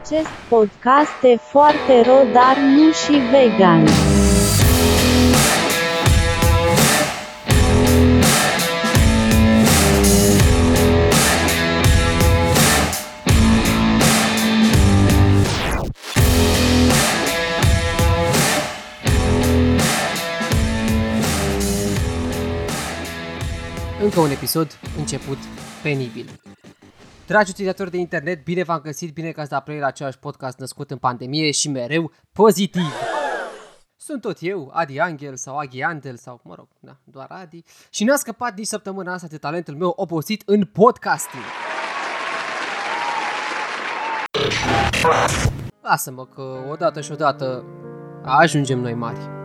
Acest 0.00 0.28
podcast 0.48 1.22
e 1.22 1.36
foarte 1.36 2.00
ro, 2.00 2.32
dar 2.32 2.56
nu 2.56 2.92
și 2.92 3.12
vegan. 3.30 3.86
Încă 24.02 24.20
un 24.20 24.30
episod 24.30 24.78
început 24.98 25.38
penibil. 25.82 26.26
Dragi 27.26 27.50
utilizatori 27.50 27.90
de 27.90 27.96
internet, 27.96 28.44
bine 28.44 28.62
v-am 28.62 28.80
găsit, 28.80 29.14
bine 29.14 29.30
că 29.30 29.40
ați 29.40 29.50
dat 29.50 29.64
play 29.64 29.78
la 29.78 29.86
același 29.86 30.18
podcast 30.18 30.58
născut 30.58 30.90
în 30.90 30.96
pandemie 30.96 31.50
și 31.50 31.68
mereu 31.68 32.12
pozitiv. 32.32 32.92
Sunt 33.96 34.20
tot 34.20 34.36
eu, 34.40 34.70
Adi 34.72 34.98
Angel 34.98 35.36
sau 35.36 35.58
Aghi 35.58 35.82
Andel 35.82 36.16
sau, 36.16 36.40
mă 36.44 36.54
rog, 36.54 36.68
da, 36.80 36.96
doar 37.04 37.26
Adi. 37.30 37.62
Și 37.90 38.04
n-a 38.04 38.16
scăpat 38.16 38.56
nici 38.56 38.66
săptămâna 38.66 39.12
asta 39.12 39.26
de 39.26 39.38
talentul 39.38 39.74
meu 39.74 39.92
obosit 39.96 40.42
în 40.46 40.64
podcasting. 40.64 41.42
Lasă-mă 45.82 46.26
că 46.26 46.64
odată 46.70 47.00
și 47.00 47.12
odată 47.12 47.64
ajungem 48.22 48.78
noi 48.78 48.94
mari. 48.94 49.41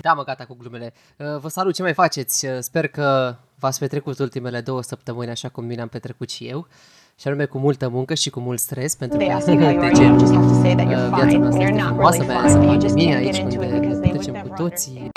Da, 0.00 0.12
mă, 0.12 0.22
gata 0.24 0.44
cu 0.44 0.56
glumele. 0.58 0.92
Uh, 1.16 1.26
Vă 1.40 1.48
salut, 1.48 1.74
ce 1.74 1.82
mai 1.82 1.92
faceți? 1.92 2.46
Uh, 2.46 2.56
Sper 2.60 2.88
că 2.88 3.34
v-ați 3.58 3.78
petrecut 3.78 4.18
ultimele 4.18 4.60
două 4.60 4.82
săptămâni 4.82 5.30
așa 5.30 5.48
cum 5.48 5.66
bine 5.66 5.80
am 5.80 5.88
petrecut 5.88 6.30
și 6.30 6.44
eu. 6.46 6.66
Și 7.18 7.28
anume 7.28 7.44
cu 7.44 7.58
multă 7.58 7.88
muncă 7.88 8.14
și 8.14 8.30
cu 8.30 8.40
mult 8.40 8.58
stres, 8.58 8.94
pentru 8.94 9.18
că 9.18 9.24
They 9.24 9.34
ask 9.36 9.46
you 9.46 9.58
how 9.58 9.70
you 9.70 9.80
de 9.80 9.86
are, 9.86 9.94
ce 9.94 10.02
you 10.02 10.18
just 10.18 10.32
have 10.32 10.46
to 10.46 10.54
say 10.60 10.74
that 10.74 10.86
uh, 10.86 10.92
you're 10.92 11.08
viața 11.08 11.26
fine 11.26 11.38
noastră 11.38 11.62
when 11.62 11.74
este 11.74 11.80
you're 11.80 11.82
not 11.82 11.92
frumoasă, 11.92 12.16
really 12.16 12.34
mai 12.34 12.36
ales 12.36 12.52
fine, 12.52 12.64
în 12.64 12.70
and 12.70 12.82
you 12.82 12.90
just 12.90 12.94
pandemie, 12.94 13.14
can't 13.14 13.24
aici 13.24 13.34
get 13.34 13.42
into 13.42 13.62
it 13.64 13.70
unde 13.70 13.78
because 13.80 14.00
they 14.00 14.10
would 14.10 14.24
trecem 14.24 14.34
cu 14.34 14.48
never 14.48 14.58
toții. 14.62 15.08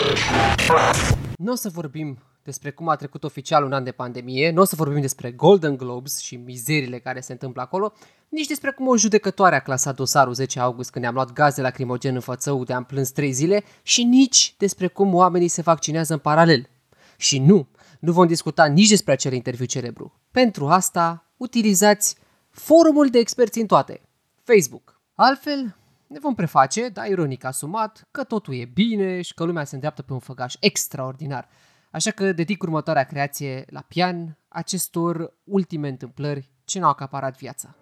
Nu 1.36 1.52
o 1.52 1.54
să 1.54 1.68
vorbim 1.68 2.18
despre 2.44 2.70
cum 2.70 2.88
a 2.88 2.96
trecut 2.96 3.24
oficial 3.24 3.64
un 3.64 3.72
an 3.72 3.84
de 3.84 3.92
pandemie, 3.92 4.50
nu 4.50 4.60
o 4.60 4.64
să 4.64 4.76
vorbim 4.76 5.00
despre 5.00 5.30
Golden 5.30 5.76
Globes 5.76 6.18
și 6.18 6.36
mizerile 6.36 6.98
care 6.98 7.20
se 7.20 7.32
întâmplă 7.32 7.62
acolo, 7.62 7.92
nici 8.28 8.46
despre 8.46 8.70
cum 8.70 8.88
o 8.88 8.96
judecătoare 8.96 9.54
a 9.54 9.60
clasat 9.60 9.94
dosarul 9.94 10.34
10 10.34 10.60
august 10.60 10.90
când 10.90 11.04
ne-am 11.04 11.16
luat 11.16 11.32
gaze 11.32 11.60
lacrimogen 11.60 12.14
în 12.14 12.20
fățău 12.20 12.64
de 12.64 12.72
am 12.72 12.84
plâns 12.84 13.10
3 13.10 13.32
zile 13.32 13.64
și 13.82 14.02
nici 14.02 14.54
despre 14.58 14.86
cum 14.86 15.14
oamenii 15.14 15.48
se 15.48 15.62
vaccinează 15.62 16.12
în 16.12 16.18
paralel. 16.18 16.68
Și 17.16 17.38
nu, 17.38 17.68
nu 18.00 18.12
vom 18.12 18.26
discuta 18.26 18.64
nici 18.64 18.88
despre 18.88 19.12
acel 19.12 19.32
interviu 19.32 19.64
celebru. 19.64 20.20
Pentru 20.30 20.68
asta, 20.68 21.30
utilizați 21.36 22.16
forumul 22.50 23.08
de 23.08 23.18
experți 23.18 23.60
în 23.60 23.66
toate, 23.66 24.00
Facebook. 24.42 25.00
Altfel, 25.14 25.76
ne 26.06 26.18
vom 26.18 26.34
preface, 26.34 26.88
dar 26.88 27.06
ironic 27.06 27.44
asumat, 27.44 28.08
că 28.10 28.24
totul 28.24 28.54
e 28.54 28.64
bine 28.64 29.22
și 29.22 29.34
că 29.34 29.44
lumea 29.44 29.64
se 29.64 29.74
îndreaptă 29.74 30.02
pe 30.02 30.12
un 30.12 30.18
făgaș 30.18 30.54
extraordinar. 30.60 31.48
Așa 31.94 32.10
că 32.10 32.32
dedic 32.32 32.62
următoarea 32.62 33.04
creație 33.04 33.64
la 33.68 33.80
pian 33.80 34.38
acestor 34.48 35.34
ultime 35.44 35.88
întâmplări 35.88 36.50
ce 36.64 36.78
ne-au 36.78 36.90
acaparat 36.90 37.36
viața. 37.36 37.76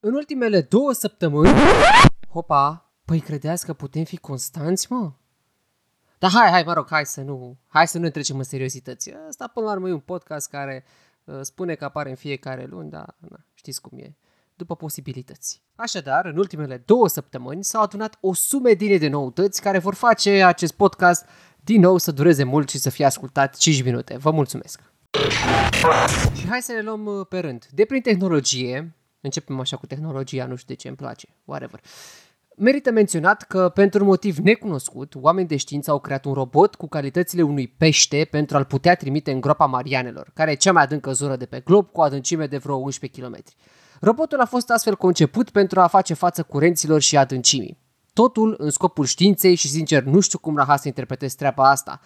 În 0.00 0.14
ultimele 0.14 0.60
două 0.60 0.92
săptămâni... 0.92 1.48
Hopa, 2.28 2.84
păi 3.04 3.20
credeați 3.20 3.64
că 3.64 3.72
putem 3.72 4.04
fi 4.04 4.16
constanți, 4.16 4.92
mă? 4.92 5.12
Dar 6.18 6.30
hai, 6.30 6.50
hai, 6.50 6.62
mă 6.62 6.72
rog, 6.72 6.86
hai 6.88 7.06
să 7.06 7.20
nu, 7.20 7.56
hai 7.66 7.88
să 7.88 7.98
nu 7.98 8.04
ne 8.04 8.10
trecem 8.10 8.36
în 8.36 8.44
seriozități. 8.44 9.10
Asta 9.28 9.46
până 9.46 9.66
la 9.66 9.72
urmă 9.72 9.88
e 9.88 9.92
un 9.92 9.98
podcast 9.98 10.48
care 10.50 10.84
uh, 11.24 11.38
spune 11.40 11.74
că 11.74 11.84
apare 11.84 12.10
în 12.10 12.16
fiecare 12.16 12.64
luni, 12.64 12.90
dar 12.90 13.14
na, 13.18 13.44
știți 13.54 13.80
cum 13.80 13.98
e, 13.98 14.16
după 14.54 14.76
posibilități. 14.76 15.62
Așadar, 15.74 16.24
în 16.24 16.38
ultimele 16.38 16.76
două 16.76 17.08
săptămâni 17.08 17.64
s-au 17.64 17.82
adunat 17.82 18.18
o 18.20 18.34
sumedenie 18.34 18.98
de 18.98 19.08
noutăți 19.08 19.60
care 19.60 19.78
vor 19.78 19.94
face 19.94 20.42
acest 20.42 20.72
podcast 20.72 21.26
din 21.60 21.80
nou 21.80 21.98
să 21.98 22.12
dureze 22.12 22.44
mult 22.44 22.68
și 22.68 22.78
să 22.78 22.90
fie 22.90 23.04
ascultat 23.04 23.56
5 23.56 23.82
minute. 23.82 24.16
Vă 24.16 24.30
mulțumesc! 24.30 24.80
Și 26.34 26.48
hai 26.48 26.62
să 26.62 26.72
ne 26.72 26.80
luăm 26.80 27.06
uh, 27.06 27.26
pe 27.26 27.38
rând. 27.38 27.66
De 27.70 27.84
prin 27.84 28.00
tehnologie, 28.00 28.94
începem 29.20 29.60
așa 29.60 29.76
cu 29.76 29.86
tehnologia, 29.86 30.46
nu 30.46 30.56
știu 30.56 30.74
de 30.74 30.80
ce 30.80 30.88
îmi 30.88 30.96
place, 30.96 31.28
whatever. 31.44 31.80
Merită 32.56 32.90
menționat 32.90 33.42
că, 33.42 33.68
pentru 33.68 34.00
un 34.00 34.06
motiv 34.06 34.36
necunoscut, 34.36 35.14
oameni 35.14 35.48
de 35.48 35.56
știință 35.56 35.90
au 35.90 36.00
creat 36.00 36.24
un 36.24 36.32
robot 36.32 36.74
cu 36.74 36.88
calitățile 36.88 37.42
unui 37.42 37.68
pește 37.68 38.28
pentru 38.30 38.56
a-l 38.56 38.64
putea 38.64 38.94
trimite 38.94 39.32
în 39.32 39.40
groapa 39.40 39.66
Marianelor, 39.66 40.30
care 40.34 40.50
e 40.50 40.54
cea 40.54 40.72
mai 40.72 40.82
adâncă 40.82 41.12
zonă 41.12 41.36
de 41.36 41.46
pe 41.46 41.60
glob, 41.60 41.90
cu 41.90 42.00
o 42.00 42.02
adâncime 42.02 42.46
de 42.46 42.56
vreo 42.56 42.76
11 42.76 43.20
km. 43.20 43.42
Robotul 44.00 44.40
a 44.40 44.44
fost 44.44 44.70
astfel 44.70 44.96
conceput 44.96 45.50
pentru 45.50 45.80
a 45.80 45.86
face 45.86 46.14
față 46.14 46.42
curenților 46.42 47.00
și 47.00 47.16
adâncimii. 47.16 47.78
Totul 48.12 48.54
în 48.58 48.70
scopul 48.70 49.04
științei 49.04 49.54
și, 49.54 49.68
sincer, 49.68 50.02
nu 50.02 50.20
știu 50.20 50.38
cum 50.38 50.56
raha 50.56 50.76
să 50.76 50.88
interpretez 50.88 51.34
treaba 51.34 51.70
asta. 51.70 52.00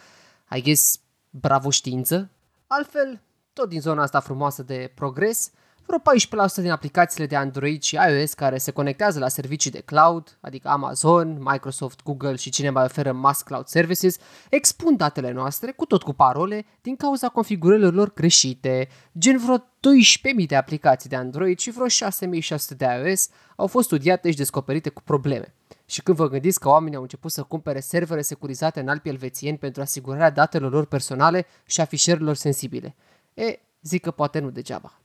I 0.57 0.63
guess, 0.63 1.01
bravo 1.31 1.71
știință? 1.71 2.31
Altfel, 2.67 3.21
tot 3.53 3.69
din 3.69 3.81
zona 3.81 4.03
asta 4.03 4.21
frumoasă 4.21 4.63
de 4.63 4.93
progres, 4.95 5.51
vreo 5.89 6.49
14% 6.49 6.55
din 6.55 6.71
aplicațiile 6.71 7.27
de 7.27 7.37
Android 7.37 7.83
și 7.83 7.99
iOS 8.09 8.33
care 8.35 8.59
se 8.59 8.71
conectează 8.71 9.19
la 9.19 9.29
servicii 9.29 9.71
de 9.71 9.81
cloud, 9.81 10.39
adică 10.41 10.69
Amazon, 10.69 11.39
Microsoft, 11.41 12.03
Google 12.03 12.37
și 12.37 12.51
cine 12.51 12.71
mai 12.71 12.85
oferă 12.85 13.13
mass 13.13 13.43
cloud 13.43 13.67
services, 13.67 14.17
expun 14.51 14.97
datele 14.97 15.33
noastre, 15.33 15.73
cu 15.73 15.85
tot 15.85 16.03
cu 16.03 16.13
parole, 16.13 16.67
din 16.81 16.97
cauza 16.97 17.29
configurărilor 17.29 17.95
lor 17.95 18.13
greșite. 18.13 18.89
Gen 19.19 19.39
vreo 19.39 19.57
12.000 19.57 20.47
de 20.47 20.57
aplicații 20.57 21.09
de 21.09 21.17
Android 21.17 21.59
și 21.59 21.71
vreo 21.71 21.87
6.600 21.87 22.77
de 22.77 22.85
iOS 22.85 23.29
au 23.57 23.67
fost 23.67 23.87
studiate 23.87 24.31
și 24.31 24.37
descoperite 24.37 24.89
cu 24.89 25.03
probleme. 25.03 25.55
Și 25.87 26.03
când 26.03 26.17
vă 26.17 26.29
gândiți 26.29 26.61
că 26.61 26.69
oamenii 26.69 26.97
au 26.97 27.03
început 27.03 27.31
să 27.31 27.43
cumpere 27.43 27.81
servere 27.81 28.23
securizate 28.23 28.81
în 28.81 28.89
alpi 28.89 29.09
elvețieni 29.09 29.59
pentru 29.59 29.83
asigurarea 29.83 30.31
datelor 30.31 30.73
lor 30.73 30.87
personale 30.87 31.47
și 31.67 31.81
a 31.81 31.85
fișierelor 31.85 32.35
sensibile. 32.35 32.97
E, 33.35 33.59
zic 33.83 34.03
că 34.03 34.11
poate 34.11 34.39
nu 34.39 34.51
degeaba. 34.51 35.01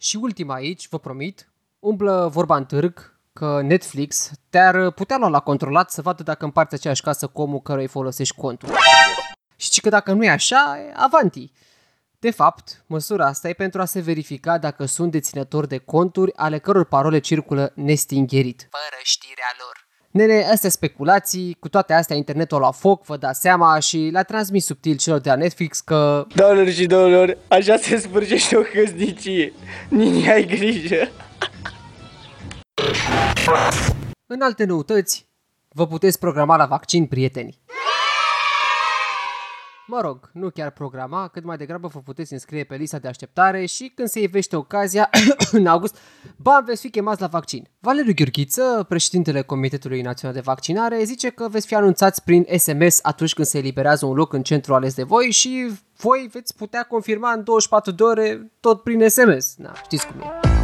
Și 0.00 0.16
ultima 0.16 0.54
aici, 0.54 0.88
vă 0.88 0.98
promit, 0.98 1.52
umblă 1.78 2.28
vorba 2.32 2.56
în 2.56 2.64
târg 2.64 3.18
că 3.32 3.60
Netflix 3.62 4.30
te-ar 4.50 4.90
putea 4.90 5.16
lua 5.16 5.28
la 5.28 5.40
controlat 5.40 5.90
să 5.90 6.02
vadă 6.02 6.22
dacă 6.22 6.44
împarți 6.44 6.74
aceeași 6.74 7.02
casă 7.02 7.26
cu 7.26 7.40
omul 7.40 7.60
căruia 7.60 7.84
îi 7.84 7.90
folosești 7.90 8.36
contul. 8.36 8.68
Și 9.56 9.80
că 9.80 9.88
dacă 9.88 10.12
nu 10.12 10.24
e 10.24 10.30
așa, 10.30 10.78
e 10.78 10.92
avanti. 10.96 11.52
De 12.18 12.30
fapt, 12.30 12.84
măsura 12.86 13.26
asta 13.26 13.48
e 13.48 13.52
pentru 13.52 13.80
a 13.80 13.84
se 13.84 14.00
verifica 14.00 14.58
dacă 14.58 14.84
sunt 14.84 15.10
deținători 15.10 15.68
de 15.68 15.78
conturi 15.78 16.34
ale 16.36 16.58
căror 16.58 16.84
parole 16.84 17.18
circulă 17.18 17.72
nestingherit. 17.74 18.68
Fără 18.70 19.00
știrea 19.02 19.54
lor. 19.58 19.87
Nene, 20.10 20.44
astea 20.52 20.70
speculații, 20.70 21.56
cu 21.60 21.68
toate 21.68 21.92
astea 21.92 22.16
internetul 22.16 22.60
la 22.60 22.70
foc, 22.70 23.04
vă 23.04 23.16
dați 23.16 23.40
seama 23.40 23.78
și 23.78 24.08
l-a 24.12 24.22
transmis 24.22 24.64
subtil 24.64 24.96
celor 24.96 25.18
de 25.18 25.28
la 25.28 25.36
Netflix 25.36 25.80
că 25.80 26.26
Doamnelor 26.34 26.70
și 26.70 26.86
domnilor, 26.86 27.38
așa 27.48 27.76
se 27.76 27.96
sfârșește 27.96 28.56
o 28.56 28.60
căsnicie. 28.60 29.52
Nini, 29.88 30.30
ai 30.30 30.46
grijă. 30.46 31.08
În 34.26 34.40
alte 34.40 34.64
noutăți, 34.64 35.28
vă 35.68 35.86
puteți 35.86 36.18
programa 36.18 36.56
la 36.56 36.66
vaccin, 36.66 37.06
prieteni. 37.06 37.58
Mă 39.90 40.00
rog, 40.00 40.30
nu 40.32 40.50
chiar 40.50 40.70
programa, 40.70 41.28
cât 41.28 41.44
mai 41.44 41.56
degrabă 41.56 41.88
vă 41.88 41.98
puteți 42.00 42.32
înscrie 42.32 42.64
pe 42.64 42.76
lista 42.76 42.98
de 42.98 43.08
așteptare 43.08 43.66
și 43.66 43.92
când 43.94 44.08
se 44.08 44.20
ivește 44.20 44.56
ocazia, 44.56 45.10
în 45.50 45.66
august, 45.66 45.98
bam, 46.36 46.64
veți 46.64 46.80
fi 46.80 46.90
chemați 46.90 47.20
la 47.20 47.26
vaccin. 47.26 47.68
Valeriu 47.78 48.12
Gheorghiță, 48.14 48.84
președintele 48.88 49.42
Comitetului 49.42 50.00
Național 50.00 50.34
de 50.34 50.42
Vaccinare, 50.42 51.04
zice 51.04 51.28
că 51.28 51.48
veți 51.48 51.66
fi 51.66 51.74
anunțați 51.74 52.24
prin 52.24 52.46
SMS 52.56 52.98
atunci 53.02 53.34
când 53.34 53.46
se 53.46 53.58
eliberează 53.58 54.06
un 54.06 54.14
loc 54.14 54.32
în 54.32 54.42
centru 54.42 54.74
ales 54.74 54.94
de 54.94 55.02
voi 55.02 55.30
și 55.30 55.70
voi 55.96 56.28
veți 56.32 56.56
putea 56.56 56.82
confirma 56.82 57.32
în 57.32 57.44
24 57.44 57.90
de 57.90 58.02
ore 58.02 58.52
tot 58.60 58.82
prin 58.82 59.08
SMS. 59.08 59.56
Na, 59.56 59.72
știți 59.74 60.06
cum 60.06 60.20
e. 60.20 60.57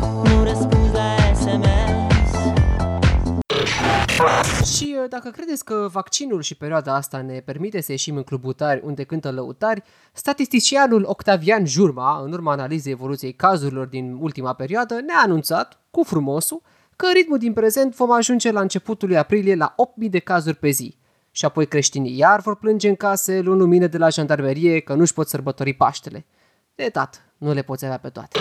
Și 4.74 4.96
uh, 5.00 5.08
dacă 5.08 5.30
credeți 5.30 5.64
că 5.64 5.88
vaccinul 5.92 6.42
și 6.42 6.54
perioada 6.54 6.94
asta 6.94 7.20
ne 7.20 7.40
permite 7.40 7.80
să 7.80 7.90
ieșim 7.90 8.16
în 8.16 8.22
clubutari 8.22 8.80
unde 8.84 9.04
cântă 9.04 9.30
lăutari, 9.30 9.82
statisticianul 10.12 11.04
Octavian 11.06 11.66
Jurma, 11.66 12.22
în 12.24 12.32
urma 12.32 12.52
analizei 12.52 12.92
evoluției 12.92 13.32
cazurilor 13.32 13.86
din 13.86 14.16
ultima 14.20 14.52
perioadă, 14.52 14.94
ne-a 14.94 15.20
anunțat, 15.22 15.78
cu 15.90 16.02
frumosul, 16.02 16.62
că 16.96 17.06
în 17.06 17.12
ritmul 17.14 17.38
din 17.38 17.52
prezent 17.52 17.94
vom 17.94 18.12
ajunge 18.12 18.50
la 18.50 18.60
începutul 18.60 19.08
lui 19.08 19.16
aprilie 19.16 19.54
la 19.54 19.74
8.000 20.04 20.10
de 20.10 20.18
cazuri 20.18 20.56
pe 20.56 20.68
zi. 20.68 20.96
Și 21.30 21.44
apoi 21.44 21.66
creștinii 21.66 22.18
iar 22.18 22.40
vor 22.40 22.56
plânge 22.56 22.88
în 22.88 22.96
case 22.96 23.40
luând 23.40 23.60
lumină 23.60 23.86
de 23.86 23.98
la 23.98 24.08
jandarmerie 24.08 24.80
că 24.80 24.94
nu-și 24.94 25.12
pot 25.12 25.28
sărbători 25.28 25.72
Paștele. 25.72 26.26
De 26.74 26.88
dat, 26.92 27.24
nu 27.38 27.52
le 27.52 27.62
poți 27.62 27.84
avea 27.84 27.98
pe 27.98 28.08
toate. 28.08 28.38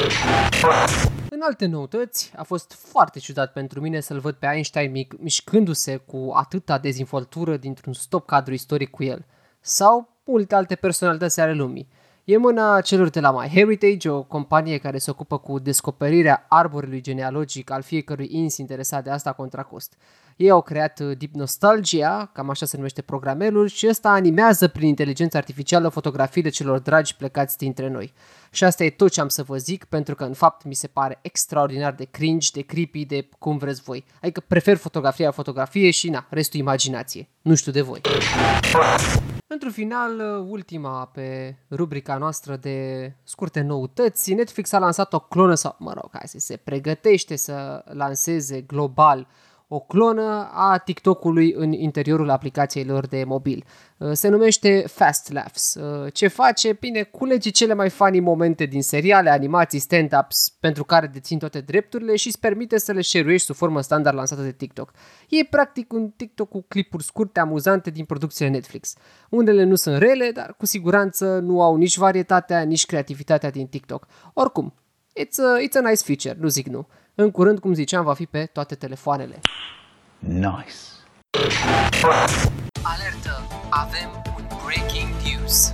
În 1.43 1.49
alte 1.49 1.65
noutăți, 1.65 2.33
a 2.35 2.43
fost 2.43 2.73
foarte 2.73 3.19
ciudat 3.19 3.51
pentru 3.51 3.81
mine 3.81 3.99
să-l 3.99 4.19
văd 4.19 4.35
pe 4.35 4.45
Einstein 4.45 4.91
mic, 4.91 5.13
mișcându-se 5.19 5.97
cu 5.97 6.31
atâta 6.33 6.77
dezinvoltură 6.77 7.57
dintr-un 7.57 7.93
stop 7.93 8.25
cadru 8.25 8.53
istoric 8.53 8.89
cu 8.89 9.03
el. 9.03 9.25
Sau 9.59 10.09
multe 10.25 10.55
alte 10.55 10.75
personalități 10.75 11.39
ale 11.39 11.53
lumii. 11.53 11.87
E 12.25 12.37
mâna 12.37 12.81
celor 12.81 13.09
de 13.09 13.19
la 13.19 13.31
MyHeritage, 13.31 14.09
o 14.09 14.23
companie 14.23 14.77
care 14.77 14.97
se 14.97 15.11
ocupă 15.11 15.37
cu 15.37 15.59
descoperirea 15.59 16.45
arborului 16.49 17.01
genealogic 17.01 17.71
al 17.71 17.81
fiecărui 17.81 18.27
ins 18.31 18.57
interesat 18.57 19.03
de 19.03 19.09
asta 19.09 19.33
contra 19.33 19.63
cost. 19.63 19.93
Ei 20.35 20.49
au 20.49 20.61
creat 20.61 20.99
uh, 20.99 21.17
Deep 21.17 21.33
Nostalgia, 21.33 22.29
cam 22.33 22.49
așa 22.49 22.65
se 22.65 22.75
numește 22.75 23.01
programelul, 23.01 23.67
și 23.67 23.87
ăsta 23.87 24.09
animează 24.09 24.67
prin 24.67 24.87
inteligență 24.87 25.37
artificială 25.37 25.89
fotografiile 25.89 26.49
celor 26.49 26.79
dragi 26.79 27.15
plecați 27.15 27.57
dintre 27.57 27.89
noi. 27.89 28.13
Și 28.51 28.63
asta 28.63 28.83
e 28.83 28.89
tot 28.89 29.11
ce 29.11 29.21
am 29.21 29.27
să 29.27 29.43
vă 29.43 29.57
zic, 29.57 29.83
pentru 29.83 30.15
că 30.15 30.23
în 30.23 30.33
fapt 30.33 30.65
mi 30.65 30.75
se 30.75 30.87
pare 30.87 31.19
extraordinar 31.21 31.93
de 31.93 32.07
cringe, 32.11 32.49
de 32.53 32.61
creepy, 32.61 33.05
de 33.05 33.29
cum 33.39 33.57
vreți 33.57 33.81
voi. 33.81 34.05
Adică 34.21 34.43
prefer 34.47 34.77
fotografia 34.77 35.31
fotografie 35.31 35.91
și 35.91 36.09
na, 36.09 36.25
restul 36.29 36.59
imaginație. 36.59 37.27
Nu 37.41 37.55
știu 37.55 37.71
de 37.71 37.81
voi. 37.81 38.01
Într-un 39.53 39.71
final, 39.71 40.19
ultima 40.49 41.05
pe 41.05 41.55
rubrica 41.69 42.17
noastră 42.17 42.55
de 42.55 43.11
scurte 43.23 43.61
noutăți, 43.61 44.33
Netflix 44.33 44.71
a 44.71 44.79
lansat 44.79 45.13
o 45.13 45.19
clonă 45.19 45.55
sau, 45.55 45.75
mă 45.79 45.93
rog, 45.93 46.09
hai 46.11 46.27
să 46.27 46.39
se 46.39 46.57
pregătește 46.57 47.35
să 47.35 47.83
lanseze 47.85 48.61
global 48.61 49.27
o 49.75 49.79
clonă 49.79 50.49
a 50.53 50.77
TikTok-ului 50.77 51.53
în 51.53 51.71
interiorul 51.71 52.29
aplicației 52.29 52.83
lor 52.83 53.07
de 53.07 53.23
mobil. 53.23 53.63
Uh, 53.97 54.11
Se 54.11 54.27
numește 54.27 54.83
Fast 54.87 55.31
Laughs. 55.31 55.73
Uh, 55.73 56.13
Ce 56.13 56.27
face? 56.27 56.73
Bine, 56.79 57.03
culege 57.03 57.49
cele 57.49 57.73
mai 57.73 57.89
funny 57.89 58.19
momente 58.19 58.65
din 58.65 58.81
seriale, 58.81 59.29
animații, 59.29 59.79
stand-ups 59.79 60.57
pentru 60.59 60.83
care 60.83 61.07
dețin 61.07 61.37
toate 61.37 61.59
drepturile 61.59 62.15
și 62.15 62.27
îți 62.27 62.39
permite 62.39 62.77
să 62.77 62.91
le 62.91 63.01
share 63.01 63.37
sub 63.37 63.55
formă 63.55 63.81
standard 63.81 64.15
lansată 64.15 64.41
de 64.41 64.51
TikTok. 64.51 64.91
E 65.29 65.43
practic 65.49 65.93
un 65.93 66.09
TikTok 66.09 66.49
cu 66.49 66.65
clipuri 66.67 67.03
scurte, 67.03 67.39
amuzante 67.39 67.89
din 67.89 68.05
producțiile 68.05 68.51
Netflix. 68.51 68.93
Unele 69.29 69.63
nu 69.63 69.75
sunt 69.75 69.97
rele, 69.97 70.31
dar 70.33 70.55
cu 70.57 70.65
siguranță 70.65 71.39
nu 71.39 71.61
au 71.61 71.75
nici 71.75 71.97
varietatea, 71.97 72.61
nici 72.61 72.85
creativitatea 72.85 73.49
din 73.49 73.67
TikTok. 73.67 74.07
Oricum, 74.33 74.73
it's 75.19 75.37
a, 75.37 75.59
it's 75.59 75.77
a 75.83 75.89
nice 75.89 76.03
feature, 76.03 76.35
nu 76.39 76.47
zic 76.47 76.67
nu. 76.67 76.87
În 77.15 77.31
curând, 77.31 77.59
cum 77.59 77.73
ziceam, 77.73 78.03
va 78.03 78.13
fi 78.13 78.25
pe 78.25 78.45
toate 78.45 78.75
telefoanele. 78.75 79.39
Nice. 80.19 80.73
Alertă! 82.81 83.47
Avem 83.69 84.23
un 84.37 84.45
breaking 84.65 85.09
news! 85.23 85.71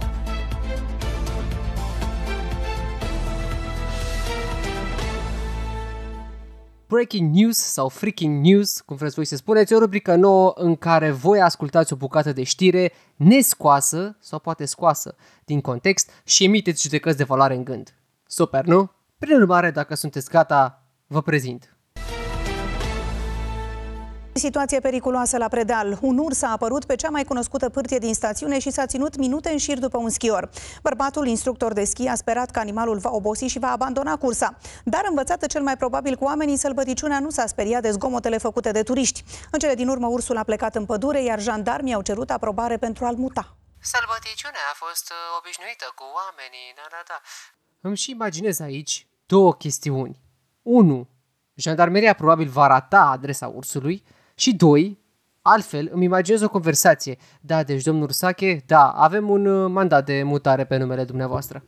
Breaking 6.87 7.35
News 7.35 7.57
sau 7.57 7.89
Freaking 7.89 8.45
News, 8.45 8.81
cum 8.81 8.95
vreți 8.95 9.15
voi 9.15 9.25
să 9.25 9.35
spuneți, 9.35 9.73
e 9.73 9.75
o 9.75 9.79
rubrică 9.79 10.15
nouă 10.15 10.53
în 10.55 10.75
care 10.75 11.11
voi 11.11 11.41
ascultați 11.41 11.93
o 11.93 11.95
bucată 11.95 12.33
de 12.33 12.43
știre 12.43 12.91
nescoasă 13.15 14.17
sau 14.19 14.39
poate 14.39 14.65
scoasă 14.65 15.15
din 15.45 15.61
context 15.61 16.11
și 16.23 16.43
emiteți 16.43 16.81
judecăți 16.81 17.17
de 17.17 17.23
valoare 17.23 17.55
în 17.55 17.63
gând. 17.63 17.95
Super, 18.27 18.65
nu? 18.65 18.91
Prin 19.17 19.35
urmare, 19.35 19.71
dacă 19.71 19.95
sunteți 19.95 20.29
gata, 20.29 20.78
vă 21.09 21.21
prezint. 21.21 21.73
Situație 24.33 24.79
periculoasă 24.79 25.37
la 25.37 25.47
Predeal. 25.47 25.97
Un 26.01 26.17
urs 26.17 26.41
a 26.41 26.51
apărut 26.51 26.85
pe 26.85 26.95
cea 26.95 27.09
mai 27.09 27.23
cunoscută 27.23 27.69
pârtie 27.69 27.97
din 27.97 28.13
stațiune 28.13 28.59
și 28.59 28.71
s-a 28.71 28.85
ținut 28.85 29.17
minute 29.17 29.51
în 29.51 29.57
șir 29.57 29.79
după 29.79 29.97
un 29.97 30.09
schior. 30.09 30.49
Bărbatul, 30.81 31.27
instructor 31.27 31.73
de 31.73 31.83
schi, 31.83 32.07
a 32.07 32.15
sperat 32.15 32.51
că 32.51 32.59
animalul 32.59 32.97
va 32.97 33.09
obosi 33.09 33.45
și 33.45 33.59
va 33.59 33.71
abandona 33.71 34.17
cursa. 34.17 34.57
Dar 34.83 35.05
învățată 35.09 35.45
cel 35.45 35.61
mai 35.61 35.77
probabil 35.77 36.15
cu 36.15 36.23
oamenii, 36.23 36.57
sălbăticiunea 36.57 37.19
nu 37.19 37.29
s-a 37.29 37.45
speriat 37.47 37.81
de 37.81 37.91
zgomotele 37.91 38.37
făcute 38.37 38.71
de 38.71 38.83
turiști. 38.83 39.23
În 39.51 39.59
cele 39.59 39.73
din 39.73 39.87
urmă, 39.87 40.07
ursul 40.07 40.37
a 40.37 40.43
plecat 40.43 40.75
în 40.75 40.85
pădure, 40.85 41.23
iar 41.23 41.39
jandarmii 41.39 41.93
au 41.93 42.01
cerut 42.01 42.29
aprobare 42.29 42.77
pentru 42.77 43.05
a-l 43.05 43.15
muta. 43.15 43.57
Sălbăticiunea 43.81 44.65
a 44.71 44.75
fost 44.85 45.09
uh, 45.09 45.37
obișnuită 45.39 45.91
cu 45.95 46.03
oamenii, 46.03 46.73
da, 46.75 46.87
da, 46.89 47.01
da. 47.07 47.21
Îmi 47.81 47.97
și 47.97 48.11
imaginez 48.11 48.59
aici 48.59 49.07
două 49.25 49.53
chestiuni. 49.53 50.27
1. 50.69 51.07
Jandarmeria 51.55 52.13
probabil 52.13 52.47
va 52.47 52.67
rata 52.67 53.01
adresa 53.01 53.47
ursului 53.47 54.03
și 54.35 54.55
2. 54.55 54.99
Altfel, 55.41 55.89
îmi 55.91 56.03
imaginez 56.03 56.41
o 56.41 56.49
conversație. 56.49 57.17
Da, 57.41 57.63
deci, 57.63 57.83
domnul 57.83 58.03
Ursache, 58.03 58.63
da, 58.65 58.89
avem 58.89 59.29
un 59.29 59.45
uh, 59.45 59.71
mandat 59.71 60.05
de 60.05 60.23
mutare 60.23 60.65
pe 60.65 60.77
numele 60.77 61.03
dumneavoastră. 61.03 61.63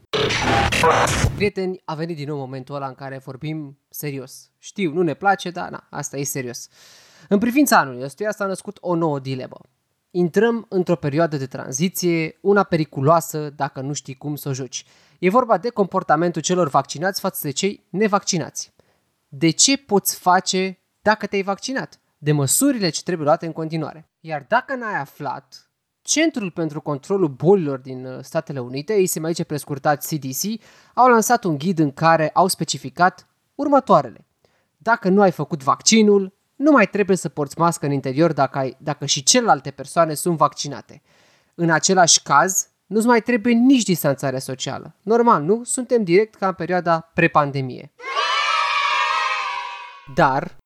Prieteni, 1.36 1.82
a 1.86 1.96
venit 1.96 2.16
din 2.16 2.28
nou 2.28 2.38
momentul 2.38 2.76
ăla 2.76 2.88
în 2.88 2.94
care 2.94 3.22
vorbim 3.26 3.80
serios. 3.90 4.50
Știu, 4.58 4.94
nu 4.94 5.02
ne 5.02 5.14
place, 5.14 5.50
dar 5.50 5.70
na, 5.70 5.88
asta 5.90 6.18
e 6.18 6.24
serios. 6.24 6.68
În 7.30 7.40
privința 7.40 7.78
anului 7.78 8.04
ăstuia 8.04 8.32
s-a 8.32 8.46
născut 8.46 8.78
o 8.82 8.96
nouă 8.96 9.20
dilemă. 9.20 9.60
Intrăm 10.12 10.66
într-o 10.70 10.96
perioadă 10.96 11.38
de 11.38 11.46
tranziție, 11.46 12.38
una 12.42 12.64
periculoasă 12.64 13.50
dacă 13.56 13.82
nu 13.82 13.94
știi 13.94 14.16
cum 14.16 14.36
să 14.36 14.50
o 14.50 14.54
joci. 14.54 14.86
E 15.20 15.30
vorba 15.30 15.58
de 15.58 15.70
comportamentul 15.70 16.42
celor 16.42 16.70
vaccinați 16.70 17.20
față 17.20 17.40
de 17.42 17.52
cei 17.52 17.86
nevaccinați. 17.90 18.71
De 19.34 19.50
ce 19.50 19.78
poți 19.78 20.16
face 20.16 20.80
dacă 21.02 21.26
te-ai 21.26 21.42
vaccinat? 21.42 22.00
De 22.18 22.32
măsurile 22.32 22.90
ce 22.90 23.04
trebuie 23.04 23.26
luate 23.26 23.46
în 23.46 23.52
continuare. 23.52 24.10
Iar 24.20 24.46
dacă 24.48 24.76
n-ai 24.76 24.96
aflat, 24.96 25.72
Centrul 26.02 26.52
pentru 26.52 26.82
Controlul 26.82 27.28
Bolilor 27.28 27.80
din 27.80 28.06
uh, 28.06 28.20
Statele 28.22 28.60
Unite, 28.60 28.94
ei 28.94 29.06
se 29.06 29.20
mai 29.20 29.32
zice 29.32 29.44
prescurtat 29.44 30.06
CDC, 30.06 30.62
au 30.94 31.08
lansat 31.08 31.44
un 31.44 31.58
ghid 31.58 31.80
în 31.80 31.92
care 31.92 32.30
au 32.30 32.48
specificat 32.48 33.28
următoarele. 33.56 34.26
Dacă 34.78 35.10
nu 35.10 35.22
ai 35.22 35.32
făcut 35.32 35.64
vaccinul, 35.64 36.34
nu 36.56 36.72
mai 36.72 36.88
trebuie 36.88 37.18
să 37.18 37.30
porți 37.30 37.60
mască 37.60 37.86
în 37.86 37.92
interior 37.92 38.34
dacă, 38.34 38.58
ai, 38.58 38.78
dacă 38.80 39.06
și 39.06 39.24
celelalte 39.24 39.72
persoane 39.72 40.14
sunt 40.14 40.38
vaccinate. 40.38 41.02
În 41.56 41.70
același 41.70 42.22
caz, 42.22 42.70
nu-ți 42.86 43.08
mai 43.08 43.22
trebuie 43.22 43.54
nici 43.54 43.84
distanțarea 43.84 44.40
socială. 44.40 44.96
Normal, 45.02 45.44
nu? 45.44 45.64
Suntem 45.64 46.04
direct 46.04 46.36
ca 46.36 46.48
în 46.48 46.54
perioada 46.54 47.12
prepandemie. 47.14 47.92
Dar, 50.16 50.58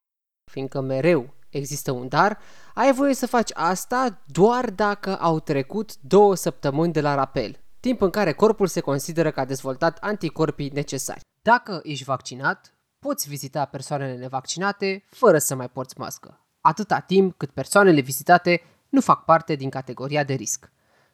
fiindcă 0.50 0.80
mereu 0.80 1.34
există 1.48 1.90
un 1.90 2.08
dar, 2.08 2.38
ai 2.74 2.92
voie 2.92 3.14
să 3.14 3.26
faci 3.26 3.50
asta 3.54 4.22
doar 4.26 4.70
dacă 4.70 5.18
au 5.18 5.40
trecut 5.40 5.96
două 6.00 6.34
săptămâni 6.34 6.92
de 6.92 7.00
la 7.00 7.14
rapel, 7.14 7.60
timp 7.80 8.00
în 8.00 8.10
care 8.10 8.32
corpul 8.32 8.66
se 8.66 8.80
consideră 8.80 9.30
că 9.30 9.40
a 9.40 9.44
dezvoltat 9.44 9.98
anticorpii 10.00 10.70
necesari. 10.74 11.20
Dacă 11.42 11.80
ești 11.82 12.04
vaccinat, 12.04 12.74
poți 12.98 13.28
vizita 13.28 13.64
persoanele 13.64 14.16
nevaccinate 14.16 15.04
fără 15.10 15.38
să 15.38 15.54
mai 15.54 15.68
porți 15.68 15.98
mască, 15.98 16.46
atâta 16.60 16.98
timp 16.98 17.36
cât 17.36 17.50
persoanele 17.50 18.00
vizitate 18.00 18.62
nu 18.88 19.00
fac 19.00 19.24
parte 19.24 19.54
din 19.54 19.70
categoria 19.70 20.24
de 20.24 20.34
risc. 20.34 20.72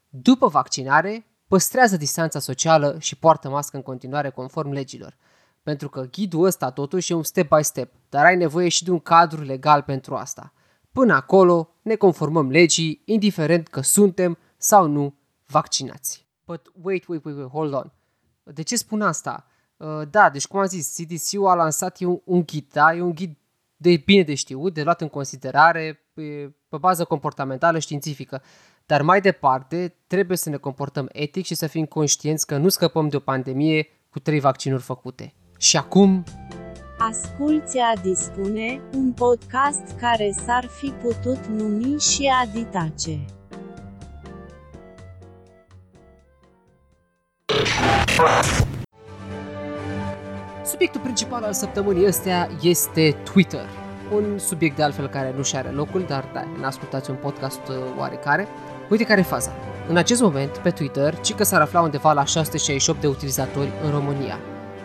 După 0.09 0.49
vaccinare, 0.49 1.26
păstrează 1.49 1.97
distanța 1.97 2.38
socială 2.38 2.97
și 2.99 3.17
poartă 3.17 3.49
mască 3.49 3.76
în 3.76 3.83
continuare 3.83 4.31
conform 4.31 4.71
legilor. 4.71 5.17
Pentru 5.62 5.88
că 5.88 6.02
ghidul 6.02 6.45
ăsta 6.45 6.71
totuși 6.71 7.12
e 7.12 7.14
un 7.14 7.23
step 7.23 7.54
by 7.57 7.62
step, 7.62 7.92
dar 8.09 8.25
ai 8.25 8.37
nevoie 8.37 8.69
și 8.69 8.85
de 8.85 8.90
un 8.90 9.00
cadru 9.00 9.42
legal 9.42 9.83
pentru 9.83 10.14
asta. 10.14 10.52
Până 10.92 11.14
acolo 11.14 11.75
ne 11.83 11.95
conformăm 11.95 12.50
legii, 12.50 13.02
indiferent 13.04 13.69
că 13.69 13.81
suntem 13.81 14.38
sau 14.57 14.87
nu 14.87 15.14
vaccinați. 15.47 16.26
But 16.45 16.73
wait, 16.83 17.07
wait, 17.07 17.25
wait, 17.25 17.37
wait, 17.37 17.49
hold 17.50 17.73
on. 17.73 17.92
De 18.42 18.62
ce 18.62 18.76
spun 18.76 19.02
asta? 19.02 19.47
Uh, 19.76 20.02
da, 20.11 20.31
deci 20.31 20.47
cum 20.47 20.61
am 20.61 20.66
zis, 20.66 20.97
CDC-ul 20.97 21.47
a 21.47 21.54
lansat 21.54 22.00
e 22.00 22.04
un, 22.04 22.21
un 22.25 22.42
ghid, 22.42 22.66
da? 22.73 22.95
E 22.95 23.00
un 23.00 23.14
ghid 23.14 23.37
de 23.76 24.02
bine 24.04 24.23
de 24.23 24.35
știut, 24.35 24.75
de 24.75 24.83
luat 24.83 25.00
în 25.00 25.09
considerare 25.09 26.00
pe, 26.12 26.54
pe 26.69 26.76
bază 26.76 27.04
comportamentală 27.04 27.78
științifică. 27.78 28.42
Dar 28.87 29.02
mai 29.02 29.21
departe, 29.21 29.97
trebuie 30.07 30.37
să 30.37 30.49
ne 30.49 30.57
comportăm 30.57 31.09
etic 31.12 31.45
și 31.45 31.54
să 31.54 31.66
fim 31.66 31.85
conștienți 31.85 32.47
că 32.47 32.57
nu 32.57 32.69
scăpăm 32.69 33.09
de 33.09 33.16
o 33.16 33.21
pandemie 33.21 33.87
cu 34.11 34.19
trei 34.19 34.40
vaccinuri 34.40 34.83
făcute. 34.83 35.35
Și 35.62 35.76
acum, 35.76 36.25
Asculți 36.99 37.78
a 37.78 38.00
dispune, 38.00 38.81
un 38.95 39.12
podcast 39.12 39.83
care 40.00 40.35
s-ar 40.45 40.66
fi 40.66 40.92
putut 41.02 41.47
numi 41.47 42.00
și 42.00 42.31
Aditace. 42.42 43.25
subiectul 50.64 51.00
principal 51.00 51.42
al 51.42 51.52
săptămânii 51.52 52.07
astea 52.07 52.49
este 52.62 53.16
Twitter. 53.33 53.66
Un 54.12 54.38
subiect 54.38 54.76
de 54.76 54.83
altfel 54.83 55.09
care 55.09 55.35
nu 55.37 55.42
și 55.42 55.57
are 55.57 55.69
locul, 55.69 56.04
dar 56.09 56.31
da, 56.33 56.45
n-ascultați 56.61 57.11
un 57.11 57.16
podcast 57.16 57.69
uh, 57.69 57.76
oarecare. 57.99 58.49
Uite 58.90 59.04
care 59.04 59.21
e 59.21 59.23
faza. 59.23 59.52
În 59.88 59.97
acest 59.97 60.21
moment, 60.21 60.57
pe 60.57 60.71
Twitter, 60.71 61.21
ci 61.21 61.35
că 61.35 61.45
s-ar 61.45 61.61
afla 61.61 61.81
undeva 61.81 62.12
la 62.12 62.25
668 62.25 63.00
de 63.00 63.07
utilizatori 63.07 63.73
în 63.85 63.90
România. 63.90 64.38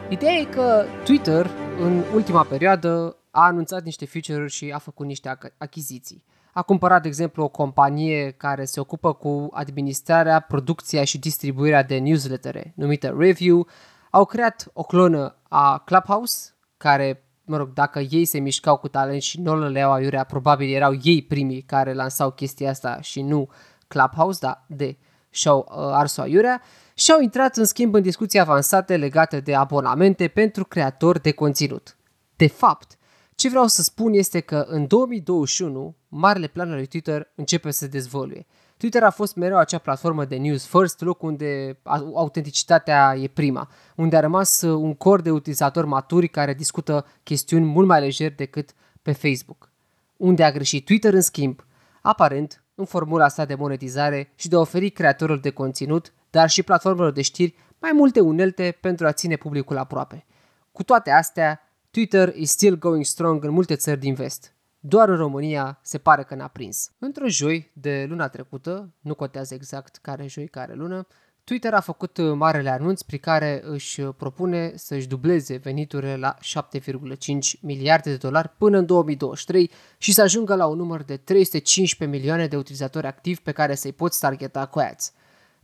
Ideea 0.09 0.33
e 0.33 0.43
că 0.43 0.85
Twitter, 1.03 1.49
în 1.79 2.03
ultima 2.13 2.43
perioadă, 2.43 3.17
a 3.31 3.45
anunțat 3.45 3.83
niște 3.83 4.05
feature-uri 4.05 4.51
și 4.51 4.71
a 4.71 4.77
făcut 4.77 5.05
niște 5.05 5.29
ac- 5.29 5.57
achiziții. 5.57 6.23
A 6.53 6.61
cumpărat, 6.61 7.01
de 7.01 7.07
exemplu, 7.07 7.43
o 7.43 7.47
companie 7.47 8.31
care 8.31 8.65
se 8.65 8.79
ocupă 8.79 9.13
cu 9.13 9.49
administrarea, 9.51 10.39
producția 10.39 11.03
și 11.03 11.17
distribuirea 11.17 11.83
de 11.83 11.97
newslettere, 11.97 12.73
numită 12.75 13.15
Review. 13.17 13.67
Au 14.11 14.25
creat 14.25 14.67
o 14.73 14.83
clonă 14.83 15.35
a 15.49 15.77
Clubhouse, 15.85 16.49
care, 16.77 17.23
mă 17.45 17.57
rog, 17.57 17.73
dacă 17.73 17.99
ei 17.99 18.25
se 18.25 18.39
mișcau 18.39 18.77
cu 18.77 18.87
talent 18.87 19.21
și 19.21 19.41
nu 19.41 19.69
le 19.69 19.79
iau 19.79 19.91
aiurea, 19.91 20.23
probabil 20.23 20.73
erau 20.73 20.99
ei 21.03 21.21
primii 21.21 21.61
care 21.61 21.93
lansau 21.93 22.31
chestia 22.31 22.69
asta 22.69 23.01
și 23.01 23.21
nu 23.21 23.49
Clubhouse, 23.87 24.39
dar 24.41 24.65
de 24.67 24.97
și-au 25.29 25.67
uh, 25.69 25.77
ars-o 25.77 26.21
aiurea 26.21 26.61
și 26.99 27.11
au 27.11 27.19
intrat 27.19 27.57
în 27.57 27.65
schimb 27.65 27.93
în 27.93 28.01
discuții 28.01 28.39
avansate 28.39 28.97
legate 28.97 29.39
de 29.39 29.55
abonamente 29.55 30.27
pentru 30.27 30.65
creatori 30.65 31.21
de 31.21 31.31
conținut. 31.31 31.97
De 32.35 32.47
fapt, 32.47 32.97
ce 33.35 33.49
vreau 33.49 33.67
să 33.67 33.81
spun 33.81 34.13
este 34.13 34.39
că 34.39 34.65
în 34.67 34.87
2021, 34.87 35.95
marele 36.07 36.47
plan 36.47 36.69
al 36.69 36.75
lui 36.75 36.85
Twitter 36.85 37.31
începe 37.35 37.71
să 37.71 37.77
se 37.77 37.87
dezvăluie. 37.87 38.45
Twitter 38.77 39.03
a 39.03 39.09
fost 39.09 39.35
mereu 39.35 39.57
acea 39.57 39.77
platformă 39.77 40.25
de 40.25 40.35
news 40.35 40.65
first, 40.65 41.01
loc 41.01 41.23
unde 41.23 41.79
autenticitatea 42.13 43.15
e 43.17 43.27
prima, 43.27 43.69
unde 43.95 44.17
a 44.17 44.19
rămas 44.19 44.61
un 44.61 44.93
cor 44.93 45.21
de 45.21 45.31
utilizatori 45.31 45.87
maturi 45.87 46.27
care 46.27 46.53
discută 46.53 47.05
chestiuni 47.23 47.65
mult 47.65 47.87
mai 47.87 47.99
lejer 47.99 48.35
decât 48.35 48.69
pe 49.01 49.11
Facebook. 49.11 49.71
Unde 50.17 50.43
a 50.43 50.51
greșit 50.51 50.85
Twitter, 50.85 51.13
în 51.13 51.21
schimb, 51.21 51.65
aparent, 52.01 52.63
în 52.75 52.85
formula 52.85 53.27
sa 53.27 53.45
de 53.45 53.55
monetizare 53.55 54.31
și 54.35 54.47
de 54.47 54.55
a 54.55 54.59
oferi 54.59 54.89
creatorilor 54.89 55.39
de 55.39 55.49
conținut, 55.49 56.13
dar 56.37 56.49
și 56.49 56.63
platformelor 56.63 57.11
de 57.11 57.21
știri, 57.21 57.55
mai 57.79 57.91
multe 57.93 58.19
unelte 58.19 58.77
pentru 58.81 59.07
a 59.07 59.11
ține 59.11 59.35
publicul 59.35 59.77
aproape. 59.77 60.25
Cu 60.71 60.83
toate 60.83 61.11
astea, 61.11 61.61
Twitter 61.91 62.35
is 62.35 62.49
still 62.49 62.77
going 62.77 63.05
strong 63.05 63.43
în 63.43 63.51
multe 63.51 63.75
țări 63.75 63.99
din 63.99 64.13
vest. 64.13 64.53
Doar 64.79 65.09
în 65.09 65.15
România 65.15 65.79
se 65.81 65.97
pare 65.97 66.23
că 66.23 66.35
n-a 66.35 66.47
prins. 66.47 66.91
Într-o 66.99 67.27
joi 67.27 67.71
de 67.73 68.05
luna 68.09 68.27
trecută, 68.27 68.93
nu 68.99 69.15
contează 69.15 69.53
exact 69.53 69.95
care 69.95 70.27
joi, 70.27 70.47
care 70.47 70.73
lună, 70.73 71.07
Twitter 71.43 71.73
a 71.73 71.79
făcut 71.79 72.17
marele 72.35 72.69
anunț 72.69 73.01
prin 73.01 73.19
care 73.19 73.61
își 73.63 74.01
propune 74.01 74.71
să-și 74.75 75.07
dubleze 75.07 75.55
veniturile 75.55 76.15
la 76.15 76.35
7,5 76.35 77.59
miliarde 77.61 78.09
de 78.09 78.17
dolari 78.17 78.49
până 78.57 78.77
în 78.77 78.85
2023 78.85 79.71
și 79.97 80.13
să 80.13 80.21
ajungă 80.21 80.55
la 80.55 80.65
un 80.65 80.77
număr 80.77 81.03
de 81.03 81.17
315 81.17 82.17
milioane 82.17 82.47
de 82.47 82.57
utilizatori 82.57 83.07
activi 83.07 83.41
pe 83.41 83.51
care 83.51 83.75
să-i 83.75 83.91
poți 83.91 84.19
targeta 84.19 84.65
cu 84.65 84.79
ads. 84.79 85.13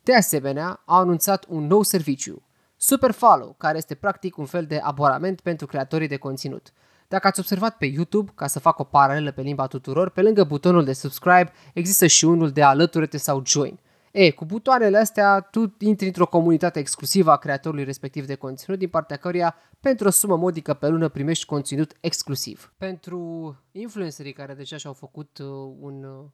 De 0.04 0.16
asemenea, 0.16 0.82
a 0.86 0.98
anunțat 0.98 1.46
un 1.48 1.68
nou 1.68 1.82
serviciu, 1.82 2.44
Super 2.78 3.12
Follow, 3.12 3.56
care 3.58 3.78
este 3.78 3.96
practic 3.96 4.38
un 4.38 4.46
fel 4.46 4.66
de 4.66 4.78
abonament 4.78 5.42
pentru 5.42 5.66
creatorii 5.66 6.08
de 6.08 6.18
conținut. 6.18 6.74
Dacă 7.08 7.28
ați 7.28 7.40
observat 7.40 7.78
pe 7.78 7.86
YouTube, 7.86 8.32
ca 8.36 8.48
să 8.48 8.60
fac 8.60 8.80
o 8.80 8.84
paralelă 8.84 9.32
pe 9.32 9.42
limba 9.42 9.68
tuturor, 9.68 10.10
pe 10.10 10.22
lângă 10.22 10.44
butonul 10.44 10.84
de 10.84 10.94
subscribe 10.94 11.52
există 11.74 12.08
și 12.08 12.26
unul 12.26 12.52
de 12.52 12.64
alătură-te 12.64 13.18
sau 13.18 13.42
join. 13.46 13.80
E, 14.12 14.32
cu 14.32 14.46
butoanele 14.46 14.98
astea, 14.98 15.40
tu 15.40 15.76
intri 15.80 16.08
într-o 16.08 16.28
comunitate 16.28 16.80
exclusivă 16.80 17.32
a 17.32 17.38
creatorului 17.38 17.84
respectiv 17.84 18.26
de 18.26 18.36
conținut, 18.36 18.80
din 18.80 18.90
partea 18.90 19.18
căruia, 19.18 19.56
pentru 19.80 20.08
o 20.08 20.12
sumă 20.12 20.38
modică 20.38 20.74
pe 20.74 20.88
lună, 20.88 21.10
primești 21.10 21.46
conținut 21.46 21.98
exclusiv. 22.00 22.74
Pentru 22.78 23.56
influencerii 23.72 24.34
care 24.34 24.54
deja 24.54 24.78
și-au 24.78 24.94
făcut 24.94 25.38
uh, 25.38 25.48
un 25.80 26.04
uh, 26.04 26.26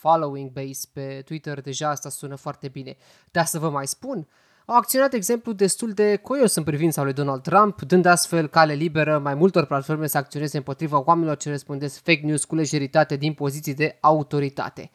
following 0.00 0.50
base 0.50 0.88
pe 0.92 1.22
Twitter, 1.24 1.60
deja 1.60 1.88
asta 1.88 2.08
sună 2.08 2.34
foarte 2.34 2.68
bine. 2.68 2.96
Dar 3.30 3.44
să 3.44 3.58
vă 3.58 3.70
mai 3.70 3.86
spun, 3.86 4.28
au 4.64 4.76
acționat 4.76 5.12
exemplu 5.12 5.52
destul 5.52 5.92
de 5.92 6.16
coios 6.16 6.54
în 6.54 6.62
privința 6.62 7.02
lui 7.02 7.12
Donald 7.12 7.42
Trump, 7.42 7.82
dând 7.82 8.04
astfel 8.06 8.48
cale 8.48 8.72
liberă 8.72 9.18
mai 9.18 9.34
multor 9.34 9.64
platforme 9.66 10.06
să 10.06 10.18
acționeze 10.18 10.56
împotriva 10.56 11.02
oamenilor 11.04 11.36
ce 11.36 11.50
răspundesc 11.50 12.02
fake 12.02 12.20
news 12.24 12.44
cu 12.44 12.54
lejeritate 12.54 13.16
din 13.16 13.32
poziții 13.32 13.74
de 13.74 13.98
autoritate. 14.00 14.90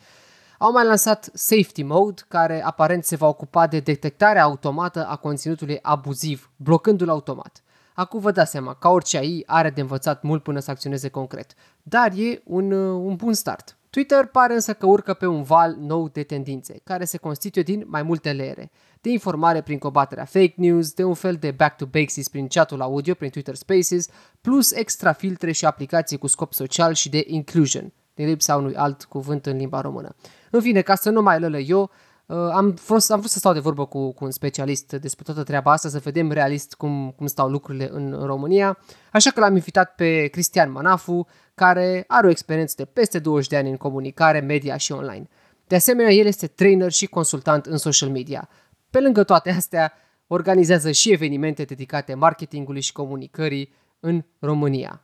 Au 0.58 0.72
mai 0.72 0.86
lansat 0.86 1.30
Safety 1.34 1.84
Mode, 1.84 2.22
care 2.28 2.64
aparent 2.64 3.04
se 3.04 3.16
va 3.16 3.28
ocupa 3.28 3.68
de 3.68 3.80
detectarea 3.80 4.44
automată 4.44 5.06
a 5.06 5.16
conținutului 5.16 5.80
abuziv, 5.82 6.50
blocându-l 6.56 7.10
automat. 7.10 7.64
Acum 7.94 8.20
vă 8.20 8.32
dați 8.32 8.52
seama, 8.52 8.74
ca 8.74 8.90
orice 8.90 9.18
AI 9.18 9.44
are 9.46 9.70
de 9.70 9.82
învățat 9.82 10.24
mult 10.24 10.44
până 10.44 10.60
să 10.60 10.72
acționeze 10.72 11.10
concret, 11.10 11.54
dar 11.84 12.12
e 12.12 12.42
un, 12.44 12.72
un 12.72 13.16
bun 13.16 13.34
start. 13.34 13.78
Twitter 13.96 14.26
pare 14.26 14.54
însă 14.54 14.74
că 14.74 14.86
urcă 14.86 15.14
pe 15.14 15.26
un 15.26 15.44
val 15.44 15.76
nou 15.80 16.10
de 16.10 16.24
tendințe, 16.24 16.82
care 16.84 17.06
se 17.06 17.18
constituie 17.18 17.64
din 17.64 17.84
mai 17.88 18.04
multe 18.04 18.32
leere. 18.32 18.72
De 19.02 19.10
informare 19.10 19.62
prin 19.62 19.78
combaterea 19.78 20.26
fake 20.26 20.54
news, 20.56 20.94
de 20.94 21.04
un 21.04 21.14
fel 21.14 21.36
de 21.36 21.52
back 21.52 21.78
to 21.78 21.86
basics 21.86 22.28
prin 22.28 22.48
chatul 22.48 22.82
audio, 22.82 23.14
prin 23.14 23.30
Twitter 23.30 23.56
Spaces, 23.56 24.08
plus 24.42 24.72
extra 24.72 25.14
filtre 25.14 25.52
și 25.52 25.66
aplicații 25.66 26.18
cu 26.18 26.28
scop 26.28 26.54
social 26.54 26.94
și 26.94 27.10
de 27.10 27.24
inclusion, 27.28 27.94
din 28.14 28.28
lipsa 28.28 28.56
unui 28.56 28.76
alt 28.76 29.04
cuvânt 29.04 29.46
în 29.46 29.58
limba 29.58 29.82
română. 29.82 30.16
În 30.52 30.62
fine, 30.62 30.82
ca 30.82 30.96
să 30.96 31.10
nu 31.10 31.22
mai 31.22 31.40
lălă 31.40 31.60
eu, 31.60 31.82
Uh, 31.82 31.90
am, 32.28 32.72
fost, 32.72 33.12
am 33.12 33.20
vrut 33.20 33.32
să 33.32 33.38
stau 33.38 33.54
de 33.54 33.60
vorbă 33.60 33.86
cu, 33.86 34.14
cu 34.14 34.24
un 34.24 34.32
specialist 34.32 34.92
despre 34.94 35.24
toată 35.24 35.44
treaba 35.44 35.72
asta, 35.72 35.90
să 35.90 36.00
vedem 36.00 36.32
realist 36.32 36.74
cum, 36.74 37.14
cum 37.16 37.26
stau 37.26 37.50
lucrurile 37.50 37.90
în 37.92 38.20
România. 38.24 38.78
Așa 39.12 39.30
că 39.30 39.40
l-am 39.40 39.56
invitat 39.56 39.96
pe 39.96 40.28
Cristian 40.28 40.72
Manafu, 40.72 41.28
care 41.56 42.04
are 42.08 42.28
o 42.28 42.30
experiență 42.30 42.74
de 42.78 42.86
peste 42.86 43.20
20 43.20 43.48
de 43.48 43.58
ani 43.58 43.70
în 43.70 43.78
comunicare, 43.78 44.40
media 44.40 44.78
și 44.78 44.92
online. 44.92 45.28
De 45.68 45.76
asemenea, 45.76 46.12
el 46.12 46.26
este 46.26 46.48
trainer 46.48 46.92
și 46.92 47.06
consultant 47.06 47.66
în 47.66 47.78
social 47.78 48.10
media. 48.10 48.50
Pe 48.90 49.00
lângă 49.00 49.24
toate 49.24 49.52
astea, 49.52 49.94
organizează 50.28 50.92
și 50.92 51.12
evenimente 51.12 51.64
dedicate 51.64 52.14
marketingului 52.14 52.82
și 52.82 52.92
comunicării 52.92 53.74
în 54.00 54.24
România. 54.40 55.02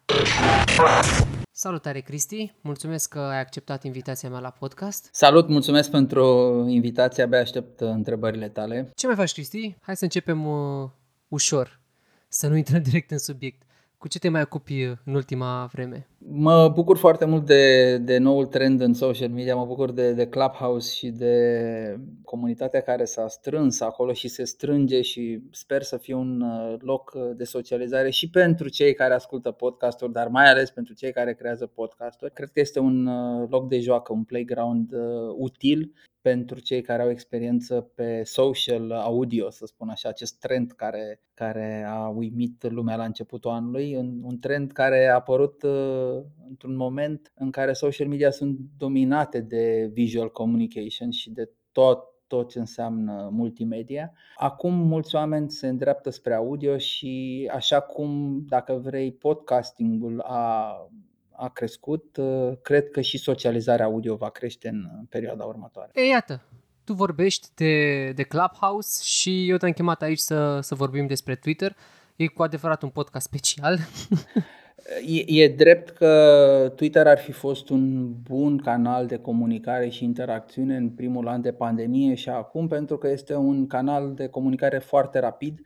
Salutare, 1.61 1.99
Cristi! 1.99 2.53
Mulțumesc 2.61 3.09
că 3.09 3.19
ai 3.19 3.39
acceptat 3.39 3.83
invitația 3.83 4.29
mea 4.29 4.39
la 4.39 4.49
podcast. 4.49 5.09
Salut, 5.11 5.47
mulțumesc 5.47 5.89
pentru 5.91 6.23
invitația, 6.67 7.23
abia 7.23 7.39
aștept 7.39 7.79
întrebările 7.79 8.49
tale. 8.49 8.91
Ce 8.95 9.07
mai 9.07 9.15
faci, 9.15 9.33
Cristi? 9.33 9.75
Hai 9.81 9.95
să 9.95 10.03
începem 10.03 10.45
uh, 10.45 10.89
ușor, 11.27 11.79
să 12.27 12.47
nu 12.47 12.55
intrăm 12.55 12.81
direct 12.89 13.11
în 13.11 13.17
subiect. 13.17 13.61
Cu 14.01 14.07
ce 14.07 14.19
te 14.19 14.29
mai 14.29 14.41
ocupi 14.41 14.83
uh, 14.83 14.97
în 15.05 15.13
ultima 15.13 15.69
vreme? 15.71 16.07
Mă 16.17 16.69
bucur 16.69 16.97
foarte 16.97 17.25
mult 17.25 17.45
de, 17.45 17.97
de 17.97 18.17
noul 18.17 18.45
trend 18.45 18.81
în 18.81 18.93
social 18.93 19.29
media, 19.29 19.55
mă 19.55 19.65
bucur 19.65 19.91
de, 19.91 20.13
de 20.13 20.27
Clubhouse 20.27 20.93
și 20.95 21.09
de 21.09 21.99
comunitatea 22.23 22.81
care 22.81 23.05
s-a 23.05 23.27
strâns 23.27 23.79
acolo 23.79 24.13
și 24.13 24.27
se 24.27 24.43
strânge 24.43 25.01
și 25.01 25.41
sper 25.51 25.81
să 25.81 25.97
fie 25.97 26.13
un 26.13 26.41
uh, 26.41 26.75
loc 26.79 27.11
de 27.35 27.43
socializare 27.43 28.09
și 28.09 28.29
pentru 28.29 28.69
cei 28.69 28.93
care 28.93 29.13
ascultă 29.13 29.51
podcasturi, 29.51 30.11
dar 30.11 30.27
mai 30.27 30.49
ales 30.49 30.69
pentru 30.69 30.93
cei 30.93 31.11
care 31.11 31.33
creează 31.33 31.65
podcasturi. 31.65 32.33
Cred 32.33 32.49
că 32.49 32.59
este 32.59 32.79
un 32.79 33.05
uh, 33.05 33.47
loc 33.49 33.67
de 33.67 33.79
joacă, 33.79 34.13
un 34.13 34.23
playground 34.23 34.93
util 35.37 35.93
pentru 36.21 36.59
cei 36.59 36.81
care 36.81 37.01
au 37.01 37.09
experiență 37.09 37.91
pe 37.95 38.23
social 38.23 38.91
audio, 38.91 39.49
să 39.49 39.65
spun 39.65 39.89
așa, 39.89 40.09
acest 40.09 40.39
trend 40.39 40.71
care, 40.71 41.21
care 41.33 41.85
a 41.87 42.07
uimit 42.07 42.71
lumea 42.71 42.95
la 42.95 43.05
începutul 43.05 43.51
anului, 43.51 43.95
un 43.95 44.39
trend 44.39 44.71
care 44.71 45.07
a 45.07 45.15
apărut 45.15 45.63
uh, 45.63 46.23
într-un 46.49 46.75
moment 46.75 47.31
în 47.35 47.51
care 47.51 47.73
social 47.73 48.07
media 48.07 48.31
sunt 48.31 48.59
dominate 48.77 49.41
de 49.41 49.89
visual 49.93 50.31
communication 50.31 51.09
și 51.09 51.29
de 51.29 51.49
tot 51.71 52.09
tot 52.31 52.49
ce 52.49 52.59
înseamnă 52.59 53.29
multimedia. 53.31 54.13
Acum 54.35 54.73
mulți 54.73 55.15
oameni 55.15 55.49
se 55.49 55.67
îndreaptă 55.67 56.09
spre 56.09 56.33
audio 56.33 56.77
și 56.77 57.49
așa 57.53 57.79
cum, 57.79 58.39
dacă 58.47 58.73
vrei, 58.73 59.11
podcastingul 59.11 60.19
a 60.19 60.75
a 61.41 61.49
crescut, 61.49 62.17
uh, 62.17 62.51
cred 62.61 62.89
că 62.89 63.01
și 63.01 63.17
socializarea 63.17 63.85
audio 63.85 64.15
va 64.15 64.29
crește 64.29 64.67
în 64.67 65.05
perioada 65.09 65.43
următoare. 65.43 65.91
E, 65.93 66.07
iată, 66.07 66.41
tu 66.83 66.93
vorbești 66.93 67.47
de, 67.55 68.11
de 68.11 68.23
Clubhouse 68.23 69.03
și 69.03 69.49
eu 69.49 69.57
te-am 69.57 69.71
chemat 69.71 70.01
aici 70.01 70.19
să, 70.19 70.59
să 70.61 70.75
vorbim 70.75 71.07
despre 71.07 71.35
Twitter. 71.35 71.75
E 72.15 72.27
cu 72.27 72.43
adevărat 72.43 72.81
un 72.81 72.89
podcast 72.89 73.25
special. 73.25 73.77
E, 75.05 75.43
e 75.43 75.47
drept 75.47 75.89
că 75.89 76.73
Twitter 76.75 77.07
ar 77.07 77.17
fi 77.17 77.31
fost 77.31 77.69
un 77.69 78.13
bun 78.21 78.57
canal 78.57 79.05
de 79.05 79.17
comunicare 79.17 79.89
și 79.89 80.03
interacțiune 80.03 80.75
în 80.75 80.89
primul 80.89 81.27
an 81.27 81.41
de 81.41 81.51
pandemie 81.51 82.15
și 82.15 82.29
acum 82.29 82.67
pentru 82.67 82.97
că 82.97 83.07
este 83.07 83.35
un 83.35 83.67
canal 83.67 84.13
de 84.13 84.27
comunicare 84.27 84.77
foarte 84.77 85.19
rapid 85.19 85.61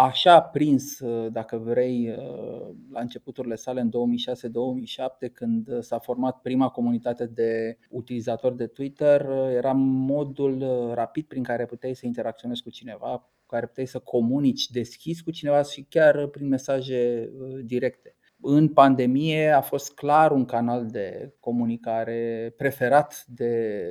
așa 0.00 0.40
prins, 0.40 0.98
uh, 0.98 1.32
dacă 1.32 1.56
vrei, 1.56 2.08
uh, 2.08 2.74
la 2.90 3.00
începuturile 3.00 3.54
sale 3.54 3.80
în 3.80 3.90
2006-2007, 3.90 5.28
când 5.32 5.68
uh, 5.68 5.78
s-a 5.80 5.98
format 5.98 6.40
prima 6.40 6.68
comunitate 6.68 7.26
de 7.26 7.78
utilizatori 7.90 8.56
de 8.56 8.66
Twitter, 8.66 9.26
era 9.50 9.72
modul 9.72 10.64
rapid 10.94 11.24
prin 11.26 11.42
care 11.42 11.66
puteai 11.66 11.94
să 11.94 12.06
interacționezi 12.06 12.62
cu 12.62 12.70
cineva, 12.70 13.18
cu 13.18 13.46
care 13.46 13.66
puteai 13.66 13.86
să 13.86 13.98
comunici 13.98 14.70
deschis 14.70 15.20
cu 15.20 15.30
cineva 15.30 15.62
și 15.62 15.86
chiar 15.88 16.26
prin 16.26 16.48
mesaje 16.48 17.30
directe. 17.64 18.16
În 18.40 18.68
pandemie 18.68 19.48
a 19.48 19.60
fost 19.60 19.94
clar 19.94 20.30
un 20.30 20.44
canal 20.44 20.86
de 20.86 21.34
comunicare 21.40 22.54
preferat 22.56 23.24
de 23.26 23.82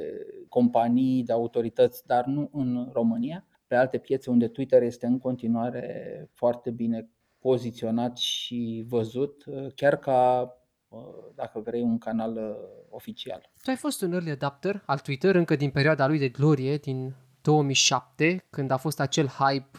companii, 0.49 1.23
de 1.23 1.33
autorități, 1.33 2.05
dar 2.05 2.25
nu 2.25 2.49
în 2.53 2.89
România 2.93 3.45
pe 3.67 3.75
alte 3.75 3.97
piețe 3.97 4.29
unde 4.29 4.47
Twitter 4.47 4.81
este 4.81 5.05
în 5.05 5.17
continuare 5.17 6.29
foarte 6.33 6.71
bine 6.71 7.09
poziționat 7.39 8.17
și 8.17 8.85
văzut 8.87 9.45
uh, 9.45 9.67
chiar 9.75 9.97
ca, 9.97 10.51
uh, 10.87 10.99
dacă 11.35 11.59
vrei, 11.59 11.81
un 11.81 11.97
canal 11.97 12.35
uh, 12.35 12.55
oficial. 12.89 13.51
Tu 13.63 13.69
ai 13.69 13.75
fost 13.75 14.01
un 14.01 14.11
early 14.11 14.31
adapter 14.31 14.83
al 14.85 14.99
Twitter 14.99 15.35
încă 15.35 15.55
din 15.55 15.69
perioada 15.69 16.07
lui 16.07 16.19
de 16.19 16.29
glorie, 16.29 16.77
din 16.77 17.15
2007, 17.41 18.45
când 18.49 18.71
a 18.71 18.77
fost 18.77 18.99
acel 18.99 19.27
hype 19.27 19.77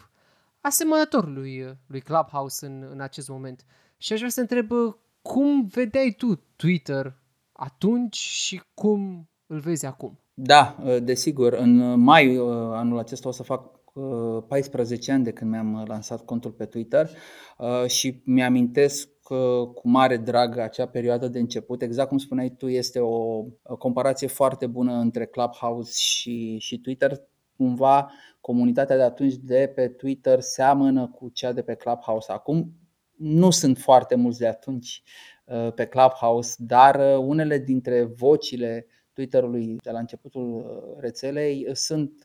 asemănător 0.61 1.29
lui, 1.29 1.77
lui 1.87 2.01
Clubhouse 2.01 2.67
în, 2.67 2.89
în 2.91 3.01
acest 3.01 3.29
moment. 3.29 3.65
Și 3.97 4.13
aș 4.13 4.19
vrea 4.19 4.31
să 4.31 4.41
întreb 4.41 4.71
uh, 4.71 4.95
cum 5.23 5.67
vedeai 5.67 6.15
tu 6.17 6.35
Twitter 6.57 7.17
atunci 7.53 8.17
și 8.17 8.63
cum 8.75 9.29
îl 9.47 9.59
vezi 9.59 9.87
acum? 9.87 10.21
Da, 10.35 10.77
uh, 10.85 11.03
desigur. 11.03 11.53
În 11.53 12.01
mai 12.01 12.37
uh, 12.37 12.49
anul 12.73 12.99
acesta 12.99 13.29
o 13.29 13.33
să 13.33 13.43
fac 13.43 13.78
14 14.49 15.13
ani 15.13 15.25
de 15.25 15.33
când 15.33 15.51
mi-am 15.51 15.85
lansat 15.87 16.25
contul 16.25 16.51
pe 16.51 16.65
Twitter 16.65 17.11
și 17.87 18.23
mi-amintesc 18.25 19.09
cu 19.75 19.89
mare 19.89 20.17
drag 20.17 20.59
acea 20.59 20.87
perioadă 20.87 21.29
de 21.29 21.39
început. 21.39 21.83
Exact 21.83 22.09
cum 22.09 22.19
spuneai 22.19 22.51
tu, 22.51 22.69
este 22.69 23.01
o 23.01 23.43
comparație 23.79 24.27
foarte 24.27 24.67
bună 24.67 24.93
între 24.93 25.27
Clubhouse 25.27 25.93
și, 25.95 26.59
și 26.59 26.79
Twitter. 26.79 27.21
Cumva 27.57 28.11
comunitatea 28.41 28.97
de 28.97 29.03
atunci 29.03 29.35
de 29.35 29.73
pe 29.75 29.89
Twitter 29.89 30.41
seamănă 30.41 31.09
cu 31.09 31.29
cea 31.29 31.53
de 31.53 31.63
pe 31.63 31.75
Clubhouse 31.75 32.33
acum. 32.33 32.73
Nu 33.17 33.51
sunt 33.51 33.79
foarte 33.79 34.15
mulți 34.15 34.39
de 34.39 34.47
atunci 34.47 35.03
uh, 35.45 35.73
pe 35.75 35.87
Clubhouse, 35.87 36.55
dar 36.59 36.95
uh, 36.95 37.25
unele 37.27 37.59
dintre 37.59 38.05
vocile 38.05 38.87
Twitter-ului 39.19 39.77
de 39.83 39.91
la 39.91 39.99
începutul 39.99 40.55
uh, 40.55 41.01
rețelei 41.01 41.69
sunt 41.73 42.23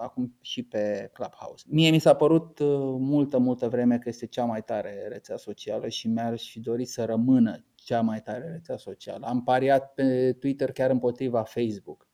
acum 0.00 0.34
și 0.40 0.62
pe 0.62 1.10
Clubhouse. 1.12 1.64
Mie 1.68 1.90
mi 1.90 1.98
s-a 1.98 2.14
părut 2.14 2.58
multă, 2.98 3.38
multă 3.38 3.68
vreme 3.68 3.98
că 3.98 4.08
este 4.08 4.26
cea 4.26 4.44
mai 4.44 4.62
tare 4.62 5.06
rețea 5.08 5.36
socială 5.36 5.88
și 5.88 6.08
mi-aș 6.08 6.50
fi 6.50 6.60
dorit 6.60 6.88
să 6.88 7.04
rămână 7.04 7.64
cea 7.74 8.00
mai 8.00 8.22
tare 8.22 8.50
rețea 8.52 8.76
socială. 8.76 9.26
Am 9.26 9.42
pariat 9.42 9.94
pe 9.94 10.32
Twitter 10.32 10.72
chiar 10.72 10.90
împotriva 10.90 11.42
Facebook. 11.42 12.08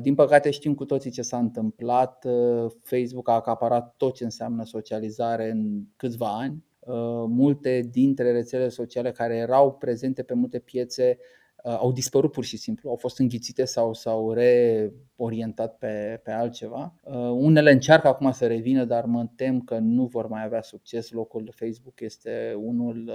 Din 0.00 0.14
păcate 0.14 0.50
știm 0.50 0.74
cu 0.74 0.84
toții 0.84 1.10
ce 1.10 1.22
s-a 1.22 1.38
întâmplat. 1.38 2.26
Facebook 2.82 3.28
a 3.28 3.32
acaparat 3.32 3.94
tot 3.96 4.14
ce 4.14 4.24
înseamnă 4.24 4.64
socializare 4.64 5.50
în 5.50 5.82
câțiva 5.96 6.36
ani 6.38 6.64
Uh, 6.86 7.24
multe 7.28 7.80
dintre 7.90 8.32
rețelele 8.32 8.68
sociale 8.68 9.12
care 9.12 9.36
erau 9.36 9.72
prezente 9.74 10.22
pe 10.22 10.34
multe 10.34 10.58
piețe 10.58 11.18
uh, 11.18 11.41
au 11.62 11.92
dispărut 11.92 12.32
pur 12.32 12.44
și 12.44 12.56
simplu, 12.56 12.90
au 12.90 12.96
fost 12.96 13.18
înghițite 13.18 13.64
sau 13.64 13.94
s-au 13.94 14.32
reorientat 14.32 15.78
pe, 15.78 16.20
pe 16.24 16.30
altceva. 16.30 16.94
Uh, 17.04 17.14
unele 17.16 17.72
încearcă 17.72 18.08
acum 18.08 18.32
să 18.32 18.46
revină, 18.46 18.84
dar 18.84 19.04
mă 19.04 19.26
tem 19.36 19.60
că 19.60 19.78
nu 19.78 20.06
vor 20.06 20.28
mai 20.28 20.44
avea 20.44 20.62
succes. 20.62 21.10
Locul 21.10 21.52
Facebook 21.54 22.00
este 22.00 22.54
unul 22.58 23.12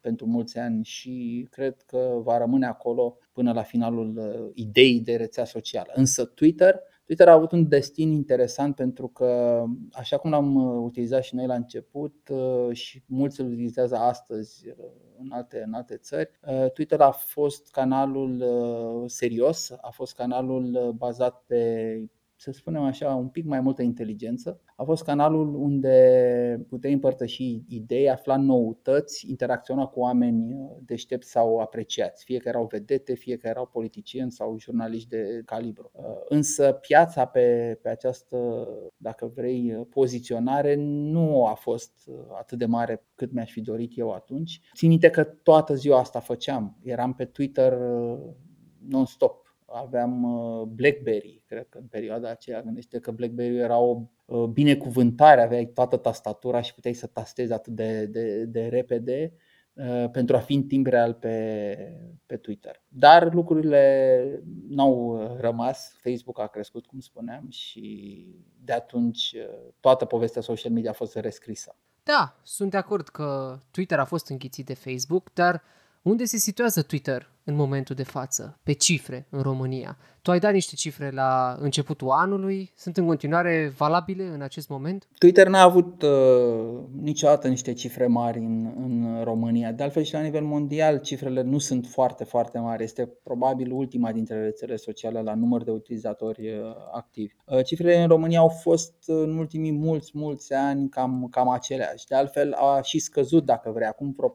pentru 0.00 0.26
mulți 0.26 0.58
ani 0.58 0.84
și 0.84 1.46
cred 1.50 1.82
că 1.86 2.20
va 2.22 2.38
rămâne 2.38 2.66
acolo 2.66 3.18
până 3.32 3.52
la 3.52 3.62
finalul 3.62 4.52
ideii 4.54 5.00
de 5.00 5.16
rețea 5.16 5.44
socială. 5.44 5.92
Însă 5.94 6.24
Twitter 6.24 6.80
Twitter 7.06 7.28
a 7.28 7.32
avut 7.32 7.52
un 7.52 7.68
destin 7.68 8.12
interesant 8.12 8.74
pentru 8.74 9.08
că, 9.08 9.62
așa 9.92 10.16
cum 10.16 10.30
l-am 10.30 10.54
uh, 10.54 10.82
utilizat 10.84 11.22
și 11.22 11.34
noi 11.34 11.46
la 11.46 11.54
început 11.54 12.28
uh, 12.28 12.76
și 12.76 13.02
mulți 13.06 13.40
îl 13.40 13.46
utilizează 13.46 13.96
astăzi 13.96 14.68
uh, 14.68 14.74
în 15.18 15.30
alte, 15.32 15.62
în 15.66 15.72
alte 15.72 15.96
țări, 15.96 16.30
Twitter 16.72 17.00
a 17.00 17.10
fost 17.10 17.70
canalul 17.70 18.44
serios, 19.06 19.70
a 19.80 19.90
fost 19.90 20.14
canalul 20.14 20.94
bazat 20.96 21.42
pe 21.46 22.10
să 22.36 22.50
spunem 22.52 22.82
așa, 22.82 23.14
un 23.14 23.28
pic 23.28 23.44
mai 23.44 23.60
multă 23.60 23.82
inteligență. 23.82 24.60
A 24.76 24.84
fost 24.84 25.04
canalul 25.04 25.54
unde 25.54 26.66
puteai 26.68 26.92
împărtăși 26.92 27.64
idei, 27.68 28.10
afla 28.10 28.36
noutăți, 28.36 29.30
interacționa 29.30 29.86
cu 29.86 30.00
oameni 30.00 30.54
uh, 30.54 30.76
deștepți 30.80 31.30
sau 31.30 31.58
apreciați, 31.58 32.24
fie 32.24 32.38
că 32.38 32.48
erau 32.48 32.66
vedete, 32.66 33.14
fie 33.14 33.36
că 33.36 33.46
erau 33.46 33.66
politicieni 33.66 34.32
sau 34.32 34.58
jurnaliști 34.58 35.08
de 35.08 35.42
calibru. 35.44 35.90
Uh, 35.94 36.04
însă 36.28 36.72
piața 36.72 37.24
pe, 37.24 37.78
pe 37.82 37.88
această, 37.88 38.68
dacă 38.96 39.32
vrei, 39.34 39.74
uh, 39.74 39.86
poziționare 39.90 40.74
nu 40.78 41.46
a 41.46 41.54
fost 41.54 42.10
atât 42.38 42.58
de 42.58 42.66
mare 42.66 43.04
cât 43.14 43.32
mi-aș 43.32 43.50
fi 43.50 43.60
dorit 43.60 43.92
eu 43.98 44.10
atunci. 44.10 44.60
Țin 44.74 44.88
minte 44.88 45.10
că 45.10 45.24
toată 45.24 45.74
ziua 45.74 45.98
asta 45.98 46.20
făceam. 46.20 46.76
Eram 46.82 47.14
pe 47.14 47.24
Twitter 47.24 47.78
non-stop 48.88 49.45
aveam 49.66 50.22
uh, 50.22 50.66
BlackBerry, 50.66 51.42
cred 51.46 51.66
că 51.68 51.78
în 51.78 51.86
perioada 51.86 52.30
aceea 52.30 52.62
gândește 52.62 52.98
că 52.98 53.10
BlackBerry 53.10 53.56
era 53.56 53.78
o 53.78 54.02
uh, 54.24 54.44
binecuvântare, 54.44 55.42
aveai 55.42 55.66
toată 55.66 55.96
tastatura 55.96 56.60
și 56.60 56.74
puteai 56.74 56.94
să 56.94 57.06
tastezi 57.06 57.52
atât 57.52 57.72
de, 57.72 58.06
de, 58.06 58.44
de 58.44 58.66
repede 58.66 59.32
uh, 59.72 60.10
pentru 60.10 60.36
a 60.36 60.38
fi 60.38 60.54
în 60.54 60.66
timp 60.66 60.86
real 60.86 61.14
pe, 61.14 61.76
pe 62.26 62.36
Twitter. 62.36 62.82
Dar 62.88 63.32
lucrurile 63.32 64.42
n-au 64.68 65.20
rămas, 65.40 65.96
Facebook 66.02 66.40
a 66.40 66.46
crescut, 66.46 66.86
cum 66.86 67.00
spuneam, 67.00 67.46
și 67.48 68.26
de 68.64 68.72
atunci 68.72 69.36
toată 69.80 70.04
povestea 70.04 70.42
social 70.42 70.72
media 70.72 70.90
a 70.90 70.94
fost 70.94 71.16
rescrisă. 71.16 71.76
Da, 72.02 72.40
sunt 72.42 72.70
de 72.70 72.76
acord 72.76 73.08
că 73.08 73.58
Twitter 73.70 73.98
a 73.98 74.04
fost 74.04 74.28
înghițit 74.28 74.66
de 74.66 74.74
Facebook, 74.74 75.32
dar 75.32 75.62
unde 76.10 76.24
se 76.24 76.36
situează 76.36 76.82
Twitter 76.82 77.30
în 77.44 77.54
momentul 77.54 77.94
de 77.94 78.02
față, 78.02 78.58
pe 78.62 78.72
cifre 78.72 79.26
în 79.30 79.42
România? 79.42 79.98
Tu 80.22 80.30
ai 80.32 80.38
dat 80.38 80.52
niște 80.52 80.74
cifre 80.74 81.10
la 81.10 81.56
începutul 81.60 82.10
anului, 82.10 82.72
sunt 82.76 82.96
în 82.96 83.06
continuare 83.06 83.72
valabile 83.76 84.24
în 84.24 84.40
acest 84.40 84.68
moment? 84.68 85.08
Twitter 85.18 85.48
n-a 85.48 85.62
avut 85.62 86.02
uh, 86.02 86.78
niciodată 87.00 87.48
niște 87.48 87.72
cifre 87.72 88.06
mari 88.06 88.38
în, 88.38 88.72
în 88.76 89.20
România. 89.24 89.72
De 89.72 89.82
altfel 89.82 90.02
și 90.02 90.12
la 90.12 90.20
nivel 90.20 90.44
mondial 90.44 91.00
cifrele 91.00 91.42
nu 91.42 91.58
sunt 91.58 91.86
foarte, 91.86 92.24
foarte 92.24 92.58
mari. 92.58 92.82
Este 92.82 93.06
probabil 93.22 93.72
ultima 93.72 94.12
dintre 94.12 94.42
rețele 94.42 94.76
sociale 94.76 95.22
la 95.22 95.34
număr 95.34 95.64
de 95.64 95.70
utilizatori 95.70 96.48
uh, 96.48 96.64
activi. 96.92 97.34
Uh, 97.46 97.64
cifrele 97.64 98.02
în 98.02 98.08
România 98.08 98.38
au 98.38 98.48
fost 98.48 98.94
uh, 99.06 99.16
în 99.16 99.38
ultimii 99.38 99.72
mulți, 99.72 100.10
mulți 100.14 100.52
ani 100.52 100.88
cam, 100.88 101.28
cam 101.30 101.48
aceleași. 101.48 102.06
De 102.06 102.14
altfel 102.14 102.52
a 102.52 102.80
și 102.82 102.98
scăzut, 102.98 103.44
dacă 103.44 103.70
vrei. 103.70 103.86
Acum 103.86 104.14
vreo 104.16 104.30
4-5 104.30 104.32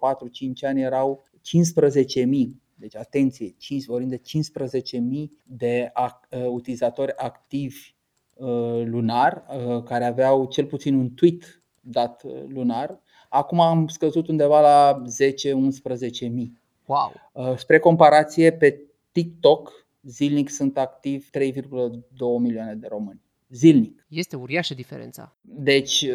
ani 0.62 0.82
erau 0.82 1.24
15.000 1.42 2.62
deci 2.82 2.96
atenție, 2.96 3.56
vorbim 3.86 4.10
de 4.10 4.22
15.000 4.22 5.02
de 5.46 5.92
uh, 5.96 6.46
utilizatori 6.46 7.16
activi 7.16 7.96
uh, 8.34 8.82
lunar 8.86 9.46
uh, 9.50 9.84
care 9.84 10.06
aveau 10.06 10.46
cel 10.46 10.66
puțin 10.66 10.96
un 10.96 11.14
tweet 11.14 11.64
dat 11.80 12.24
lunar. 12.48 13.00
Acum 13.30 13.60
am 13.60 13.88
scăzut 13.88 14.28
undeva 14.28 14.62
la 14.62 15.02
10-11.000. 16.22 16.30
Wow. 16.86 17.14
Spre 17.56 17.80
comparație, 17.80 18.52
pe 18.52 18.82
TikTok 19.12 19.88
zilnic 20.02 20.50
sunt 20.50 20.78
activi 20.78 21.26
3,2 21.26 21.62
milioane 22.40 22.76
de 22.76 22.88
români. 22.88 23.22
Zilnic. 23.50 24.06
Este 24.08 24.36
uriașă 24.36 24.74
diferența. 24.74 25.36
Deci 25.42 26.06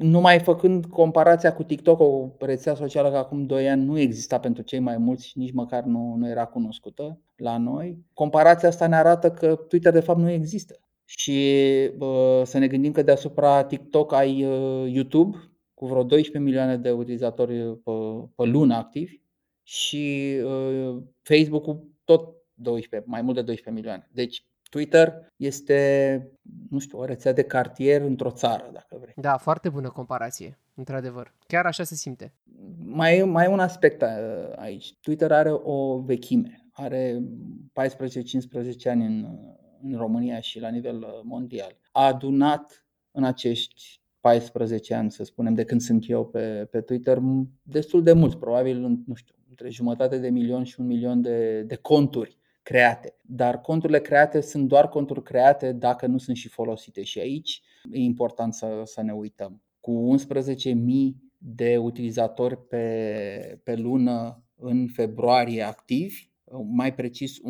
numai 0.00 0.38
făcând 0.38 0.86
comparația 0.86 1.54
cu 1.54 1.62
TikTok, 1.62 2.00
o 2.00 2.28
rețea 2.38 2.74
socială 2.74 3.08
care 3.08 3.20
acum 3.20 3.46
2 3.46 3.68
ani 3.68 3.84
nu 3.84 3.98
exista 3.98 4.38
pentru 4.38 4.62
cei 4.62 4.78
mai 4.78 4.96
mulți 4.96 5.26
și 5.26 5.38
nici 5.38 5.52
măcar 5.52 5.82
nu, 5.82 6.14
nu 6.18 6.28
era 6.28 6.44
cunoscută 6.44 7.20
la 7.36 7.58
noi, 7.58 7.98
comparația 8.12 8.68
asta 8.68 8.86
ne 8.86 8.96
arată 8.96 9.30
că 9.30 9.54
Twitter 9.54 9.92
de 9.92 10.00
fapt 10.00 10.18
nu 10.18 10.30
există. 10.30 10.80
Și 11.04 11.60
bă, 11.96 12.42
să 12.44 12.58
ne 12.58 12.66
gândim 12.66 12.92
că 12.92 13.02
deasupra 13.02 13.64
TikTok 13.64 14.12
ai 14.12 14.44
uh, 14.44 14.92
YouTube 14.92 15.36
cu 15.74 15.86
vreo 15.86 16.02
12 16.02 16.38
milioane 16.38 16.76
de 16.76 16.90
utilizatori 16.90 17.78
pe, 17.84 17.92
pe 18.36 18.44
lună 18.44 18.74
activi 18.74 19.20
și 19.62 20.34
uh, 20.44 20.96
Facebook 21.22 21.62
cu 21.62 21.88
tot 22.04 22.34
12, 22.54 23.08
mai 23.10 23.22
mult 23.22 23.34
de 23.36 23.42
12 23.42 23.70
milioane. 23.70 24.08
Deci 24.12 24.44
Twitter 24.70 25.32
este, 25.36 26.30
nu 26.70 26.78
știu, 26.78 26.98
o 26.98 27.04
rețea 27.04 27.32
de 27.32 27.42
cartier 27.42 28.00
într-o 28.00 28.30
țară, 28.30 28.70
dacă 28.72 28.96
vrei. 29.00 29.14
Da, 29.16 29.36
foarte 29.36 29.68
bună 29.68 29.88
comparație, 29.88 30.58
într-adevăr. 30.74 31.34
Chiar 31.46 31.66
așa 31.66 31.84
se 31.84 31.94
simte. 31.94 32.34
Mai 32.78 33.18
e, 33.18 33.22
mai 33.22 33.44
e 33.44 33.48
un 33.48 33.60
aspect 33.60 34.02
uh, 34.02 34.08
aici. 34.56 34.94
Twitter 35.00 35.32
are 35.32 35.50
o 35.50 35.98
vechime. 36.00 36.68
Are 36.72 37.18
14-15 37.18 37.22
ani 38.84 39.06
în, 39.06 39.26
în 39.82 39.96
România 39.96 40.40
și 40.40 40.60
la 40.60 40.68
nivel 40.68 40.96
uh, 40.96 41.20
mondial. 41.22 41.76
A 41.92 42.06
adunat 42.06 42.86
în 43.10 43.24
acești 43.24 44.00
14 44.20 44.94
ani, 44.94 45.10
să 45.10 45.24
spunem, 45.24 45.54
de 45.54 45.64
când 45.64 45.80
sunt 45.80 46.04
eu 46.08 46.26
pe, 46.26 46.68
pe 46.70 46.80
Twitter, 46.80 47.18
destul 47.62 48.02
de 48.02 48.12
mulți, 48.12 48.38
probabil, 48.38 48.78
nu 49.06 49.14
știu, 49.14 49.34
între 49.48 49.68
jumătate 49.68 50.18
de 50.18 50.28
milion 50.28 50.64
și 50.64 50.80
un 50.80 50.86
milion 50.86 51.20
de, 51.20 51.62
de 51.62 51.76
conturi 51.76 52.39
create. 52.62 53.16
Dar 53.22 53.60
conturile 53.60 54.00
create 54.00 54.40
sunt 54.40 54.68
doar 54.68 54.88
conturi 54.88 55.22
create 55.22 55.72
dacă 55.72 56.06
nu 56.06 56.18
sunt 56.18 56.36
și 56.36 56.48
folosite. 56.48 57.02
Și 57.02 57.18
aici 57.18 57.62
e 57.92 57.98
important 57.98 58.54
să, 58.54 58.82
să 58.84 59.02
ne 59.02 59.12
uităm. 59.12 59.62
Cu 59.80 60.16
11.000 60.18 60.24
de 61.38 61.76
utilizatori 61.76 62.66
pe, 62.66 63.60
pe 63.64 63.76
lună 63.76 64.44
în 64.56 64.88
februarie 64.88 65.62
activi, 65.62 66.30
mai 66.72 66.94
precis 66.94 67.38
11.443 67.38 67.42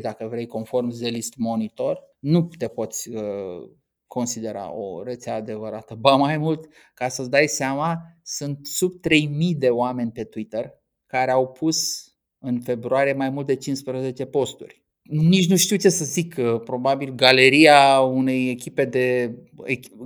dacă 0.00 0.26
vrei 0.26 0.46
conform 0.46 0.90
Zelist 0.90 1.36
Monitor, 1.36 2.02
nu 2.18 2.48
te 2.58 2.68
poți 2.68 3.08
uh, 3.08 3.70
considera 4.06 4.72
o 4.72 5.02
rețea 5.02 5.34
adevărată. 5.34 5.94
Ba 5.94 6.16
mai 6.16 6.36
mult, 6.36 6.68
ca 6.94 7.08
să-ți 7.08 7.30
dai 7.30 7.46
seama, 7.46 8.02
sunt 8.22 8.66
sub 8.66 9.00
3000 9.00 9.54
de 9.54 9.70
oameni 9.70 10.12
pe 10.12 10.24
Twitter 10.24 10.78
care 11.06 11.30
au 11.30 11.48
pus 11.48 12.09
în 12.40 12.60
februarie 12.60 13.12
mai 13.12 13.30
mult 13.30 13.46
de 13.46 13.54
15 13.54 14.24
posturi. 14.24 14.82
Nici 15.02 15.48
nu 15.48 15.56
știu 15.56 15.76
ce 15.76 15.88
să 15.88 16.04
zic, 16.04 16.34
probabil 16.64 17.14
galeria 17.14 18.00
unei 18.00 18.50
echipe 18.50 18.84
de 18.84 19.34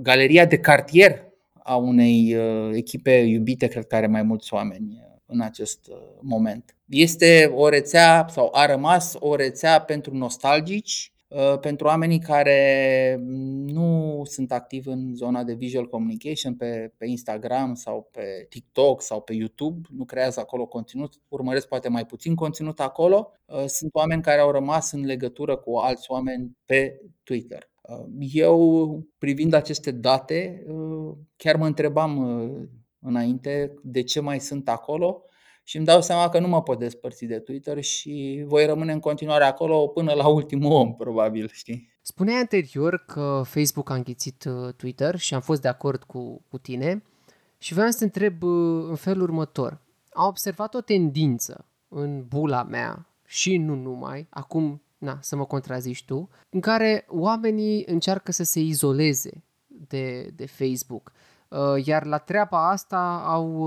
galeria 0.01 0.45
de 0.45 0.57
cartier 0.57 1.25
a 1.67 1.75
unei 1.75 2.35
uh, 2.35 2.69
echipe 2.73 3.11
iubite, 3.11 3.67
cred 3.67 3.87
că 3.87 3.95
are 3.95 4.07
mai 4.07 4.23
mulți 4.23 4.53
oameni 4.53 4.87
uh, 4.91 5.17
în 5.25 5.41
acest 5.41 5.87
uh, 5.87 5.95
moment. 6.21 6.75
Este 6.89 7.51
o 7.55 7.69
rețea 7.69 8.25
sau 8.29 8.49
a 8.53 8.65
rămas 8.65 9.15
o 9.19 9.35
rețea 9.35 9.81
pentru 9.81 10.15
nostalgici, 10.15 11.09
pentru 11.61 11.87
oamenii 11.87 12.19
care 12.19 13.19
nu 13.65 13.94
sunt 14.27 14.51
activi 14.51 14.89
în 14.89 15.15
zona 15.15 15.43
de 15.43 15.53
visual 15.53 15.87
communication 15.87 16.55
pe, 16.55 16.93
pe 16.97 17.05
Instagram 17.05 17.73
sau 17.73 18.09
pe 18.11 18.45
TikTok 18.49 19.01
sau 19.01 19.21
pe 19.21 19.33
YouTube, 19.33 19.87
nu 19.91 20.05
creează 20.05 20.39
acolo 20.39 20.65
conținut, 20.65 21.13
urmăresc 21.27 21.67
poate 21.67 21.89
mai 21.89 22.05
puțin 22.05 22.35
conținut 22.35 22.79
acolo. 22.79 23.31
Sunt 23.65 23.93
oameni 23.93 24.21
care 24.21 24.39
au 24.41 24.51
rămas 24.51 24.91
în 24.91 25.05
legătură 25.05 25.57
cu 25.57 25.75
alți 25.75 26.11
oameni 26.11 26.57
pe 26.65 27.01
Twitter. 27.23 27.69
Eu, 28.19 29.03
privind 29.17 29.53
aceste 29.53 29.91
date, 29.91 30.65
chiar 31.35 31.55
mă 31.55 31.65
întrebam 31.65 32.19
înainte 32.99 33.73
de 33.83 34.03
ce 34.03 34.19
mai 34.19 34.39
sunt 34.39 34.69
acolo 34.69 35.23
și 35.67 35.77
îmi 35.77 35.85
dau 35.85 36.01
seama 36.01 36.29
că 36.29 36.39
nu 36.39 36.47
mă 36.47 36.63
pot 36.63 36.79
despărți 36.79 37.25
de 37.25 37.39
Twitter 37.39 37.81
și 37.81 38.43
voi 38.45 38.65
rămâne 38.65 38.91
în 38.91 38.99
continuare 38.99 39.43
acolo 39.43 39.87
până 39.87 40.13
la 40.13 40.27
ultimul 40.27 40.71
om, 40.71 40.95
probabil, 40.95 41.49
știi? 41.53 41.93
Spuneai 42.01 42.39
anterior 42.39 43.03
că 43.05 43.41
Facebook 43.45 43.89
a 43.89 43.93
înghițit 43.93 44.47
Twitter 44.77 45.15
și 45.15 45.33
am 45.33 45.41
fost 45.41 45.61
de 45.61 45.67
acord 45.67 46.03
cu, 46.03 46.41
cu 46.49 46.57
tine 46.57 47.03
și 47.57 47.73
vreau 47.73 47.89
să 47.89 47.97
te 47.97 48.03
întreb 48.03 48.43
în 48.89 48.95
felul 48.95 49.21
următor. 49.21 49.81
Am 50.09 50.27
observat 50.27 50.73
o 50.73 50.81
tendință 50.81 51.65
în 51.87 52.25
bula 52.27 52.63
mea 52.63 53.07
și 53.25 53.57
nu 53.57 53.75
numai, 53.75 54.27
acum 54.29 54.81
na, 54.97 55.17
să 55.21 55.35
mă 55.35 55.45
contrazici 55.45 56.05
tu, 56.05 56.29
în 56.49 56.59
care 56.59 57.05
oamenii 57.09 57.83
încearcă 57.87 58.31
să 58.31 58.43
se 58.43 58.59
izoleze 58.59 59.43
de, 59.67 60.29
de 60.35 60.45
Facebook. 60.45 61.11
Uh, 61.47 61.85
iar 61.85 62.05
la 62.05 62.17
treaba 62.17 62.69
asta 62.69 63.23
au 63.25 63.57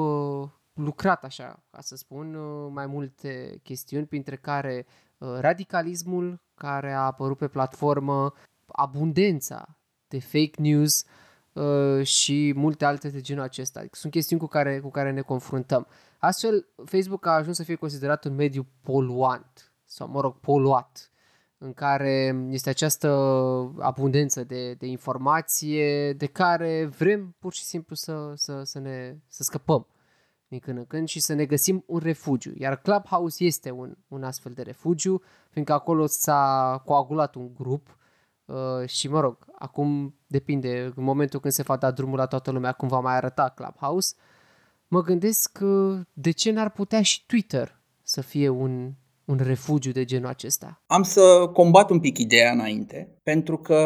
uh, 0.42 0.48
lucrat, 0.84 1.24
așa, 1.24 1.62
ca 1.70 1.80
să 1.80 1.96
spun, 1.96 2.34
uh, 2.34 2.70
mai 2.72 2.86
multe 2.86 3.60
chestiuni, 3.62 4.06
printre 4.06 4.36
care 4.36 4.86
radicalismul 5.18 6.40
care 6.54 6.92
a 6.92 7.00
apărut 7.00 7.38
pe 7.38 7.48
platformă, 7.48 8.32
abundența 8.66 9.78
de 10.08 10.20
fake 10.20 10.60
news 10.60 11.04
și 12.02 12.52
multe 12.56 12.84
alte 12.84 13.08
de 13.08 13.20
genul 13.20 13.42
acesta. 13.42 13.78
Adică 13.78 13.96
sunt 13.96 14.12
chestiuni 14.12 14.40
cu 14.40 14.46
care, 14.46 14.80
cu 14.80 14.90
care 14.90 15.10
ne 15.10 15.20
confruntăm. 15.20 15.86
Astfel, 16.18 16.68
Facebook 16.84 17.26
a 17.26 17.30
ajuns 17.30 17.56
să 17.56 17.62
fie 17.62 17.74
considerat 17.74 18.24
un 18.24 18.34
mediu 18.34 18.66
poluant 18.82 19.72
sau, 19.84 20.08
mă 20.08 20.20
rog, 20.20 20.40
poluat 20.40 21.10
în 21.58 21.72
care 21.72 22.46
este 22.48 22.70
această 22.70 23.08
abundență 23.78 24.44
de, 24.44 24.74
de 24.74 24.86
informație 24.86 26.12
de 26.12 26.26
care 26.26 26.84
vrem 26.84 27.36
pur 27.38 27.52
și 27.52 27.64
simplu 27.64 27.94
să, 27.94 28.32
să, 28.34 28.62
să 28.62 28.78
ne 28.78 29.16
să 29.26 29.42
scăpăm 29.42 29.86
din 30.48 30.58
când 30.58 30.78
în 30.78 30.84
când 30.86 31.08
și 31.08 31.20
să 31.20 31.34
ne 31.34 31.44
găsim 31.44 31.84
un 31.86 31.98
refugiu. 31.98 32.52
Iar 32.56 32.80
Clubhouse 32.80 33.44
este 33.44 33.70
un, 33.70 33.96
un 34.08 34.22
astfel 34.22 34.52
de 34.52 34.62
refugiu, 34.62 35.22
fiindcă 35.50 35.72
acolo 35.72 36.06
s-a 36.06 36.82
coagulat 36.84 37.34
un 37.34 37.50
grup 37.54 37.96
uh, 38.44 38.88
și, 38.88 39.08
mă 39.08 39.20
rog, 39.20 39.46
acum 39.58 40.14
depinde, 40.26 40.92
în 40.96 41.04
momentul 41.04 41.40
când 41.40 41.52
se 41.52 41.62
va 41.62 41.76
da 41.76 41.90
drumul 41.90 42.16
la 42.16 42.26
toată 42.26 42.50
lumea, 42.50 42.72
cum 42.72 42.88
va 42.88 43.00
mai 43.00 43.14
arăta 43.14 43.48
Clubhouse, 43.48 44.14
mă 44.88 45.02
gândesc 45.02 45.52
că 45.52 46.00
de 46.12 46.30
ce 46.30 46.50
n-ar 46.50 46.70
putea 46.70 47.02
și 47.02 47.26
Twitter 47.26 47.80
să 48.02 48.20
fie 48.20 48.48
un, 48.48 48.92
un 49.24 49.36
refugiu 49.42 49.90
de 49.90 50.04
genul 50.04 50.28
acesta? 50.28 50.82
Am 50.86 51.02
să 51.02 51.50
combat 51.52 51.90
un 51.90 52.00
pic 52.00 52.18
ideea 52.18 52.52
înainte, 52.52 53.18
pentru 53.22 53.58
că 53.58 53.78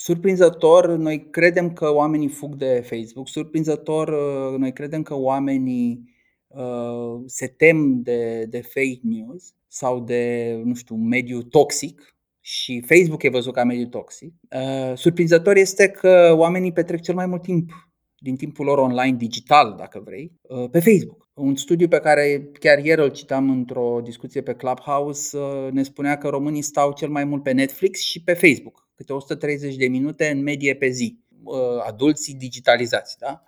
surprinzător 0.00 0.96
noi 0.96 1.30
credem 1.30 1.72
că 1.72 1.92
oamenii 1.92 2.28
fug 2.28 2.54
de 2.54 2.84
Facebook, 2.86 3.28
surprinzător 3.28 4.10
noi 4.58 4.72
credem 4.72 5.02
că 5.02 5.14
oamenii 5.14 6.14
uh, 6.46 7.22
se 7.26 7.46
tem 7.46 8.02
de, 8.02 8.44
de 8.44 8.60
fake 8.60 9.00
news 9.02 9.54
sau 9.66 10.00
de, 10.00 10.52
nu 10.64 10.74
știu, 10.74 10.94
un 10.94 11.08
mediu 11.08 11.42
toxic 11.42 12.16
și 12.40 12.82
Facebook 12.86 13.22
e 13.22 13.28
văzut 13.28 13.52
ca 13.52 13.64
mediu 13.64 13.86
toxic. 13.86 14.34
Uh, 14.50 14.96
surprinzător 14.96 15.56
este 15.56 15.88
că 15.88 16.34
oamenii 16.36 16.72
petrec 16.72 17.00
cel 17.00 17.14
mai 17.14 17.26
mult 17.26 17.42
timp 17.42 17.70
din 18.18 18.36
timpul 18.36 18.64
lor 18.64 18.78
online 18.78 19.16
digital, 19.16 19.74
dacă 19.78 20.02
vrei, 20.04 20.32
uh, 20.42 20.70
pe 20.70 20.80
Facebook. 20.80 21.28
Un 21.34 21.56
studiu 21.56 21.88
pe 21.88 21.98
care 21.98 22.50
chiar 22.60 22.78
ieri 22.78 23.00
îl 23.00 23.10
citam 23.10 23.50
într-o 23.50 24.00
discuție 24.04 24.40
pe 24.42 24.54
Clubhouse 24.54 25.38
uh, 25.38 25.68
ne 25.70 25.82
spunea 25.82 26.18
că 26.18 26.28
românii 26.28 26.62
stau 26.62 26.92
cel 26.92 27.08
mai 27.08 27.24
mult 27.24 27.42
pe 27.42 27.52
Netflix 27.52 28.00
și 28.00 28.22
pe 28.22 28.32
Facebook, 28.32 28.88
câte 28.94 29.12
130 29.12 29.76
de 29.76 29.88
minute 29.88 30.30
în 30.34 30.42
medie 30.42 30.74
pe 30.74 30.88
zi 30.88 31.18
uh, 31.42 31.54
adulții 31.86 32.34
digitalizați. 32.34 33.18
Da? 33.18 33.42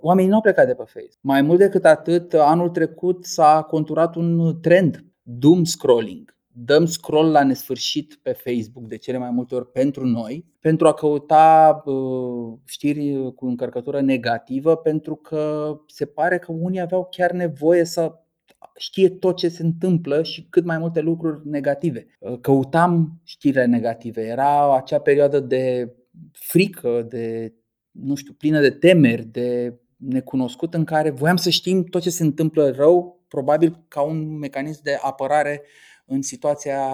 Oamenii 0.00 0.30
nu 0.30 0.36
au 0.36 0.40
plecat 0.40 0.66
de 0.66 0.74
pe 0.74 0.82
Facebook. 0.84 1.18
Mai 1.20 1.42
mult 1.42 1.58
decât 1.58 1.84
atât, 1.84 2.34
anul 2.34 2.68
trecut 2.68 3.24
s-a 3.24 3.62
conturat 3.62 4.14
un 4.14 4.60
trend, 4.60 5.04
doom 5.22 5.64
scrolling 5.64 6.33
dăm 6.56 6.86
scroll 6.86 7.30
la 7.30 7.44
nesfârșit 7.44 8.18
pe 8.22 8.32
Facebook 8.32 8.86
de 8.86 8.96
cele 8.96 9.18
mai 9.18 9.30
multe 9.30 9.54
ori 9.54 9.70
pentru 9.70 10.06
noi, 10.06 10.44
pentru 10.60 10.86
a 10.86 10.92
căuta 10.92 11.82
uh, 11.84 12.58
știri 12.64 13.32
cu 13.34 13.46
încărcătură 13.46 14.00
negativă, 14.00 14.76
pentru 14.76 15.14
că 15.14 15.74
se 15.86 16.04
pare 16.04 16.38
că 16.38 16.52
unii 16.52 16.80
aveau 16.80 17.08
chiar 17.10 17.32
nevoie 17.32 17.84
să 17.84 18.12
știe 18.76 19.08
tot 19.08 19.36
ce 19.36 19.48
se 19.48 19.62
întâmplă 19.62 20.22
și 20.22 20.46
cât 20.50 20.64
mai 20.64 20.78
multe 20.78 21.00
lucruri 21.00 21.48
negative. 21.48 22.06
Uh, 22.18 22.38
căutam 22.40 23.20
știrile 23.24 23.64
negative. 23.64 24.22
Era 24.22 24.76
acea 24.76 24.98
perioadă 24.98 25.40
de 25.40 25.94
frică, 26.32 27.06
de 27.08 27.54
nu 27.90 28.14
știu, 28.14 28.32
plină 28.32 28.60
de 28.60 28.70
temeri, 28.70 29.24
de 29.24 29.78
necunoscut 29.96 30.74
în 30.74 30.84
care 30.84 31.10
voiam 31.10 31.36
să 31.36 31.50
știm 31.50 31.84
tot 31.84 32.02
ce 32.02 32.10
se 32.10 32.22
întâmplă 32.22 32.70
rău, 32.70 33.24
probabil 33.28 33.84
ca 33.88 34.02
un 34.02 34.38
mecanism 34.38 34.80
de 34.82 34.98
apărare 35.02 35.62
în 36.06 36.22
situația 36.22 36.88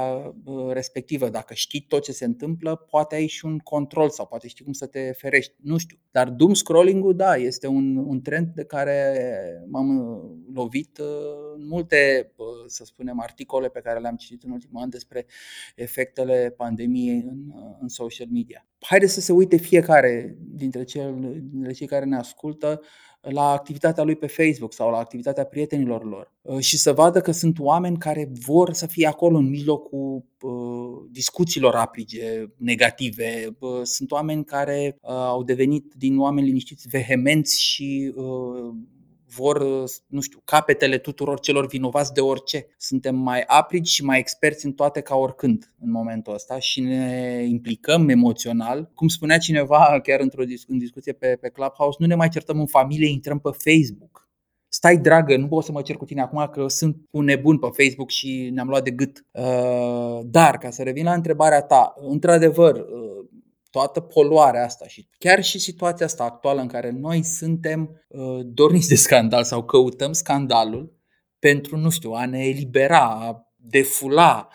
respectivă. 0.73 1.29
Dacă 1.29 1.55
știi 1.55 1.81
tot 1.81 2.03
ce 2.03 2.13
se 2.13 2.25
întâmplă, 2.25 2.77
poate 2.77 3.15
ai 3.15 3.27
și 3.27 3.45
un 3.45 3.59
control 3.59 4.11
sau 4.11 4.27
poate 4.27 4.49
știi 4.49 4.65
cum 4.65 4.73
să 4.73 4.87
te 4.87 5.13
ferești. 5.13 5.55
Nu 5.63 5.77
știu. 5.77 5.99
Dar 6.11 6.29
doom 6.29 6.55
scrolling-ul, 6.55 7.17
da, 7.17 7.37
este 7.37 7.67
un, 7.67 7.97
un 7.97 8.21
trend 8.21 8.49
de 8.55 8.65
care 8.65 9.15
m-am 9.69 9.99
uh, 9.99 10.55
lovit 10.55 10.99
uh, 10.99 11.07
în 11.57 11.67
multe, 11.67 12.33
să 12.67 12.85
spunem, 12.85 13.21
articole 13.21 13.69
pe 13.69 13.81
care 13.81 14.01
le-am 14.01 14.17
citit 14.17 14.43
în 14.43 14.51
ultimul 14.51 14.83
an 14.83 14.89
despre 14.89 15.27
efectele 15.77 16.55
pandemiei 16.57 17.25
în, 17.29 17.39
uh, 17.55 17.77
în 17.81 17.89
social 17.89 18.27
media. 18.31 18.67
Haideți 18.81 19.13
să 19.13 19.21
se 19.21 19.33
uite 19.33 19.57
fiecare 19.57 20.37
dintre, 20.39 20.85
cel, 20.85 21.41
dintre 21.53 21.73
cei 21.73 21.87
care 21.87 22.05
ne 22.05 22.17
ascultă 22.17 22.81
la 23.21 23.51
activitatea 23.51 24.05
lui 24.05 24.17
pe 24.17 24.27
Facebook 24.27 24.73
sau 24.73 24.91
la 24.91 24.97
activitatea 24.97 25.45
prietenilor 25.45 26.05
lor 26.05 26.33
uh, 26.43 26.59
și 26.59 26.79
să 26.79 26.93
vadă 26.93 27.21
că 27.21 27.33
sunt 27.33 27.59
oameni 27.59 27.99
care 27.99 28.31
vor 28.47 28.73
să 28.73 28.87
fie 28.87 29.07
acolo 29.07 29.37
în 29.37 29.49
mijlocul 29.49 30.25
uh, 30.41 31.09
discuțiilor 31.11 31.75
aprige, 31.75 32.47
negative. 32.57 33.57
Uh, 33.59 33.81
sunt 33.83 34.11
oameni 34.11 34.45
care 34.45 34.97
au 35.03 35.43
devenit 35.43 35.93
din 35.97 36.19
oameni 36.19 36.47
liniștiți 36.47 36.89
vehemenți 36.89 37.63
și 37.63 38.15
vor, 39.37 39.85
nu 40.07 40.21
știu, 40.21 40.41
capetele 40.45 40.99
tuturor 40.99 41.41
celor 41.41 41.67
vinovați 41.67 42.13
de 42.13 42.21
orice. 42.21 42.67
Suntem 42.77 43.17
mai 43.17 43.43
aprigi 43.47 43.95
și 43.95 44.05
mai 44.05 44.19
experți 44.19 44.67
în 44.67 44.73
toate 44.73 45.01
ca 45.01 45.17
oricând 45.17 45.75
în 45.81 45.91
momentul 45.91 46.35
ăsta 46.35 46.59
și 46.59 46.81
ne 46.81 47.45
implicăm 47.49 48.09
emoțional. 48.09 48.91
Cum 48.95 49.09
spunea 49.09 49.39
cineva 49.39 50.01
chiar 50.03 50.21
într-o 50.21 50.45
dis- 50.45 50.65
în 50.69 50.79
discuție 50.79 51.13
pe, 51.13 51.39
pe 51.41 51.49
Clubhouse, 51.49 51.97
nu 52.01 52.07
ne 52.07 52.15
mai 52.15 52.29
certăm 52.29 52.61
în 52.61 52.67
familie, 52.67 53.09
intrăm 53.09 53.39
pe 53.39 53.51
Facebook. 53.53 54.29
Stai 54.73 54.97
dragă, 54.97 55.37
nu 55.37 55.49
pot 55.49 55.65
să 55.65 55.73
mă 55.73 55.83
cer 55.83 55.97
cu 55.97 56.05
tine 56.05 56.21
acum 56.21 56.49
că 56.53 56.69
sunt 56.69 56.97
un 57.11 57.25
nebun 57.25 57.59
pe 57.59 57.85
Facebook 57.85 58.11
și 58.11 58.51
ne-am 58.53 58.69
luat 58.69 58.85
de 58.85 58.91
gât. 58.91 59.27
Uh, 59.31 60.21
dar, 60.25 60.59
ca 60.59 60.71
să 60.71 60.83
revin 60.83 61.05
la 61.05 61.13
întrebarea 61.13 61.63
ta, 61.63 61.95
într-adevăr, 62.09 62.75
uh, 62.77 63.27
toată 63.71 64.01
poluarea 64.01 64.65
asta 64.65 64.87
și 64.87 65.09
chiar 65.19 65.43
și 65.43 65.59
situația 65.59 66.07
asta 66.07 66.25
actuală 66.25 66.61
în 66.61 66.67
care 66.67 66.91
noi 66.91 67.23
suntem 67.23 68.05
uh, 68.09 68.41
dorniți 68.45 68.89
de 68.89 68.95
scandal 68.95 69.45
sau 69.45 69.65
căutăm 69.65 70.13
scandalul 70.13 70.99
pentru, 71.39 71.77
nu 71.77 71.91
știu, 71.91 72.11
a 72.13 72.27
ne 72.27 72.47
elibera, 72.47 73.05
a 73.05 73.55
defula, 73.57 74.49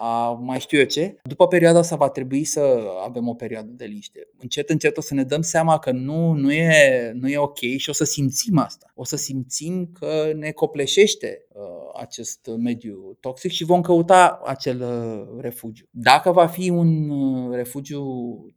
a 0.00 0.38
mai 0.42 0.60
știu 0.60 0.78
eu 0.78 0.84
ce. 0.84 1.16
După 1.22 1.46
perioada 1.46 1.78
asta 1.78 1.96
va 1.96 2.08
trebui 2.08 2.44
să 2.44 2.78
avem 3.04 3.28
o 3.28 3.34
perioadă 3.34 3.70
de 3.70 3.84
liniște. 3.84 4.28
Încet, 4.38 4.70
încet 4.70 4.96
o 4.96 5.00
să 5.00 5.14
ne 5.14 5.24
dăm 5.24 5.40
seama 5.40 5.78
că 5.78 5.90
nu, 5.90 6.32
nu, 6.32 6.52
e, 6.52 7.12
nu 7.14 7.28
e 7.28 7.38
ok 7.38 7.58
și 7.76 7.90
o 7.90 7.92
să 7.92 8.04
simțim 8.04 8.58
asta. 8.58 8.92
O 8.94 9.04
să 9.04 9.16
simțim 9.16 9.90
că 9.92 10.32
ne 10.34 10.50
copleșește 10.50 11.46
uh, 11.52 11.78
acest 12.00 12.50
mediu 12.56 13.16
toxic 13.20 13.50
și 13.50 13.64
vom 13.64 13.80
căuta 13.80 14.40
acel 14.44 14.80
uh, 14.80 15.40
refugiu. 15.40 15.84
Dacă 15.90 16.30
va 16.30 16.46
fi 16.46 16.70
un 16.70 17.08
uh, 17.08 17.54
refugiu 17.54 18.02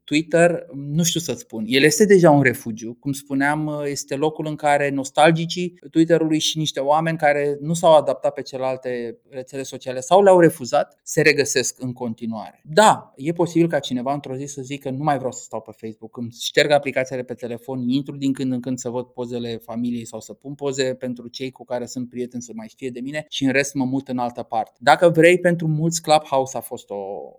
Twitter, 0.04 0.66
nu 0.74 1.04
știu 1.04 1.20
să 1.20 1.34
spun. 1.34 1.64
El 1.68 1.84
este 1.84 2.06
deja 2.06 2.32
un 2.32 2.42
refugiu. 2.42 2.98
Cum 3.00 3.12
spuneam, 3.12 3.66
uh, 3.66 3.82
este 3.86 4.16
locul 4.16 4.46
în 4.48 4.56
care 4.56 4.90
nostalgicii 4.90 5.80
Twitterului 5.92 6.40
și 6.40 6.58
niște 6.58 6.80
oameni 6.80 7.18
care 7.18 7.58
nu 7.62 7.74
s-au 7.74 7.96
adaptat 7.96 8.34
pe 8.34 8.42
celelalte 8.42 9.18
rețele 9.30 9.64
sociale 9.64 10.00
sau 10.00 10.24
le-au 10.24 10.40
refuzat, 10.40 11.00
se 11.04 11.22
regăsesc 11.32 11.82
în 11.82 11.94
continuare. 11.94 12.62
Da, 12.64 13.14
e 13.16 13.32
posibil 13.32 13.68
ca 13.68 13.80
cineva 13.80 14.14
într-o 14.14 14.36
zi 14.36 14.46
să 14.46 14.62
zică 14.62 14.90
nu 14.90 15.04
mai 15.04 15.18
vreau 15.18 15.32
să 15.32 15.44
stau 15.44 15.62
pe 15.62 15.72
Facebook, 15.72 16.18
îmi 16.18 16.32
șterg 16.40 16.72
aplicația 16.72 17.16
de 17.16 17.24
pe 17.24 17.34
telefon, 17.34 17.90
intru 17.90 18.16
din 18.18 18.34
când 18.34 18.52
în 18.52 18.60
când 18.60 18.78
să 18.78 18.90
văd 18.90 19.06
pozele 19.06 19.58
familiei 19.58 20.06
sau 20.06 20.20
să 20.20 20.34
pun 20.34 20.56
poze 20.56 20.94
pentru 20.94 21.28
cei 21.28 21.52
cu 21.52 21.64
care 21.64 21.86
sunt 21.86 22.10
prieteni 22.10 22.42
să 22.42 22.52
mai 22.56 22.68
știe 22.68 22.90
de 22.90 23.00
mine 23.00 23.26
și 23.30 23.46
în 23.46 23.52
rest 23.52 23.74
mă 23.74 23.86
mut 23.86 24.08
în 24.08 24.18
altă 24.18 24.44
parte. 24.44 24.72
Dacă 24.80 25.10
vrei, 25.10 25.40
pentru 25.40 25.68
mulți 25.68 26.02
Clubhouse 26.02 26.58
a 26.58 26.62
fost 26.62 26.90
o, 26.90 26.96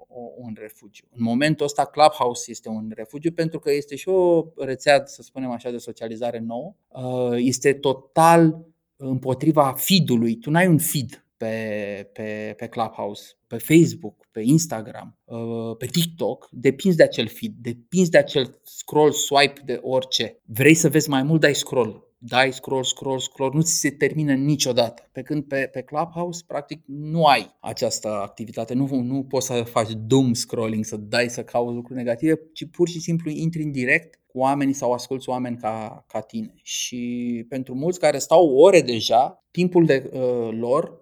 o, 0.09 0.21
un 0.37 0.53
refugiu. 0.61 1.05
În 1.11 1.23
momentul 1.23 1.67
ăsta 1.67 1.85
Clubhouse 1.85 2.51
este 2.51 2.69
un 2.69 2.91
refugiu 2.95 3.33
pentru 3.33 3.59
că 3.59 3.73
este 3.73 3.97
și 3.97 4.09
o 4.09 4.45
rețea, 4.57 5.03
să 5.05 5.23
spunem 5.23 5.51
așa, 5.51 5.71
de 5.71 5.77
socializare 5.77 6.39
nouă. 6.39 6.75
Uh, 6.89 7.37
este 7.37 7.73
total 7.73 8.67
împotriva 8.97 9.75
feed-ului. 9.77 10.37
Tu 10.37 10.51
n-ai 10.51 10.67
un 10.67 10.79
feed 10.79 11.25
pe, 11.43 12.11
pe, 12.13 12.55
pe 12.57 12.67
Clubhouse, 12.67 13.23
pe 13.47 13.57
Facebook, 13.57 14.29
pe 14.33 14.41
Instagram, 14.45 15.19
uh, 15.25 15.77
pe 15.79 15.87
TikTok, 15.87 16.49
depinzi 16.51 16.97
de 16.97 17.03
acel 17.03 17.29
feed, 17.29 17.53
depinzi 17.61 18.11
de 18.11 18.19
acel 18.19 18.61
scroll, 18.65 19.13
swipe, 19.13 19.61
de 19.65 19.79
orice. 19.83 20.39
Vrei 20.45 20.75
să 20.75 20.89
vezi 20.89 21.09
mai 21.09 21.23
mult, 21.23 21.41
dai 21.41 21.55
scroll 21.55 22.11
dai 22.25 22.53
scroll, 22.53 22.85
scroll, 22.85 23.19
scroll, 23.19 23.55
nu 23.55 23.63
ți 23.63 23.73
se 23.73 23.91
termină 23.91 24.33
niciodată. 24.33 25.09
Pe 25.13 25.23
când 25.23 25.45
pe, 25.45 25.69
pe 25.73 25.83
Clubhouse, 25.83 26.43
practic, 26.47 26.83
nu 26.87 27.25
ai 27.25 27.57
această 27.61 28.09
activitate, 28.09 28.75
nu, 28.75 28.89
nu 29.03 29.23
poți 29.23 29.47
să 29.47 29.63
faci 29.63 29.91
doom 30.07 30.33
scrolling, 30.33 30.85
să 30.85 30.97
dai 30.97 31.29
să 31.29 31.43
cauți 31.43 31.75
lucruri 31.75 31.99
negative, 31.99 32.41
ci 32.53 32.67
pur 32.71 32.89
și 32.89 33.01
simplu 33.01 33.31
intri 33.31 33.63
în 33.63 33.71
direct 33.71 34.21
cu 34.27 34.39
oamenii 34.39 34.75
sau 34.75 34.93
asculți 34.93 35.29
oameni 35.29 35.57
ca, 35.57 36.05
ca 36.09 36.21
tine. 36.21 36.55
Și 36.63 37.45
pentru 37.49 37.75
mulți 37.75 37.99
care 37.99 38.19
stau 38.19 38.55
ore 38.55 38.81
deja, 38.81 39.45
timpul 39.51 39.87
de 39.87 40.11
uh, 40.13 40.49
lor 40.51 41.01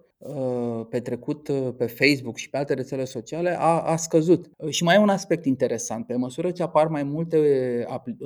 petrecut 0.89 1.47
uh, 1.47 1.73
pe 1.77 1.85
Facebook 1.85 2.37
și 2.37 2.49
pe 2.49 2.57
alte 2.57 2.73
rețele 2.73 3.05
sociale 3.05 3.59
a, 3.59 3.81
a 3.81 3.95
scăzut. 3.95 4.49
Uh, 4.57 4.69
și 4.69 4.83
mai 4.83 4.95
e 4.95 4.99
un 4.99 5.09
aspect 5.09 5.45
interesant. 5.45 6.05
Pe 6.05 6.15
măsură 6.15 6.51
ce 6.51 6.63
apar 6.63 6.87
mai 6.87 7.03
multe 7.03 7.37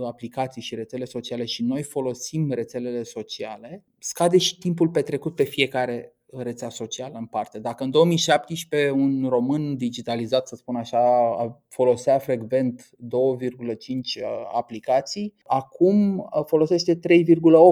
aplicații 0.05 0.61
și 0.61 0.75
rețele 0.75 1.05
sociale 1.05 1.45
și 1.45 1.63
noi 1.63 1.83
folosim 1.83 2.51
rețelele 2.51 3.03
sociale, 3.03 3.83
scade 3.99 4.37
și 4.37 4.57
timpul 4.57 4.89
petrecut 4.89 5.35
pe 5.35 5.43
fiecare 5.43 6.14
rețea 6.31 6.69
socială 6.69 7.17
în 7.17 7.25
parte. 7.25 7.59
Dacă 7.59 7.83
în 7.83 7.89
2017 7.89 8.89
un 8.89 9.25
român 9.29 9.77
digitalizat, 9.77 10.47
să 10.47 10.55
spun 10.55 10.75
așa, 10.75 11.01
folosea 11.67 12.17
frecvent 12.17 12.89
2,5 12.91 12.97
aplicații, 14.53 15.33
acum 15.43 16.29
folosește 16.45 16.95
3,8 16.95 16.99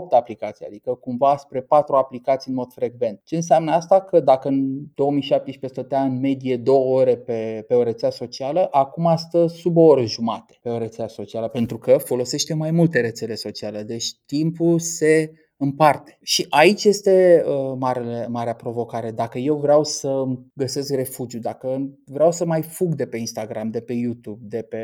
aplicații, 0.10 0.66
adică 0.66 0.94
cumva 0.94 1.38
spre 1.38 1.62
4 1.62 1.96
aplicații 1.96 2.52
în 2.52 2.58
mod 2.58 2.74
frecvent. 2.74 3.22
Ce 3.24 3.36
înseamnă 3.36 3.72
asta? 3.72 4.02
Că 4.02 4.20
dacă 4.20 4.48
în 4.48 4.82
2017 4.96 5.80
stătea 5.80 6.04
în 6.04 6.20
medie 6.20 6.58
2 6.58 6.76
ore 6.76 7.18
pe, 7.18 7.64
pe 7.68 7.74
o 7.74 7.84
rețea 7.84 8.10
socială, 8.10 8.68
acum 8.72 9.16
stă 9.16 9.48
sub 9.48 9.78
o 9.78 9.82
oră 9.82 10.04
jumate 10.06 10.58
pe 10.62 10.70
o 10.70 10.78
rețea 10.78 11.08
socială, 11.08 11.48
pentru 11.48 11.78
că 11.78 11.98
folosește 11.98 12.54
mai 12.54 12.72
multe 12.72 13.02
rețele 13.02 13.36
sociale. 13.36 13.84
Deci 13.84 14.14
timpul 14.26 14.80
se 14.80 15.32
în 15.64 15.72
parte. 15.72 16.18
Și 16.22 16.46
aici 16.50 16.84
este 16.84 17.44
uh, 17.48 17.76
marele, 17.80 18.28
marea 18.28 18.54
provocare. 18.54 19.12
Dacă 19.12 19.38
eu 19.38 19.56
vreau 19.56 19.84
să 19.84 20.24
găsesc 20.54 20.94
refugiu, 20.94 21.40
dacă 21.40 21.90
vreau 22.06 22.32
să 22.32 22.46
mai 22.46 22.62
fug 22.62 22.96
de 22.96 23.06
pe 23.06 23.18
Instagram, 23.18 23.70
de 23.70 23.82
pe 23.82 23.94
YouTube, 23.94 24.40
de 24.42 24.62
pe 24.62 24.82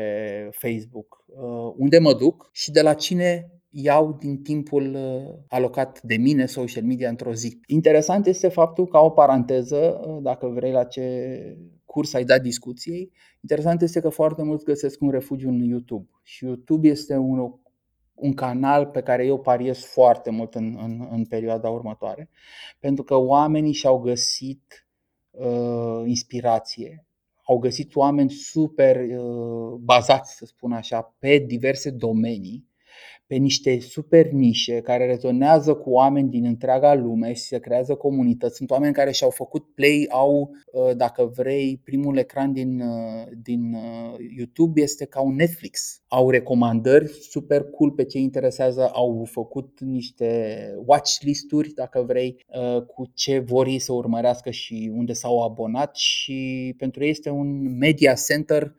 Facebook, 0.52 1.24
uh, 1.26 1.74
unde 1.76 1.98
mă 1.98 2.14
duc 2.14 2.48
și 2.52 2.70
de 2.70 2.80
la 2.80 2.94
cine 2.94 3.50
iau 3.70 4.16
din 4.20 4.42
timpul 4.42 4.94
uh, 4.94 5.38
alocat 5.48 6.02
de 6.02 6.16
mine 6.16 6.46
social 6.46 6.84
media 6.84 7.08
într-o 7.08 7.32
zi. 7.32 7.60
Interesant 7.66 8.26
este 8.26 8.48
faptul, 8.48 8.86
ca 8.86 8.98
o 8.98 9.10
paranteză, 9.10 10.00
uh, 10.06 10.18
dacă 10.22 10.46
vrei 10.46 10.72
la 10.72 10.84
ce 10.84 11.56
curs 11.84 12.14
ai 12.14 12.24
dat 12.24 12.42
discuției, 12.42 13.12
interesant 13.40 13.82
este 13.82 14.00
că 14.00 14.08
foarte 14.08 14.42
mulți 14.42 14.64
găsesc 14.64 15.00
un 15.00 15.10
refugiu 15.10 15.48
în 15.48 15.60
YouTube 15.60 16.08
și 16.22 16.44
YouTube 16.44 16.88
este 16.88 17.16
un, 17.16 17.38
un 18.20 18.34
canal 18.34 18.86
pe 18.86 19.02
care 19.02 19.26
eu 19.26 19.40
pariez 19.40 19.78
foarte 19.78 20.30
mult 20.30 20.54
în, 20.54 20.78
în, 20.82 21.08
în 21.10 21.24
perioada 21.24 21.68
următoare, 21.68 22.30
pentru 22.78 23.04
că 23.04 23.16
oamenii 23.16 23.72
și-au 23.72 23.98
găsit 23.98 24.86
uh, 25.30 26.02
inspirație, 26.04 27.06
au 27.46 27.58
găsit 27.58 27.96
oameni 27.96 28.30
super 28.30 28.96
uh, 28.96 29.78
bazați, 29.80 30.36
să 30.36 30.46
spun 30.46 30.72
așa, 30.72 31.14
pe 31.18 31.38
diverse 31.38 31.90
domenii 31.90 32.69
pe 33.30 33.36
niște 33.36 33.78
super 33.80 34.30
nișe 34.30 34.80
care 34.80 35.06
rezonează 35.06 35.74
cu 35.74 35.90
oameni 35.90 36.28
din 36.28 36.44
întreaga 36.44 36.94
lume 36.94 37.32
și 37.32 37.42
se 37.42 37.58
creează 37.58 37.94
comunități. 37.94 38.56
Sunt 38.56 38.70
oameni 38.70 38.92
care 38.94 39.10
și-au 39.10 39.30
făcut 39.30 39.74
play, 39.74 40.06
au, 40.08 40.50
uh, 40.72 40.96
dacă 40.96 41.32
vrei, 41.36 41.80
primul 41.84 42.16
ecran 42.16 42.52
din, 42.52 42.80
uh, 42.80 43.26
din 43.42 43.72
uh, 43.72 44.14
YouTube 44.38 44.80
este 44.80 45.04
ca 45.04 45.20
un 45.20 45.34
Netflix. 45.34 46.02
Au 46.08 46.30
recomandări 46.30 47.08
super 47.08 47.62
cool 47.62 47.90
pe 47.90 48.04
ce 48.04 48.18
interesează, 48.18 48.90
au 48.92 49.28
făcut 49.30 49.80
niște 49.80 50.60
watch 50.86 51.20
listuri, 51.20 51.72
dacă 51.74 52.02
vrei, 52.06 52.44
cu 52.86 53.10
ce 53.14 53.38
vor 53.38 53.66
ei 53.66 53.78
să 53.78 53.92
urmărească 53.92 54.50
și 54.50 54.92
unde 54.94 55.12
s-au 55.12 55.42
abonat 55.42 55.96
și 55.96 56.74
pentru 56.78 57.04
ei 57.04 57.10
este 57.10 57.30
un 57.30 57.76
media 57.78 58.12
center 58.12 58.74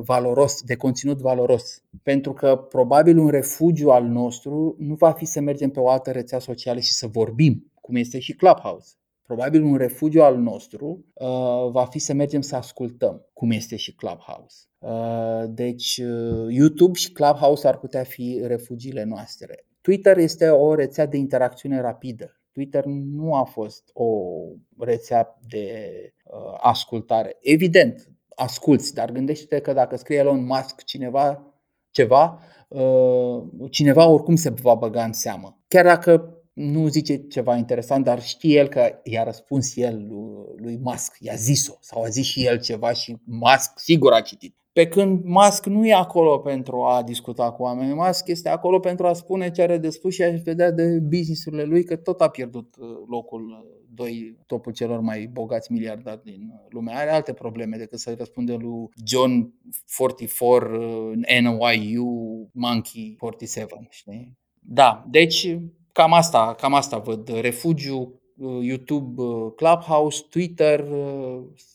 valoros, 0.00 0.62
de 0.62 0.76
conținut 0.76 1.20
valoros. 1.20 1.82
Pentru 2.02 2.32
că 2.32 2.56
probabil 2.56 3.18
un 3.18 3.28
refugiu 3.28 3.87
al 3.90 4.04
nostru 4.04 4.76
nu 4.78 4.94
va 4.94 5.12
fi 5.12 5.24
să 5.24 5.40
mergem 5.40 5.70
pe 5.70 5.80
o 5.80 5.88
altă 5.88 6.10
rețea 6.10 6.38
socială 6.38 6.80
și 6.80 6.92
să 6.92 7.06
vorbim, 7.06 7.72
cum 7.80 7.96
este 7.96 8.18
și 8.18 8.34
Clubhouse. 8.34 8.92
Probabil 9.22 9.62
un 9.62 9.76
refugiu 9.76 10.22
al 10.22 10.36
nostru 10.36 11.04
uh, 11.14 11.70
va 11.70 11.84
fi 11.84 11.98
să 11.98 12.12
mergem 12.12 12.40
să 12.40 12.56
ascultăm, 12.56 13.26
cum 13.32 13.50
este 13.50 13.76
și 13.76 13.94
Clubhouse. 13.94 14.56
Uh, 14.78 15.44
deci 15.48 15.98
uh, 16.04 16.46
YouTube 16.48 16.98
și 16.98 17.12
Clubhouse 17.12 17.68
ar 17.68 17.78
putea 17.78 18.02
fi 18.02 18.40
refugiile 18.44 19.04
noastre. 19.04 19.66
Twitter 19.80 20.16
este 20.16 20.48
o 20.48 20.74
rețea 20.74 21.06
de 21.06 21.16
interacțiune 21.16 21.80
rapidă. 21.80 22.40
Twitter 22.52 22.84
nu 22.84 23.34
a 23.34 23.44
fost 23.44 23.90
o 23.92 24.32
rețea 24.78 25.38
de 25.48 25.92
uh, 26.24 26.58
ascultare. 26.60 27.36
Evident, 27.40 28.10
asculți, 28.28 28.94
dar 28.94 29.10
gândește-te 29.10 29.60
că 29.60 29.72
dacă 29.72 29.96
scrie 29.96 30.18
Elon 30.18 30.44
Musk 30.44 30.84
cineva, 30.84 31.47
ceva, 31.98 32.38
Uh, 32.68 33.42
cineva 33.70 34.06
oricum 34.06 34.36
se 34.36 34.50
va 34.50 34.74
băga 34.74 35.04
în 35.04 35.12
seamă. 35.12 35.58
Chiar 35.68 35.84
dacă 35.84 36.42
nu 36.52 36.86
zice 36.86 37.16
ceva 37.16 37.56
interesant, 37.56 38.04
dar 38.04 38.22
știe 38.22 38.58
el 38.58 38.68
că 38.68 39.00
i-a 39.02 39.22
răspuns 39.22 39.76
el 39.76 40.06
lui 40.56 40.78
Musk, 40.82 41.16
i-a 41.20 41.34
zis-o 41.34 41.72
sau 41.80 42.02
a 42.02 42.08
zis 42.08 42.26
și 42.26 42.44
el 42.44 42.60
ceva 42.60 42.92
și 42.92 43.16
Musk 43.24 43.78
sigur 43.78 44.12
a 44.12 44.20
citit. 44.20 44.56
Pe 44.72 44.86
când 44.86 45.24
Musk 45.24 45.66
nu 45.66 45.86
e 45.86 45.94
acolo 45.94 46.38
pentru 46.38 46.82
a 46.82 47.02
discuta 47.02 47.50
cu 47.52 47.62
oameni, 47.62 47.94
Musk 47.94 48.26
este 48.26 48.48
acolo 48.48 48.78
pentru 48.78 49.06
a 49.06 49.12
spune 49.12 49.50
ce 49.50 49.62
are 49.62 49.78
de 49.78 49.90
spus 49.90 50.14
și 50.14 50.22
a 50.22 50.30
vedea 50.44 50.70
de 50.70 50.98
businessurile 50.98 51.62
lui 51.62 51.84
că 51.84 51.96
tot 51.96 52.20
a 52.20 52.28
pierdut 52.28 52.76
uh, 52.78 52.88
locul 53.08 53.42
uh, 53.42 53.87
doi 53.94 54.36
topul 54.46 54.72
celor 54.72 55.00
mai 55.00 55.26
bogați 55.26 55.72
miliardari 55.72 56.22
din 56.24 56.52
lume. 56.68 56.92
Are 56.92 57.10
alte 57.10 57.32
probleme 57.32 57.76
decât 57.76 57.98
să 57.98 58.14
răspunde 58.18 58.54
lui 58.54 58.88
John 59.04 59.54
44 59.96 61.14
NYU 61.14 62.50
Monkey 62.52 63.14
47, 63.18 63.86
știi? 63.90 64.36
Da, 64.60 65.04
deci 65.10 65.58
cam 65.92 66.12
asta, 66.12 66.54
cam 66.58 66.74
asta 66.74 66.98
văd. 66.98 67.28
Refugiu, 67.28 68.20
YouTube, 68.60 69.22
Clubhouse, 69.56 70.22
Twitter 70.30 70.84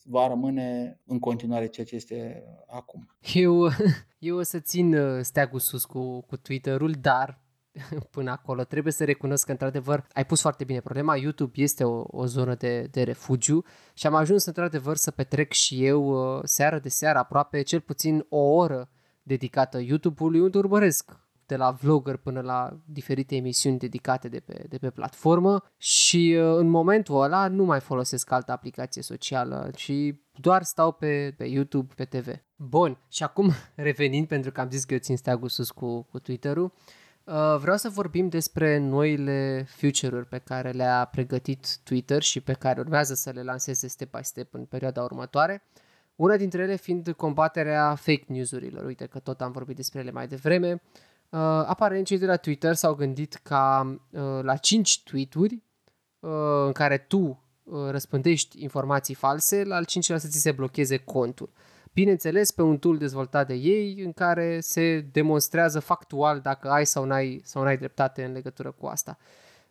va 0.04 0.28
rămâne 0.28 1.00
în 1.06 1.20
continuare 1.20 1.68
ceea 1.68 1.86
ce 1.86 1.96
este 1.96 2.44
acum. 2.68 3.08
Eu, 3.34 3.70
eu 4.20 4.38
o 4.38 4.42
să 4.42 4.60
țin 4.60 4.98
steagul 5.22 5.60
sus 5.60 5.86
cu, 5.86 6.22
cu 6.22 6.38
Twitter-ul, 6.38 6.92
dar 7.02 7.43
până 8.16 8.32
acolo. 8.32 8.64
Trebuie 8.64 8.94
să 8.94 9.04
recunosc 9.04 9.46
că, 9.46 9.52
într-adevăr, 9.52 10.06
ai 10.14 10.26
pus 10.26 10.42
foarte 10.42 10.64
bine 10.64 10.80
problema. 10.80 11.16
YouTube 11.16 11.62
este 11.62 11.84
o, 11.84 12.04
o 12.08 12.26
zonă 12.26 12.56
de, 12.56 12.88
de 12.92 13.04
refugiu 13.04 13.64
și 13.94 14.08
am 14.08 14.16
ajuns, 14.16 14.46
într-adevăr, 14.46 14.96
să 14.96 15.12
petrec 15.12 15.52
și 15.52 15.86
eu 15.86 16.36
uh, 16.38 16.42
seară 16.44 16.80
de 16.80 16.90
seară 16.90 17.18
aproape 17.18 17.62
cel 17.62 17.80
puțin 17.80 18.26
o 18.30 18.40
oră 18.40 18.90
dedicată 19.24 19.80
YouTube-ului, 19.80 20.40
unde 20.40 20.58
urmăresc 20.58 21.22
de 21.46 21.56
la 21.56 21.72
vlogger 21.72 22.18
până 22.18 22.42
la 22.42 22.78
diferite 22.86 23.36
emisiuni 23.36 23.78
dedicate 23.78 24.28
de 24.28 24.40
pe, 24.40 24.66
de 24.70 24.78
pe 24.78 24.90
platformă 24.90 25.64
și 25.78 26.36
uh, 26.40 26.56
în 26.58 26.68
momentul 26.68 27.22
ăla 27.22 27.48
nu 27.48 27.64
mai 27.64 27.80
folosesc 27.80 28.32
altă 28.32 28.52
aplicație 28.52 29.02
socială 29.02 29.70
și 29.76 30.22
doar 30.32 30.64
stau 30.64 30.92
pe, 30.92 31.34
pe 31.38 31.44
YouTube, 31.44 31.94
pe 31.96 32.06
TV. 32.06 32.28
Bun, 32.56 32.98
și 33.10 33.24
acum 33.24 33.52
revenind, 33.76 34.28
pentru 34.28 34.52
că 34.52 34.62
am 34.62 34.70
zis 34.70 34.84
că 34.84 34.94
eu 34.94 35.00
țin 35.00 35.18
steagul 35.18 35.50
sus 35.50 35.72
cu, 35.72 36.02
cu 36.02 36.20
Twitter-ul, 36.20 36.64
uh, 36.66 36.72
vreau 37.58 37.78
să 37.78 37.90
vorbim 37.90 38.30
despre 38.30 38.78
noile 38.78 39.66
feature-uri 39.68 40.26
pe 40.26 40.38
care 40.38 40.72
le-a 40.72 41.06
pregătit 41.06 41.78
Twitter 41.84 42.22
și 42.22 42.42
pe 42.42 42.54
care 42.54 42.80
urmează 42.80 43.14
să 43.14 43.30
le 43.30 43.44
lanseze 43.44 43.88
step 43.88 44.18
by 44.18 44.24
step 44.24 44.54
în 44.54 44.66
perioada 44.66 45.04
următoare. 45.04 45.64
Una 46.16 46.38
dintre 46.38 46.62
ele 46.62 46.76
fiind 46.76 47.12
combaterea 47.12 47.96
fake 47.96 48.26
news-urilor. 48.28 48.86
Uite 48.86 49.06
că 49.06 49.20
tot 49.20 49.42
am 49.42 49.52
vorbit 49.52 49.76
despre 49.76 50.00
ele 50.00 50.12
mai 50.12 50.28
devreme. 50.28 50.72
Uh, 50.72 51.40
aparent 51.66 52.06
cei 52.06 52.18
de 52.18 52.26
la 52.26 52.36
Twitter 52.36 52.74
s-au 52.74 52.94
gândit 52.94 53.34
ca 53.34 53.96
uh, 54.12 54.40
la 54.42 54.56
5 54.56 55.04
tweet-uri 55.04 55.62
uh, 56.20 56.32
în 56.66 56.72
care 56.72 56.98
tu 56.98 57.44
uh, 57.64 57.90
răspândești 57.90 58.64
informații 58.64 59.14
false, 59.14 59.64
la 59.64 59.76
al 59.76 59.86
cincilea 59.86 60.20
să 60.20 60.28
ți 60.28 60.42
se 60.42 60.52
blocheze 60.52 60.98
contul. 60.98 61.50
Bineînțeles, 61.94 62.52
pe 62.52 62.62
un 62.62 62.78
tool 62.78 62.98
dezvoltat 62.98 63.48
de 63.48 63.54
ei 63.54 64.02
în 64.06 64.14
care 64.14 64.60
se 64.60 65.00
demonstrează 65.12 65.80
factual 65.80 66.40
dacă 66.40 66.70
ai 66.70 66.86
sau 66.86 67.06
n-ai, 67.06 67.42
sau 67.44 67.64
n-ai 67.64 67.78
dreptate 67.78 68.24
în 68.24 68.32
legătură 68.32 68.72
cu 68.72 68.86
asta. 68.86 69.18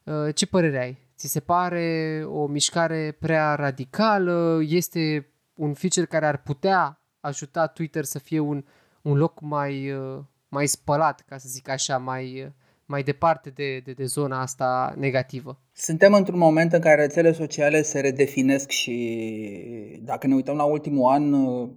Uh, 0.04 0.35
ce 0.35 0.46
părere 0.46 0.78
ai? 0.78 0.98
Ți 1.16 1.28
se 1.28 1.40
pare 1.40 2.22
o 2.26 2.46
mișcare 2.46 3.16
prea 3.18 3.54
radicală? 3.54 4.61
Este 4.66 5.26
un 5.54 5.74
feature 5.74 6.06
care 6.06 6.26
ar 6.26 6.42
putea 6.42 7.00
ajuta 7.20 7.66
Twitter 7.66 8.04
să 8.04 8.18
fie 8.18 8.38
un, 8.38 8.64
un 9.02 9.16
loc 9.16 9.40
mai, 9.40 9.92
uh, 9.92 10.18
mai 10.48 10.66
spălat, 10.66 11.24
ca 11.28 11.38
să 11.38 11.46
zic 11.48 11.68
așa, 11.68 11.98
mai, 11.98 12.42
uh, 12.44 12.50
mai 12.87 13.02
departe 13.02 13.50
de, 13.50 13.78
de, 13.78 13.92
de 13.92 14.04
zona 14.04 14.40
asta 14.40 14.94
negativă. 14.96 15.61
Suntem 15.72 16.14
într-un 16.14 16.38
moment 16.38 16.72
în 16.72 16.80
care 16.80 17.00
rețelele 17.00 17.35
sociale 17.35 17.82
se 17.82 18.00
redefinesc 18.00 18.70
și 18.70 20.00
dacă 20.02 20.26
ne 20.26 20.35
uităm 20.35 20.56
la 20.56 20.64
ultimul 20.64 21.11
an, 21.11 21.32
uh, 21.32 21.68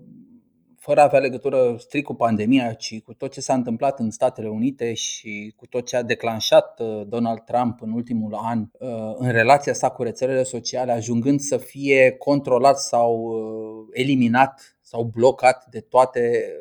fără 0.86 1.00
a 1.00 1.04
avea 1.04 1.20
legătură 1.20 1.76
strict 1.78 2.06
cu 2.06 2.14
pandemia, 2.14 2.74
ci 2.74 3.02
cu 3.02 3.14
tot 3.14 3.32
ce 3.32 3.42
s-a 3.42 3.54
întâmplat 3.54 4.00
în 4.00 4.12
Statele 4.12 4.48
Unite 4.48 4.94
și 4.94 5.54
cu 5.56 5.68
tot 5.68 5.86
ce 5.86 5.96
a 5.96 6.02
declanșat 6.02 6.82
Donald 7.08 7.40
Trump 7.40 7.82
în 7.82 7.92
ultimul 7.92 8.34
an 8.34 8.70
în 9.18 9.32
relația 9.32 9.74
sa 9.74 9.90
cu 9.90 10.04
rețelele 10.04 10.44
sociale, 10.44 10.92
ajungând 10.92 11.40
să 11.40 11.58
fie 11.58 12.12
controlat 12.12 12.80
sau 12.80 13.36
eliminat 13.92 14.78
sau 14.82 15.04
blocat 15.04 15.66
de 15.70 15.80
toate 15.80 16.52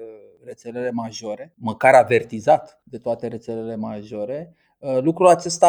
rețelele 0.44 0.90
majore, 0.90 1.54
măcar 1.56 1.94
avertizat 1.94 2.80
de 2.82 2.98
toate 2.98 3.26
rețelele 3.26 3.76
majore, 3.76 4.54
lucrul 5.00 5.28
acesta 5.28 5.68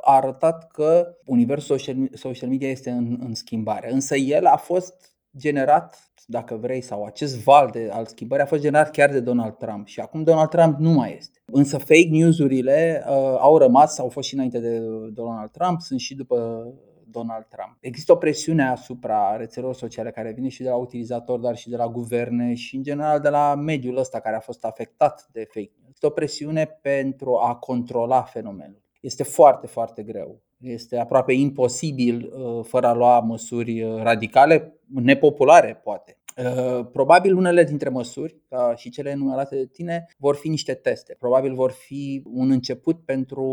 a 0.00 0.14
arătat 0.14 0.66
că 0.68 1.16
universul 1.24 1.78
social 2.14 2.48
media 2.48 2.68
este 2.68 2.90
în, 2.90 3.18
în 3.20 3.34
schimbare. 3.34 3.92
Însă 3.92 4.16
el 4.16 4.46
a 4.46 4.56
fost 4.56 5.14
generat, 5.36 6.12
dacă 6.26 6.56
vrei, 6.56 6.80
sau 6.80 7.04
acest 7.04 7.44
val 7.44 7.68
de 7.72 7.88
al 7.92 8.06
schimbării 8.06 8.44
a 8.44 8.46
fost 8.46 8.62
generat 8.62 8.90
chiar 8.90 9.10
de 9.10 9.20
Donald 9.20 9.56
Trump 9.56 9.86
și 9.86 10.00
acum 10.00 10.22
Donald 10.22 10.48
Trump 10.48 10.78
nu 10.78 10.90
mai 10.90 11.16
este. 11.18 11.38
Însă 11.44 11.78
fake 11.78 12.08
news-urile 12.10 13.04
uh, 13.08 13.14
au 13.38 13.58
rămas, 13.58 13.98
au 13.98 14.08
fost 14.08 14.28
și 14.28 14.34
înainte 14.34 14.58
de 14.58 14.78
Donald 15.12 15.50
Trump, 15.50 15.80
sunt 15.80 16.00
și 16.00 16.14
după 16.14 16.66
Donald 17.14 17.46
Trump. 17.48 17.76
Există 17.80 18.12
o 18.12 18.16
presiune 18.16 18.68
asupra 18.68 19.36
rețelelor 19.36 19.74
sociale 19.74 20.10
care 20.10 20.32
vine 20.32 20.48
și 20.48 20.62
de 20.62 20.68
la 20.68 20.76
utilizatori, 20.76 21.42
dar 21.42 21.56
și 21.56 21.68
de 21.68 21.76
la 21.76 21.88
guverne 21.88 22.54
și 22.54 22.76
în 22.76 22.82
general 22.82 23.20
de 23.20 23.28
la 23.28 23.54
mediul 23.54 23.96
ăsta 23.96 24.20
care 24.20 24.36
a 24.36 24.40
fost 24.40 24.64
afectat 24.64 25.28
de 25.32 25.44
fake 25.44 25.72
news. 25.80 25.92
Este 25.92 26.06
o 26.06 26.10
presiune 26.10 26.66
pentru 26.82 27.36
a 27.36 27.54
controla 27.54 28.22
fenomenul. 28.22 28.82
Este 29.00 29.22
foarte, 29.22 29.66
foarte 29.66 30.02
greu. 30.02 30.42
Este 30.64 30.98
aproape 30.98 31.32
imposibil 31.32 32.32
uh, 32.36 32.64
fără 32.64 32.86
a 32.86 32.94
lua 32.94 33.20
măsuri 33.20 33.82
uh, 33.82 34.02
radicale, 34.02 34.80
nepopulare 34.86 35.80
poate. 35.82 36.18
Uh, 36.36 36.86
probabil 36.92 37.36
unele 37.36 37.64
dintre 37.64 37.88
măsuri, 37.88 38.36
ca 38.48 38.74
și 38.76 38.90
cele 38.90 39.10
enumerate 39.10 39.56
de 39.56 39.66
tine, 39.66 40.06
vor 40.18 40.36
fi 40.36 40.48
niște 40.48 40.74
teste. 40.74 41.16
Probabil 41.18 41.54
vor 41.54 41.70
fi 41.70 42.22
un 42.24 42.50
început 42.50 43.04
pentru 43.04 43.44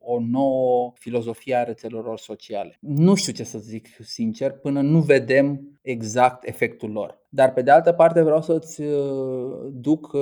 o 0.00 0.20
nouă 0.20 0.92
filozofie 0.94 1.54
a 1.54 1.62
rețelelor 1.62 2.18
sociale. 2.18 2.76
Nu 2.80 3.14
știu 3.14 3.32
ce 3.32 3.44
să 3.44 3.58
zic 3.58 3.88
sincer 4.02 4.52
până 4.52 4.80
nu 4.80 5.00
vedem 5.00 5.78
exact 5.82 6.48
efectul 6.48 6.90
lor. 6.90 7.26
Dar 7.28 7.52
pe 7.52 7.62
de 7.62 7.70
altă 7.70 7.92
parte 7.92 8.22
vreau 8.22 8.42
să-ți 8.42 8.82
duc 9.72 10.16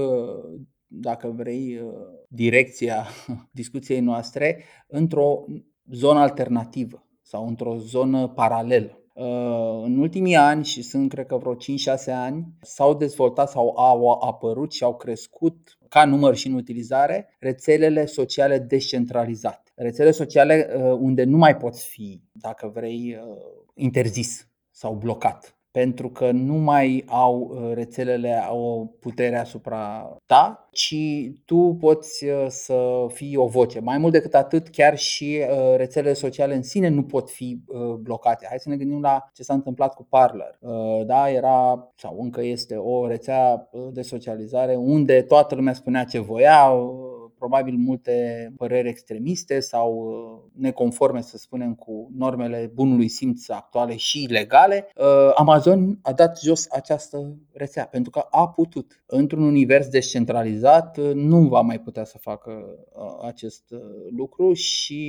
dacă 0.87 1.35
vrei, 1.37 1.81
direcția 2.29 3.07
discuției 3.61 4.01
noastre 4.01 4.65
într-o 4.87 5.45
zonă 5.93 6.19
alternativă 6.19 7.07
sau 7.23 7.47
într-o 7.47 7.77
zonă 7.77 8.29
paralelă. 8.29 8.99
Uh, 9.15 9.83
în 9.83 9.99
ultimii 9.99 10.37
ani, 10.37 10.65
și 10.65 10.83
sunt 10.83 11.11
cred 11.11 11.27
că 11.27 11.37
vreo 11.37 11.55
5-6 11.55 11.57
ani, 12.07 12.47
s-au 12.61 12.95
dezvoltat 12.95 13.51
sau 13.51 13.79
au 13.79 14.09
apărut 14.11 14.73
și 14.73 14.85
au 14.85 14.97
crescut 14.97 15.79
ca 15.89 16.05
număr 16.05 16.37
și 16.37 16.47
în 16.47 16.55
utilizare 16.55 17.37
rețelele 17.39 18.07
sociale 18.07 18.59
descentralizate. 18.59 19.73
Rețele 19.75 20.11
sociale 20.11 20.71
uh, 20.77 20.83
unde 20.83 21.25
nu 21.25 21.37
mai 21.37 21.57
poți 21.57 21.87
fi, 21.87 22.23
dacă 22.33 22.71
vrei, 22.75 23.19
uh, 23.21 23.37
interzis 23.75 24.49
sau 24.71 24.95
blocat 24.95 25.54
pentru 25.79 26.09
că 26.09 26.31
nu 26.31 26.55
mai 26.55 27.05
au 27.07 27.51
uh, 27.51 27.75
rețelele 27.75 28.47
o 28.51 28.85
putere 28.85 29.39
asupra 29.39 30.17
ta, 30.27 30.69
ci 30.73 30.97
tu 31.45 31.77
poți 31.81 32.25
uh, 32.25 32.47
să 32.49 33.07
fii 33.09 33.37
o 33.37 33.47
voce. 33.47 33.81
Mai 33.81 33.99
mult 33.99 34.13
decât 34.13 34.35
atât, 34.35 34.69
chiar 34.69 34.99
și 34.99 35.41
uh, 35.41 35.77
rețelele 35.77 36.13
sociale 36.13 36.55
în 36.55 36.63
sine 36.63 36.89
nu 36.89 37.03
pot 37.03 37.31
fi 37.31 37.63
blocate. 38.01 38.47
Hai 38.49 38.59
să 38.59 38.69
ne 38.69 38.77
gândim 38.77 39.01
la 39.01 39.25
ce 39.33 39.43
s-a 39.43 39.55
întâmplat 39.55 39.95
cu 39.95 40.07
Parler. 40.09 40.59
Da, 41.07 41.31
era 41.31 41.89
sau 41.97 42.19
încă 42.21 42.43
este 42.43 42.77
o 42.77 43.07
rețea 43.07 43.69
de 43.93 44.03
socializare 44.03 44.75
unde 44.75 45.23
toată 45.23 45.55
lumea 45.55 45.73
spunea 45.73 46.05
ce 46.05 46.19
voia, 46.19 46.73
probabil 47.45 47.77
multe 47.77 48.53
păreri 48.57 48.89
extremiste 48.89 49.61
sau 49.61 49.93
uh, 49.95 50.61
neconforme, 50.63 51.21
să 51.21 51.37
spunem, 51.37 51.75
cu 51.75 52.11
normele 52.17 52.71
bunului 52.75 53.09
simț 53.09 53.49
actuale 53.49 53.97
și 53.97 54.27
legale, 54.31 54.87
uh, 54.97 55.33
Amazon 55.35 55.99
a 56.03 56.13
dat 56.13 56.41
jos 56.41 56.67
această 56.71 57.37
rețea 57.53 57.87
pentru 57.87 58.11
că 58.11 58.19
a 58.31 58.49
putut. 58.49 59.03
Într-un 59.07 59.43
univers 59.43 59.89
descentralizat 59.89 60.97
uh, 60.97 61.11
nu 61.15 61.41
va 61.41 61.61
mai 61.61 61.81
putea 61.81 62.05
să 62.05 62.19
facă 62.19 62.79
acest 63.23 63.75
lucru 64.17 64.53
și 64.53 65.03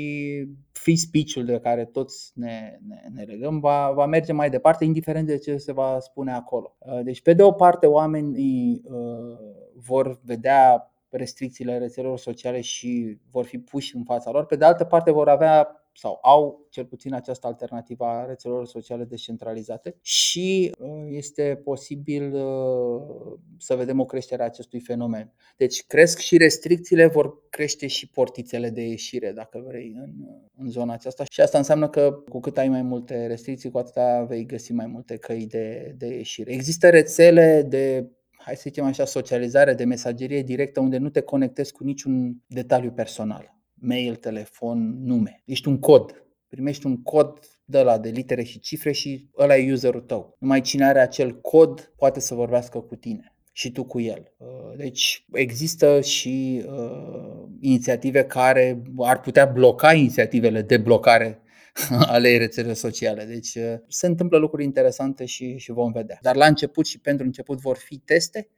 free 0.71 0.95
speech-ul 0.95 1.45
de 1.45 1.60
care 1.60 1.86
toți 1.86 2.32
ne, 2.34 2.78
ne, 2.88 3.02
ne 3.13 3.24
legăm 3.24 3.60
va, 3.60 3.91
va 3.95 4.06
merge 4.06 4.34
mai 4.34 4.50
departe, 4.50 4.86
indiferent 4.86 5.28
de 5.28 5.38
ce 5.38 5.58
se 5.58 5.71
va 5.71 5.98
spune 6.00 6.32
acolo. 6.32 6.76
Deci, 7.04 7.21
pe 7.21 7.34
de 7.34 7.43
o 7.43 7.52
parte, 7.52 7.86
oamenii 7.86 8.82
uh, 8.84 9.38
vor 9.76 10.19
vedea 10.24 10.89
restricțiile 11.15 11.78
rețelelor 11.78 12.17
sociale 12.17 12.62
și 12.62 13.17
vor 13.32 13.45
fi 13.45 13.58
puși 13.58 13.95
în 13.95 14.04
fața 14.04 14.32
lor. 14.32 14.45
Pe 14.45 14.56
de 14.56 14.65
altă 14.65 14.84
parte 14.84 15.12
vor 15.12 15.30
avea 15.30 15.86
sau 15.97 16.19
au 16.21 16.67
cel 16.69 16.86
puțin 16.86 17.13
această 17.13 17.47
alternativă 17.47 18.06
a 18.06 18.25
rețelelor 18.25 18.65
sociale 18.65 19.04
descentralizate 19.04 19.95
și 20.01 20.71
uh, 20.80 20.89
este 21.10 21.62
posibil 21.63 22.34
uh, 22.34 23.38
să 23.58 23.75
vedem 23.75 23.99
o 23.99 24.06
creștere 24.06 24.41
a 24.41 24.45
acestui 24.45 24.80
fenomen. 24.80 25.34
Deci 25.58 25.86
cresc 25.86 26.19
și 26.19 26.38
restricțiile, 26.38 27.06
vor 27.06 27.49
crește 27.49 27.88
și 27.88 28.10
portițele 28.10 28.69
de 28.69 28.82
ieșire, 28.82 29.32
dacă 29.32 29.63
vrei, 29.67 29.95
în, 29.97 30.12
în 30.58 30.69
zona 30.69 30.93
aceasta 30.93 31.23
și 31.32 31.41
asta 31.41 31.58
înseamnă 31.58 31.89
că 31.89 32.12
cu 32.30 32.39
cât 32.39 32.58
ai 32.58 32.69
mai 32.69 32.82
multe 32.82 33.28
restricții, 33.28 33.71
cu 33.71 33.78
atât 33.78 34.28
vei 34.28 34.45
găsi 34.45 34.73
mai 34.73 34.88
multe 34.88 35.17
căi 35.17 35.45
de, 35.45 35.95
de 35.97 36.06
ieșire. 36.06 36.51
Există 36.51 36.89
rețele 36.89 37.65
de 37.69 38.10
hai 38.45 38.55
să 38.55 38.62
zicem 38.65 38.86
așa, 38.86 39.05
socializare 39.05 39.73
de 39.73 39.84
mesagerie 39.84 40.41
directă 40.41 40.79
unde 40.79 40.97
nu 40.97 41.10
te 41.10 41.21
conectezi 41.21 41.71
cu 41.71 41.84
niciun 41.84 42.43
detaliu 42.47 42.91
personal. 42.91 43.55
Mail, 43.73 44.15
telefon, 44.15 45.03
nume. 45.03 45.41
Ești 45.45 45.67
un 45.67 45.79
cod. 45.79 46.25
Primești 46.47 46.86
un 46.86 47.01
cod 47.01 47.39
de 47.65 47.81
la 47.81 47.97
de 47.97 48.10
litere 48.10 48.43
și 48.43 48.60
cifre 48.60 48.91
și 48.91 49.29
ăla 49.38 49.58
e 49.58 49.71
userul 49.71 50.01
tău. 50.01 50.36
Numai 50.39 50.62
cine 50.62 50.86
are 50.86 50.99
acel 50.99 51.41
cod 51.41 51.93
poate 51.95 52.19
să 52.19 52.36
vorbească 52.36 52.79
cu 52.79 52.95
tine 52.95 53.36
și 53.51 53.71
tu 53.71 53.84
cu 53.84 53.99
el. 53.99 54.34
Uh, 54.38 54.77
deci 54.77 55.25
există 55.31 56.01
și 56.01 56.63
uh, 56.67 57.43
inițiative 57.60 58.23
care 58.23 58.81
ar 58.97 59.19
putea 59.19 59.45
bloca 59.45 59.93
inițiativele 59.93 60.62
de 60.62 60.77
blocare 60.77 61.41
ale 62.16 62.38
rețelelor 62.38 62.76
sociale. 62.76 63.26
Deci 63.26 63.56
uh, 63.56 63.76
se 63.88 64.08
întâmplă 64.08 64.38
lucruri 64.38 64.63
interesante 64.63 65.26
și, 65.26 65.58
și 65.58 65.71
vom 65.71 65.92
vedea. 65.92 66.17
Dar 66.21 66.36
la 66.36 66.46
început 66.46 66.86
și 66.86 67.00
pentru 67.00 67.26
început 67.26 67.60
vor 67.60 67.78
fi 67.78 67.98
teste 67.98 68.50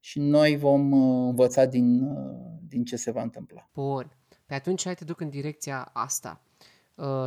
și 0.00 0.18
noi 0.18 0.56
vom 0.56 0.90
uh, 0.92 1.28
învăța 1.28 1.64
din, 1.64 2.02
uh, 2.02 2.58
din 2.68 2.84
ce 2.84 2.96
se 2.96 3.10
va 3.10 3.22
întâmpla. 3.22 3.70
Bun. 3.74 4.16
Pe 4.46 4.54
atunci 4.54 4.84
hai 4.84 4.94
te 4.94 5.04
duc 5.04 5.20
în 5.20 5.28
direcția 5.28 5.90
asta. 5.92 6.42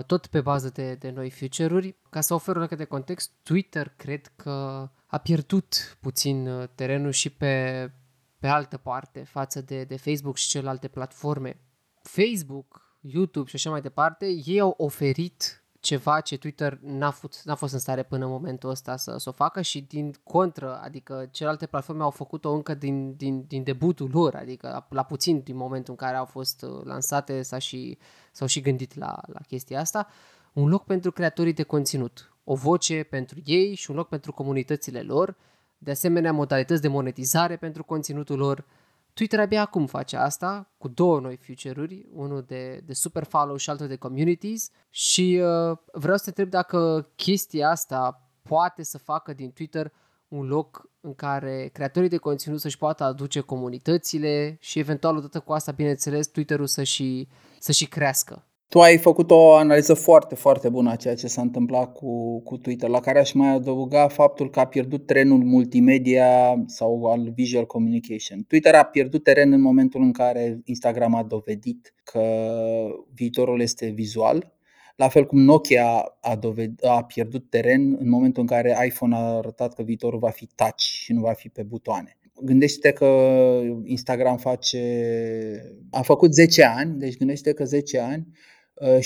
Tot 0.05 0.27
pe 0.27 0.41
bază 0.41 0.69
de, 0.69 0.93
de 0.93 1.09
noi 1.09 1.29
feature-uri. 1.29 1.95
Ca 2.09 2.21
să 2.21 2.33
ofer 2.33 2.55
un 2.55 2.67
de 2.77 2.83
context, 2.83 3.31
Twitter 3.43 3.93
cred 3.97 4.31
că 4.35 4.89
a 5.05 5.17
pierdut 5.17 5.97
puțin 6.01 6.49
terenul 6.75 7.11
și 7.11 7.29
pe 7.29 7.89
pe 8.45 8.51
altă 8.51 8.77
parte 8.77 9.23
față 9.23 9.61
de, 9.61 9.83
de 9.83 9.97
Facebook 9.97 10.37
și 10.37 10.47
celelalte 10.47 10.87
platforme. 10.87 11.59
Facebook, 12.01 12.84
YouTube 13.11 13.49
și 13.49 13.55
așa 13.55 13.69
mai 13.69 13.81
departe, 13.81 14.25
ei 14.45 14.59
au 14.59 14.73
oferit 14.77 15.65
ceva 15.85 16.19
ce 16.19 16.37
Twitter 16.37 16.79
n-a, 16.81 17.11
fost, 17.11 17.41
n-a 17.43 17.55
fost 17.55 17.73
în 17.73 17.79
stare 17.79 18.03
până 18.03 18.25
în 18.25 18.31
momentul 18.31 18.69
ăsta 18.69 18.95
să, 18.95 19.15
să 19.17 19.29
o 19.29 19.31
facă 19.31 19.61
și 19.61 19.81
din 19.81 20.13
contră, 20.23 20.79
adică 20.83 21.27
celelalte 21.31 21.65
platforme 21.65 22.03
au 22.03 22.09
făcut-o 22.09 22.51
încă 22.51 22.73
din, 22.73 23.15
din, 23.15 23.45
din 23.47 23.63
debutul 23.63 24.09
lor, 24.13 24.35
adică 24.35 24.67
la, 24.67 24.87
la 24.89 25.03
puțin 25.03 25.41
din 25.43 25.55
momentul 25.55 25.95
în 25.99 26.05
care 26.05 26.17
au 26.17 26.25
fost 26.25 26.61
uh, 26.61 26.81
lansate 26.83 27.41
s-a 27.41 27.57
și, 27.57 27.97
s-au 28.31 28.47
și 28.47 28.61
gândit 28.61 28.95
la, 28.95 29.21
la 29.25 29.39
chestia 29.47 29.79
asta, 29.79 30.07
un 30.53 30.69
loc 30.69 30.85
pentru 30.85 31.11
creatorii 31.11 31.53
de 31.53 31.63
conținut, 31.63 32.33
o 32.43 32.55
voce 32.55 33.03
pentru 33.03 33.39
ei 33.45 33.75
și 33.75 33.89
un 33.89 33.95
loc 33.95 34.07
pentru 34.07 34.31
comunitățile 34.31 35.01
lor, 35.01 35.35
de 35.77 35.91
asemenea 35.91 36.31
modalități 36.33 36.81
de 36.81 36.87
monetizare 36.87 37.55
pentru 37.55 37.83
conținutul 37.83 38.37
lor, 38.37 38.65
Twitter 39.15 39.39
abia 39.39 39.61
acum 39.61 39.85
face 39.85 40.17
asta 40.17 40.71
cu 40.77 40.87
două 40.87 41.19
noi 41.19 41.35
feature-uri, 41.35 42.05
unul 42.13 42.43
de, 42.47 42.81
de 42.85 42.93
super 42.93 43.23
follow 43.23 43.55
și 43.55 43.69
altul 43.69 43.87
de 43.87 43.95
communities 43.95 44.69
și 44.89 45.41
uh, 45.41 45.77
vreau 45.91 46.17
să 46.17 46.23
te 46.23 46.29
întreb 46.29 46.49
dacă 46.49 47.09
chestia 47.15 47.69
asta 47.69 48.29
poate 48.41 48.83
să 48.83 48.97
facă 48.97 49.33
din 49.33 49.51
Twitter 49.51 49.91
un 50.27 50.47
loc 50.47 50.89
în 51.01 51.13
care 51.13 51.69
creatorii 51.73 52.09
de 52.09 52.17
conținut 52.17 52.59
să-și 52.59 52.77
poată 52.77 53.03
aduce 53.03 53.39
comunitățile 53.39 54.57
și 54.59 54.79
eventual 54.79 55.15
odată 55.15 55.39
cu 55.39 55.53
asta, 55.53 55.71
bineînțeles, 55.71 56.27
Twitter-ul 56.27 56.67
să 56.67 56.83
și, 56.83 57.27
să 57.59 57.71
și 57.71 57.87
crească. 57.87 58.43
Tu 58.67 58.81
ai 58.81 58.97
făcut 58.97 59.31
o 59.31 59.53
analiză 59.53 59.93
foarte, 59.93 60.35
foarte 60.35 60.69
bună 60.69 60.91
a 60.91 60.95
ceea 60.95 61.15
ce 61.15 61.27
s-a 61.27 61.41
întâmplat 61.41 61.93
cu, 61.93 62.41
cu 62.41 62.57
Twitter, 62.57 62.89
la 62.89 62.99
care 62.99 63.19
aș 63.19 63.31
mai 63.31 63.47
adăuga 63.47 64.07
faptul 64.07 64.49
că 64.49 64.59
a 64.59 64.65
pierdut 64.65 65.05
trenul 65.05 65.43
multimedia 65.43 66.63
sau 66.65 67.05
al 67.05 67.31
visual 67.35 67.65
communication. 67.65 68.43
Twitter 68.47 68.75
a 68.75 68.83
pierdut 68.83 69.23
teren 69.23 69.51
în 69.51 69.61
momentul 69.61 70.01
în 70.01 70.11
care 70.11 70.59
Instagram 70.63 71.15
a 71.15 71.23
dovedit 71.23 71.93
că 72.03 72.21
viitorul 73.13 73.61
este 73.61 73.87
vizual, 73.87 74.53
la 74.95 75.07
fel 75.07 75.25
cum 75.25 75.39
Nokia 75.39 76.17
a, 76.21 76.35
doved- 76.35 76.83
a 76.83 77.03
pierdut 77.03 77.49
teren 77.49 77.95
în 77.99 78.09
momentul 78.09 78.41
în 78.41 78.47
care 78.47 78.85
iPhone 78.85 79.15
a 79.15 79.19
arătat 79.19 79.73
că 79.73 79.83
viitorul 79.83 80.19
va 80.19 80.29
fi 80.29 80.47
touch 80.55 80.79
și 80.79 81.13
nu 81.13 81.21
va 81.21 81.33
fi 81.33 81.49
pe 81.49 81.63
butoane 81.63 82.17
gândește 82.41 82.91
că 82.91 83.05
Instagram 83.83 84.37
face, 84.37 84.79
a 85.91 86.01
făcut 86.01 86.33
10 86.33 86.63
ani, 86.63 86.99
deci 86.99 87.17
gândește 87.17 87.53
că 87.53 87.65
10 87.65 87.99
ani 87.99 88.27
Uh, 88.27 88.33
și 88.33 88.54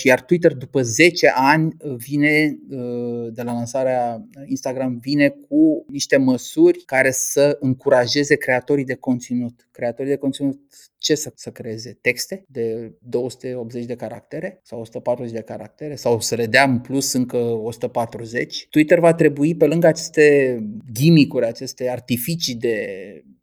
iar 0.04 0.22
Twitter 0.22 0.54
după 0.54 0.82
10 0.82 1.32
ani 1.36 1.76
uh, 1.80 1.96
vine 1.96 2.58
uh, 2.70 3.28
de 3.34 3.42
la 3.42 3.54
lansarea 3.54 4.28
Instagram 4.46 4.98
vine 5.02 5.30
cu 5.30 5.86
niște 5.88 6.18
măsuri 6.18 6.84
care 6.86 7.12
să 7.12 7.58
încurajeze 7.60 8.36
creatorii 8.36 8.86
de 8.86 8.96
conținut. 8.96 9.68
Creatorii 9.72 10.12
de 10.12 10.18
conținut 10.18 10.60
ce 10.98 11.16
să, 11.16 11.32
să 11.36 11.50
creeze? 11.50 11.98
Texte 12.02 12.46
de 12.48 12.94
280 13.02 13.86
de 13.86 13.96
caractere 13.96 14.60
sau 14.64 14.80
140 14.80 15.34
de 15.34 15.42
caractere 15.42 15.96
sau 15.96 16.20
să 16.20 16.36
le 16.36 16.46
dea 16.46 16.64
în 16.64 16.80
plus 16.80 17.14
încă 17.14 17.38
140. 17.38 18.68
Twitter 18.70 19.00
va 19.00 19.14
trebui 19.14 19.56
pe 19.56 19.66
lângă 19.66 19.88
aceste 19.88 20.58
gimmick-uri, 20.92 21.46
aceste 21.46 21.90
artificii 21.90 22.56
de 22.56 22.86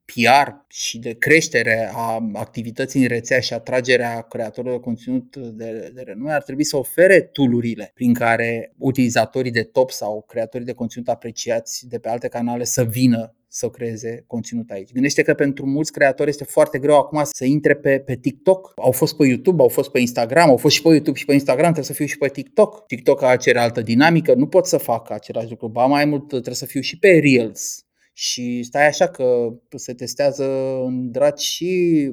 PR 0.06 0.50
și 0.68 0.98
de 0.98 1.12
creștere 1.12 1.90
a 1.92 2.28
activității 2.32 3.00
în 3.02 3.08
rețea 3.08 3.40
și 3.40 3.52
atragerea 3.52 4.20
creatorilor 4.20 4.76
de 4.76 4.82
conținut 4.84 5.36
de, 5.36 5.90
de 5.94 6.02
renume, 6.02 6.32
ar 6.32 6.42
trebui 6.42 6.64
să 6.64 6.76
ofere 6.76 7.20
toolurile 7.20 7.90
prin 7.94 8.14
care 8.14 8.74
utilizatorii 8.78 9.50
de 9.50 9.62
top 9.62 9.90
sau 9.90 10.24
creatorii 10.28 10.66
de 10.66 10.72
conținut 10.72 11.08
apreciați 11.08 11.88
de 11.88 11.98
pe 11.98 12.08
alte 12.08 12.28
canale 12.28 12.64
să 12.64 12.84
vină 12.84 13.34
să 13.48 13.68
creeze 13.68 14.24
conținut 14.26 14.70
aici. 14.70 14.92
Gândește 14.92 15.22
că 15.22 15.34
pentru 15.34 15.66
mulți 15.66 15.92
creatori 15.92 16.28
este 16.28 16.44
foarte 16.44 16.78
greu 16.78 16.96
acum 16.96 17.20
să 17.24 17.44
intre 17.44 17.74
pe, 17.74 17.98
pe 17.98 18.16
TikTok. 18.16 18.72
Au 18.76 18.90
fost 18.90 19.16
pe 19.16 19.26
YouTube, 19.26 19.62
au 19.62 19.68
fost 19.68 19.90
pe 19.90 20.00
Instagram, 20.00 20.48
au 20.48 20.56
fost 20.56 20.74
și 20.74 20.82
pe 20.82 20.88
YouTube 20.88 21.18
și 21.18 21.24
pe 21.24 21.32
Instagram, 21.32 21.72
trebuie 21.72 21.84
să 21.84 21.92
fiu 21.92 22.06
și 22.06 22.18
pe 22.18 22.28
TikTok. 22.28 22.86
TikTok 22.86 23.22
are 23.22 23.58
altă 23.58 23.80
dinamică, 23.80 24.34
nu 24.34 24.46
pot 24.46 24.66
să 24.66 24.76
fac 24.76 25.10
același 25.10 25.50
lucru. 25.50 25.68
Ba 25.68 25.86
mai 25.86 26.04
mult 26.04 26.28
trebuie 26.28 26.54
să 26.54 26.66
fiu 26.66 26.80
și 26.80 26.98
pe 26.98 27.08
Reels 27.08 27.85
și 28.18 28.62
stai 28.62 28.86
așa 28.86 29.08
că 29.08 29.52
se 29.74 29.94
testează 29.94 30.44
în 30.84 31.10
drag 31.10 31.36
și 31.36 32.12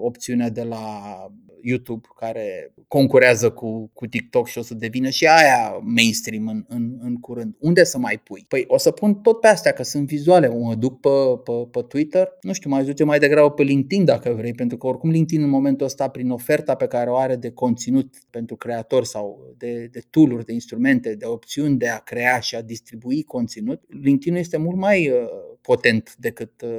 opțiunea 0.00 0.50
de 0.50 0.62
la 0.62 1.14
YouTube 1.62 2.06
care 2.16 2.74
concurează 2.88 3.50
cu, 3.50 3.90
cu 3.94 4.06
TikTok 4.06 4.46
și 4.46 4.58
o 4.58 4.62
să 4.62 4.74
devină 4.74 5.08
și 5.08 5.26
aia 5.26 5.78
mainstream 5.82 6.46
în, 6.46 6.64
în, 6.68 6.98
în 7.00 7.20
curând. 7.20 7.54
Unde 7.58 7.84
să 7.84 7.98
mai 7.98 8.20
pui? 8.24 8.44
Păi 8.48 8.64
o 8.66 8.78
să 8.78 8.90
pun 8.90 9.14
tot 9.14 9.40
pe 9.40 9.46
astea, 9.46 9.72
că 9.72 9.82
sunt 9.82 10.06
vizuale. 10.06 10.46
O 10.46 10.58
mă 10.58 10.74
duc 10.74 11.00
pe, 11.00 11.08
pe, 11.44 11.52
pe 11.70 11.82
Twitter, 11.88 12.28
nu 12.40 12.52
știu, 12.52 12.70
mai 12.70 12.84
duce 12.84 13.04
mai 13.04 13.18
degrabă 13.18 13.50
pe 13.50 13.62
LinkedIn 13.62 14.04
dacă 14.04 14.30
vrei, 14.30 14.52
pentru 14.52 14.76
că 14.76 14.86
oricum 14.86 15.10
LinkedIn 15.10 15.44
în 15.44 15.50
momentul 15.50 15.86
ăsta, 15.86 16.08
prin 16.08 16.30
oferta 16.30 16.74
pe 16.74 16.86
care 16.86 17.10
o 17.10 17.16
are 17.16 17.36
de 17.36 17.50
conținut 17.50 18.14
pentru 18.30 18.56
creatori 18.56 19.06
sau 19.06 19.54
de, 19.56 19.88
de 19.92 20.00
tool 20.10 20.42
de 20.46 20.52
instrumente, 20.52 21.14
de 21.14 21.26
opțiuni 21.26 21.76
de 21.78 21.88
a 21.88 21.98
crea 21.98 22.40
și 22.40 22.54
a 22.54 22.62
distribui 22.62 23.22
conținut, 23.22 23.82
LinkedIn 23.88 24.38
este 24.38 24.56
mult 24.56 24.76
mai 24.76 25.08
uh, 25.08 25.16
potent 25.60 26.16
decât 26.16 26.62
uh, 26.62 26.70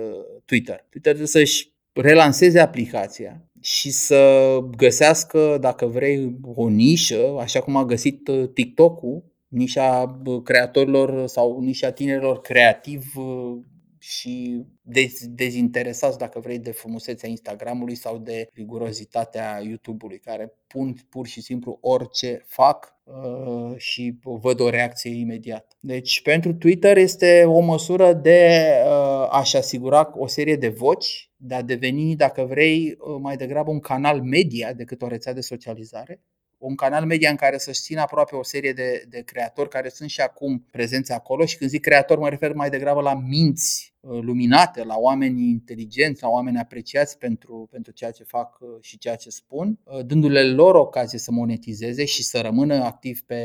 Twitter. 0.46 0.86
Twitter 0.90 1.12
trebuie 1.12 1.28
să-și 1.28 1.72
relanseze 1.94 2.60
aplicația 2.60 3.48
și 3.64 3.92
să 3.92 4.60
găsească, 4.78 5.58
dacă 5.60 5.86
vrei, 5.86 6.40
o 6.56 6.70
nișă, 6.70 7.36
așa 7.40 7.62
cum 7.62 7.76
a 7.76 7.86
găsit 7.86 8.28
uh, 8.28 8.50
TikTok-ul, 8.54 9.24
nișa 9.48 10.20
creatorilor 10.44 11.28
sau 11.28 11.60
nișa 11.60 11.92
tinerilor 11.92 12.42
creativ 12.42 13.04
uh, 13.16 13.58
și 14.04 14.66
dez- 14.82 15.28
dezinteresați, 15.30 16.18
dacă 16.18 16.40
vrei, 16.40 16.60
de 16.60 16.72
frumusețea 16.72 17.30
Instagramului 17.30 17.96
sau 17.96 18.18
de 18.18 18.48
rigurozitatea 18.54 19.62
YouTube-ului, 19.62 20.20
care 20.20 20.54
pun 20.68 20.96
pur 21.10 21.28
și 21.28 21.42
simplu 21.42 21.78
orice 21.82 22.44
fac 22.46 22.96
uh, 23.04 23.78
și 23.78 24.20
văd 24.22 24.60
o 24.60 24.70
reacție 24.70 25.12
imediat. 25.16 25.78
Deci, 25.80 26.22
pentru 26.22 26.54
Twitter 26.54 26.98
este 26.98 27.44
o 27.46 27.60
măsură 27.60 28.14
de 28.14 28.72
uh, 28.86 29.28
a-și 29.30 29.58
asigura 29.58 30.12
o 30.16 30.28
serie 30.28 30.56
de 30.56 30.70
voci, 30.70 31.32
de 31.36 31.56
a 31.56 31.62
deveni, 31.62 32.16
dacă 32.16 32.44
vrei, 32.44 32.98
uh, 32.98 33.18
mai 33.22 33.38
degrabă 33.38 33.72
un 33.72 33.80
canal 33.80 34.22
media 34.22 34.74
decât 34.74 35.02
o 35.02 35.08
rețea 35.08 35.34
de 35.34 35.42
socializare 35.42 36.22
un 36.66 36.76
canal 36.76 37.06
media 37.06 37.30
în 37.30 37.36
care 37.36 37.58
să-și 37.58 37.82
țină 37.82 38.02
aproape 38.02 38.36
o 38.36 38.44
serie 38.44 38.74
de, 38.74 39.04
de 39.10 39.22
creatori 39.22 39.70
care 39.70 39.90
sunt 39.90 40.10
și 40.10 40.22
acum 40.22 40.66
prezenți 40.72 41.12
acolo 41.12 41.46
și 41.46 41.58
când 41.58 41.70
zic 41.70 41.82
creator 41.82 42.18
mă 42.18 42.30
refer 42.30 42.54
mai 42.54 42.70
degrabă 42.70 43.02
la 43.02 43.14
minți 43.14 43.94
uh, 44.00 44.20
luminate, 44.22 44.84
la 44.84 44.96
oameni 44.98 45.50
inteligenți, 45.50 46.22
la 46.22 46.30
oameni 46.30 46.60
apreciați 46.60 47.18
pentru, 47.18 47.68
pentru 47.72 47.92
ceea 47.92 48.12
ce 48.12 48.24
fac 48.24 48.58
uh, 48.60 48.68
și 48.82 48.98
ceea 48.98 49.16
ce 49.16 49.30
spun, 49.30 49.80
uh, 49.84 50.06
dându-le 50.06 50.44
lor 50.44 50.76
ocazie 50.76 51.20
să 51.20 51.32
monetizeze 51.32 52.06
și 52.06 52.24
să 52.24 52.42
rămână 52.42 52.76
activ 52.76 53.22
pe, 53.22 53.42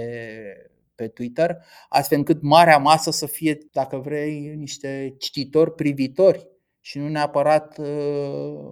pe 0.95 1.09
Twitter, 1.09 1.57
astfel 1.89 2.19
încât 2.19 2.43
marea 2.43 2.79
masă 2.79 3.11
să 3.11 3.27
fie, 3.27 3.59
dacă 3.73 3.97
vrei, 3.97 4.55
niște 4.57 5.15
cititori 5.19 5.75
privitori 5.75 6.49
și 6.89 6.99
nu 6.99 7.09
neapărat 7.09 7.79
uh, 7.79 7.87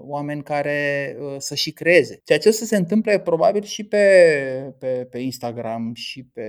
oameni 0.00 0.42
care 0.42 1.16
uh, 1.20 1.34
să 1.38 1.54
și 1.54 1.72
creeze. 1.72 2.20
Ceea 2.24 2.38
ce 2.38 2.48
o 2.48 2.52
să 2.52 2.64
se 2.64 2.76
întâmple 2.76 3.20
probabil 3.20 3.62
și 3.62 3.84
pe, 3.84 4.74
pe, 4.78 5.06
pe 5.10 5.18
Instagram 5.18 5.94
și 5.94 6.24
pe 6.24 6.48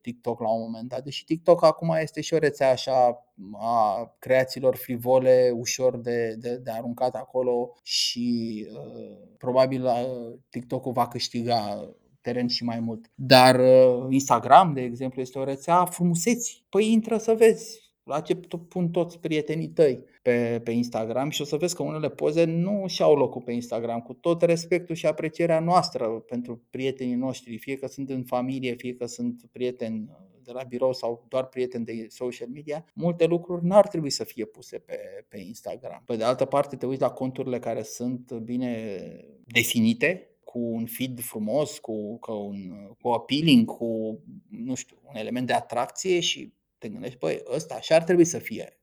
TikTok 0.00 0.40
la 0.40 0.52
un 0.52 0.60
moment 0.60 0.88
dat, 0.88 1.04
deși 1.04 1.24
TikTok 1.24 1.64
acum 1.64 1.96
este 2.00 2.20
și 2.20 2.34
o 2.34 2.38
rețea 2.38 2.70
așa 2.70 3.26
a 3.52 4.16
creațiilor 4.18 4.76
frivole, 4.76 5.52
ușor 5.54 5.96
de, 5.96 6.34
de, 6.38 6.56
de 6.56 6.70
aruncat 6.70 7.14
acolo 7.14 7.72
și 7.82 8.66
uh, 8.70 9.16
probabil 9.38 9.84
uh, 9.84 10.38
TikTok-ul 10.48 10.92
va 10.92 11.08
câștiga 11.08 11.90
teren 12.20 12.46
și 12.46 12.64
mai 12.64 12.80
mult. 12.80 13.10
Dar 13.14 13.58
uh, 13.58 14.06
Instagram, 14.08 14.72
de 14.72 14.80
exemplu, 14.80 15.20
este 15.20 15.38
o 15.38 15.44
rețea 15.44 15.74
a 15.74 15.84
frumuseții. 15.84 16.64
Păi 16.68 16.92
intră 16.92 17.16
să 17.16 17.34
vezi 17.34 17.84
la 18.02 18.20
ce 18.20 18.34
pun 18.68 18.88
toți 18.88 19.18
prietenii 19.18 19.68
tăi 19.68 20.04
pe, 20.26 20.60
pe 20.64 20.70
Instagram 20.70 21.30
și 21.30 21.42
o 21.42 21.44
să 21.44 21.56
vezi 21.56 21.74
că 21.74 21.82
unele 21.82 22.10
poze 22.10 22.44
nu 22.44 22.84
și-au 22.86 23.14
locul 23.14 23.42
pe 23.42 23.52
Instagram, 23.52 24.00
cu 24.00 24.12
tot 24.12 24.42
respectul 24.42 24.94
și 24.94 25.06
aprecierea 25.06 25.60
noastră 25.60 26.08
pentru 26.08 26.62
prietenii 26.70 27.14
noștri, 27.14 27.58
fie 27.58 27.76
că 27.76 27.86
sunt 27.86 28.10
în 28.10 28.24
familie, 28.24 28.74
fie 28.74 28.94
că 28.94 29.06
sunt 29.06 29.42
prieteni 29.52 30.10
de 30.42 30.52
la 30.52 30.62
birou 30.62 30.92
sau 30.92 31.26
doar 31.28 31.46
prieteni 31.46 31.84
de 31.84 32.06
social 32.08 32.48
media, 32.48 32.84
multe 32.94 33.26
lucruri 33.26 33.64
n-ar 33.64 33.88
trebui 33.88 34.10
să 34.10 34.24
fie 34.24 34.44
puse 34.44 34.78
pe, 34.78 34.98
pe 35.28 35.38
Instagram. 35.38 36.02
Pe 36.06 36.16
de 36.16 36.24
altă 36.24 36.44
parte, 36.44 36.76
te 36.76 36.86
uiți 36.86 37.00
la 37.00 37.10
conturile 37.10 37.58
care 37.58 37.82
sunt 37.82 38.32
bine 38.32 39.00
definite, 39.44 40.30
cu 40.44 40.58
un 40.58 40.86
feed 40.86 41.20
frumos, 41.20 41.78
cu, 41.78 42.18
cu 42.18 42.32
un 42.32 42.88
cu 43.00 43.08
appealing, 43.08 43.66
cu 43.66 44.20
nu 44.48 44.74
știu, 44.74 44.96
un 45.08 45.16
element 45.16 45.46
de 45.46 45.52
atracție 45.52 46.20
și 46.20 46.52
te 46.78 46.88
gândești, 46.88 47.18
băi, 47.18 47.42
ăsta 47.54 47.74
așa 47.74 47.94
ar 47.94 48.04
trebui 48.04 48.24
să 48.24 48.38
fie. 48.38 48.80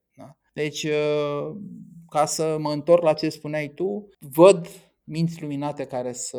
Da? 0.53 0.61
Deci, 0.61 0.83
uh, 0.83 1.55
ca 2.09 2.25
să 2.25 2.57
mă 2.59 2.71
întorc 2.71 3.03
la 3.03 3.13
ce 3.13 3.29
spuneai 3.29 3.71
tu, 3.75 4.09
văd 4.19 4.67
minți 5.03 5.41
luminate 5.41 5.85
care 5.85 6.13
să 6.13 6.37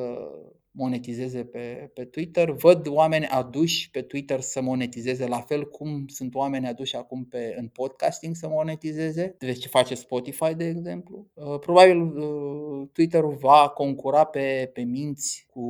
monetizeze 0.77 1.45
pe, 1.45 1.91
pe 1.95 2.05
Twitter, 2.05 2.51
văd 2.51 2.87
oameni 2.89 3.27
aduși 3.27 3.91
pe 3.91 4.03
Twitter 4.03 4.41
să 4.41 4.63
monetizeze 4.63 5.27
la 5.27 5.41
fel 5.41 5.69
cum 5.69 6.07
sunt 6.07 6.35
oameni 6.35 6.67
aduși 6.67 6.97
acum 6.97 7.25
pe, 7.25 7.55
în 7.59 7.69
podcasting 7.69 8.37
să 8.37 8.49
monetizeze, 8.49 9.35
deci 9.39 9.59
ce 9.59 9.69
face 9.69 9.95
Spotify 9.95 10.55
de 10.55 10.67
exemplu. 10.67 11.27
Uh, 11.35 11.59
probabil 11.59 12.01
uh, 12.01 12.89
Twitter 12.93 13.25
va 13.25 13.73
concura 13.75 14.25
pe, 14.25 14.71
pe 14.73 14.83
minți 14.83 15.47
cu 15.51 15.63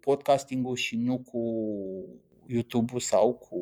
podcastingul 0.00 0.76
și 0.76 0.96
nu 0.96 1.18
cu 1.18 1.42
YouTube-ul 2.46 3.00
sau 3.00 3.34
cu 3.34 3.58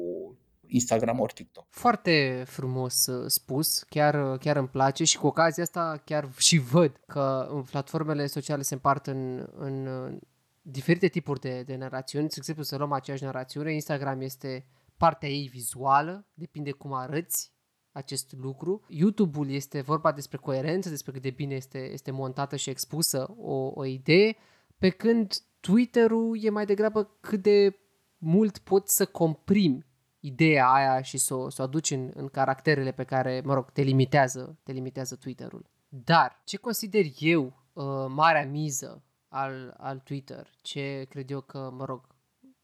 Instagram 0.69 1.21
ori 1.21 1.33
TikTok. 1.33 1.67
Foarte 1.69 2.45
frumos 2.47 3.07
uh, 3.07 3.25
spus, 3.27 3.83
chiar, 3.83 4.33
uh, 4.33 4.39
chiar 4.39 4.57
îmi 4.57 4.69
place 4.69 5.05
și 5.05 5.19
cu 5.19 5.27
ocazia 5.27 5.63
asta 5.63 6.03
chiar 6.05 6.29
și 6.39 6.59
văd 6.59 7.01
că 7.07 7.49
în 7.51 7.63
platformele 7.63 8.27
sociale 8.27 8.63
se 8.63 8.75
împart 8.75 9.07
în, 9.07 9.49
în 9.57 9.87
uh, 9.87 10.17
diferite 10.63 11.09
tipuri 11.09 11.41
de, 11.41 11.63
de 11.63 11.77
narațiuni. 11.77 12.29
De 12.29 12.35
exemplu, 12.37 12.63
să 12.63 12.77
luăm 12.77 12.93
aceeași 12.93 13.25
narațiune, 13.25 13.73
Instagram 13.73 14.21
este 14.21 14.67
partea 14.97 15.29
ei 15.29 15.49
vizuală, 15.49 16.27
depinde 16.35 16.71
cum 16.71 16.93
arăți 16.93 17.53
acest 17.93 18.33
lucru. 18.33 18.85
YouTube-ul 18.89 19.51
este 19.51 19.81
vorba 19.81 20.13
despre 20.13 20.37
coerență, 20.37 20.89
despre 20.89 21.13
cât 21.13 21.23
de 21.23 21.31
bine 21.31 21.55
este, 21.55 21.79
este 21.93 22.11
montată 22.11 22.57
și 22.57 22.71
expusă 22.71 23.35
o, 23.39 23.71
o 23.75 23.85
idee, 23.85 24.37
pe 24.79 24.89
când 24.89 25.33
Twitter-ul 25.61 26.39
e 26.43 26.51
mai 26.51 26.67
degrabă 26.67 27.17
cât 27.21 27.43
de 27.43 27.79
mult 28.19 28.59
poți 28.59 28.97
să 28.97 29.07
comprimi 29.07 29.87
ideea 30.21 30.69
aia 30.69 31.03
și 31.03 31.19
să 31.19 31.35
o, 31.35 31.51
să 31.51 31.63
o 31.63 31.65
aduci 31.65 31.91
în, 31.91 32.11
în 32.15 32.29
caracterele 32.29 32.93
pe 32.93 33.05
care, 33.05 33.43
mă 33.45 33.55
rog, 33.55 33.71
te 33.71 33.83
limitează, 33.83 34.59
te 34.63 34.73
limitează 34.73 35.17
Twitter-ul. 35.17 35.71
Dar 35.89 36.41
ce 36.45 36.57
consider 36.57 37.05
eu 37.19 37.45
uh, 37.73 37.85
marea 38.09 38.47
miză 38.47 39.03
al, 39.29 39.75
al 39.79 39.99
Twitter, 39.99 40.51
ce 40.63 41.07
cred 41.09 41.31
eu 41.31 41.41
că, 41.41 41.71
mă 41.73 41.85
rog, 41.85 42.07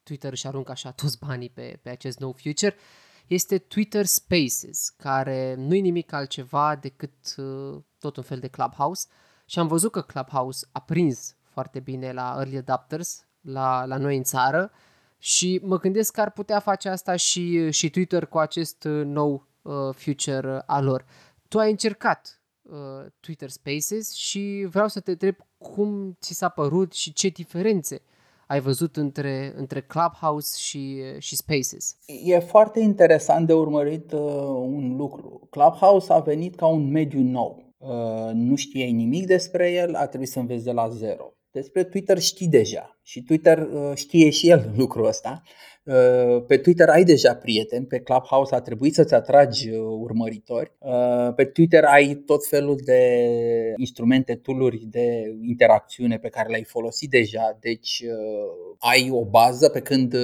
Twitter 0.02 0.32
își 0.32 0.46
aruncă 0.46 0.70
așa 0.70 0.90
toți 0.90 1.18
banii 1.18 1.50
pe, 1.50 1.78
pe 1.82 1.88
acest 1.90 2.18
nou 2.18 2.32
future, 2.32 2.76
este 3.26 3.58
Twitter 3.58 4.04
Spaces, 4.04 4.88
care 4.96 5.54
nu 5.54 5.74
e 5.74 5.80
nimic 5.80 6.12
altceva 6.12 6.76
decât 6.76 7.34
uh, 7.36 7.82
tot 7.98 8.16
un 8.16 8.22
fel 8.22 8.38
de 8.38 8.48
Clubhouse 8.48 9.06
și 9.46 9.58
am 9.58 9.66
văzut 9.66 9.92
că 9.92 10.00
Clubhouse 10.00 10.66
a 10.72 10.80
prins 10.80 11.36
foarte 11.42 11.80
bine 11.80 12.12
la 12.12 12.34
early 12.36 12.56
adopters, 12.56 13.26
la, 13.40 13.84
la 13.84 13.96
noi 13.96 14.16
în 14.16 14.22
țară 14.22 14.72
și 15.24 15.60
mă 15.62 15.78
gândesc 15.78 16.12
că 16.12 16.20
ar 16.20 16.30
putea 16.30 16.60
face 16.60 16.88
asta 16.88 17.16
și, 17.16 17.70
și 17.70 17.90
Twitter 17.90 18.26
cu 18.26 18.38
acest 18.38 18.84
uh, 18.84 19.04
nou 19.04 19.46
uh, 19.62 19.72
future 19.94 20.62
al 20.66 20.84
lor. 20.84 21.04
Tu 21.48 21.58
ai 21.58 21.70
încercat 21.70 22.42
uh, 22.62 23.06
Twitter 23.20 23.48
Spaces 23.48 24.12
și 24.12 24.66
vreau 24.70 24.88
să 24.88 25.00
te 25.00 25.10
întreb 25.10 25.36
cum 25.58 26.16
ți 26.20 26.34
s-a 26.34 26.48
părut 26.48 26.92
și 26.92 27.12
ce 27.12 27.28
diferențe 27.28 28.02
ai 28.46 28.60
văzut 28.60 28.96
între, 28.96 29.52
între 29.56 29.80
Clubhouse 29.80 30.58
și, 30.58 31.02
și 31.18 31.36
Spaces? 31.36 31.96
E 32.24 32.38
foarte 32.38 32.80
interesant 32.80 33.46
de 33.46 33.52
urmărit 33.52 34.12
uh, 34.12 34.20
un 34.48 34.96
lucru. 34.96 35.46
Clubhouse 35.50 36.12
a 36.12 36.18
venit 36.18 36.54
ca 36.54 36.66
un 36.66 36.90
mediu 36.90 37.20
nou. 37.20 37.74
Uh, 37.76 38.30
nu 38.32 38.56
știai 38.56 38.92
nimic 38.92 39.26
despre 39.26 39.72
el, 39.72 39.94
a 39.94 40.06
trebuit 40.06 40.30
să 40.30 40.38
înveți 40.38 40.64
de 40.64 40.72
la 40.72 40.88
zero. 40.88 41.34
Despre 41.54 41.84
Twitter 41.84 42.18
știi 42.18 42.48
deja 42.48 42.98
și 43.02 43.22
Twitter 43.22 43.58
uh, 43.58 43.92
știe 43.94 44.30
și 44.30 44.48
el 44.48 44.70
lucrul 44.76 45.06
ăsta. 45.06 45.42
Uh, 45.84 46.44
pe 46.46 46.56
Twitter 46.56 46.88
ai 46.88 47.04
deja 47.04 47.34
prieteni, 47.34 47.86
pe 47.86 48.00
Clubhouse 48.00 48.54
a 48.54 48.60
trebuit 48.60 48.94
să-ți 48.94 49.14
atragi 49.14 49.70
uh, 49.70 49.78
urmăritori. 49.78 50.72
Pe 51.36 51.44
Twitter 51.44 51.84
ai 51.84 52.14
tot 52.14 52.46
felul 52.46 52.78
de 52.84 53.00
instrumente, 53.76 54.34
tooluri 54.34 54.86
de 54.90 55.36
interacțiune 55.42 56.18
pe 56.18 56.28
care 56.28 56.48
le-ai 56.48 56.64
folosit 56.64 57.10
deja, 57.10 57.58
deci 57.60 58.04
ai 58.78 59.10
o 59.10 59.24
bază 59.24 59.68
pe 59.68 59.80
când 59.80 60.14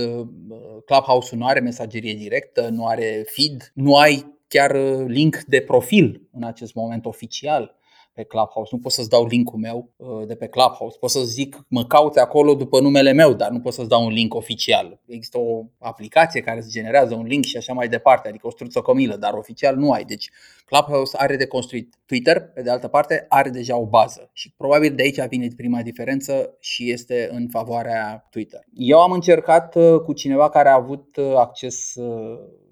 Clubhouse-ul 0.85 1.41
nu 1.41 1.47
are 1.47 1.61
mesagerie 1.61 2.15
directă, 2.15 2.69
nu 2.69 2.87
are 2.87 3.25
feed, 3.27 3.71
nu 3.75 3.97
ai 3.97 4.39
chiar 4.49 4.77
link 5.07 5.37
de 5.47 5.61
profil 5.61 6.29
în 6.33 6.43
acest 6.43 6.75
moment 6.75 7.05
oficial 7.07 7.80
pe 8.13 8.23
Clubhouse. 8.23 8.71
Nu 8.73 8.79
pot 8.79 8.93
să-ți 8.93 9.09
dau 9.09 9.27
linkul 9.27 9.59
meu 9.59 9.91
uh, 9.97 10.27
de 10.27 10.35
pe 10.35 10.47
Clubhouse. 10.47 10.97
Pot 10.99 11.11
să 11.11 11.21
zic, 11.21 11.65
mă 11.69 11.85
caute 11.85 12.21
acolo 12.21 12.55
după 12.55 12.81
numele 12.81 13.13
meu, 13.13 13.33
dar 13.33 13.51
nu 13.51 13.61
pot 13.61 13.73
să-ți 13.73 13.89
dau 13.89 14.05
un 14.05 14.13
link 14.13 14.35
oficial. 14.35 15.01
Există 15.07 15.39
o 15.39 15.65
aplicație 15.79 16.41
care 16.41 16.59
îți 16.59 16.71
generează 16.71 17.15
un 17.15 17.27
link 17.27 17.45
și 17.45 17.57
așa 17.57 17.73
mai 17.73 17.89
departe, 17.89 18.29
adică 18.29 18.47
o 18.47 18.51
struță 18.51 18.81
comilă, 18.81 19.17
dar 19.17 19.33
oficial 19.33 19.77
nu 19.77 19.91
ai. 19.91 20.05
Deci 20.05 20.31
Clubhouse 20.65 21.17
are 21.19 21.37
de 21.37 21.47
construit. 21.47 21.95
Twitter, 22.07 22.41
pe 22.41 22.63
de 22.63 22.71
altă 22.71 22.89
parte, 22.89 23.27
are 23.29 23.51
deja 23.51 23.77
o 23.77 23.87
bază 23.87 24.31
și 24.33 24.53
probabil 24.57 24.95
de 24.95 25.03
aici 25.03 25.29
vine 25.29 25.49
prima 25.57 25.83
diferență 25.83 26.57
și 26.61 26.91
este 26.91 27.29
în 27.33 27.49
favoarea 27.51 28.27
Twitter. 28.31 28.61
Eu 28.75 29.01
am 29.01 29.13
încercat 29.13 29.75
uh, 29.75 30.01
cu 30.01 30.13
cineva 30.13 30.49
care 30.49 30.69
a 30.69 30.75
avut 30.75 31.17
uh, 31.17 31.33
acces 31.37 31.95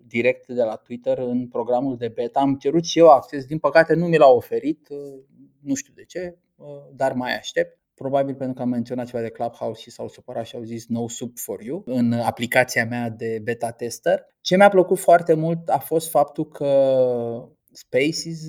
direct 0.09 0.47
de 0.47 0.63
la 0.63 0.77
Twitter 0.77 1.19
în 1.19 1.49
programul 1.49 1.97
de 1.97 2.09
beta. 2.09 2.41
Am 2.41 2.57
cerut 2.57 2.85
și 2.85 2.99
eu 2.99 3.09
acces, 3.09 3.45
din 3.45 3.59
păcate 3.59 3.95
nu 3.95 4.07
mi 4.07 4.17
l-a 4.17 4.29
oferit, 4.29 4.89
nu 5.61 5.75
știu 5.75 5.93
de 5.97 6.05
ce, 6.05 6.39
dar 6.93 7.13
mai 7.13 7.37
aștept. 7.37 7.79
Probabil 7.95 8.35
pentru 8.35 8.55
că 8.55 8.63
am 8.63 8.69
menționat 8.69 9.07
ceva 9.07 9.23
de 9.23 9.29
Clubhouse 9.29 9.81
și 9.81 9.91
s-au 9.91 10.09
supărat 10.09 10.47
și 10.47 10.57
au 10.57 10.63
zis 10.63 10.87
no 10.87 11.09
sub 11.09 11.39
for 11.39 11.63
you 11.63 11.83
în 11.87 12.13
aplicația 12.13 12.87
mea 12.87 13.11
de 13.11 13.41
beta 13.43 13.71
tester. 13.71 14.27
Ce 14.41 14.57
mi-a 14.57 14.69
plăcut 14.69 14.99
foarte 14.99 15.35
mult 15.35 15.69
a 15.69 15.79
fost 15.79 16.11
faptul 16.11 16.49
că 16.49 17.49
Spaces, 17.73 18.41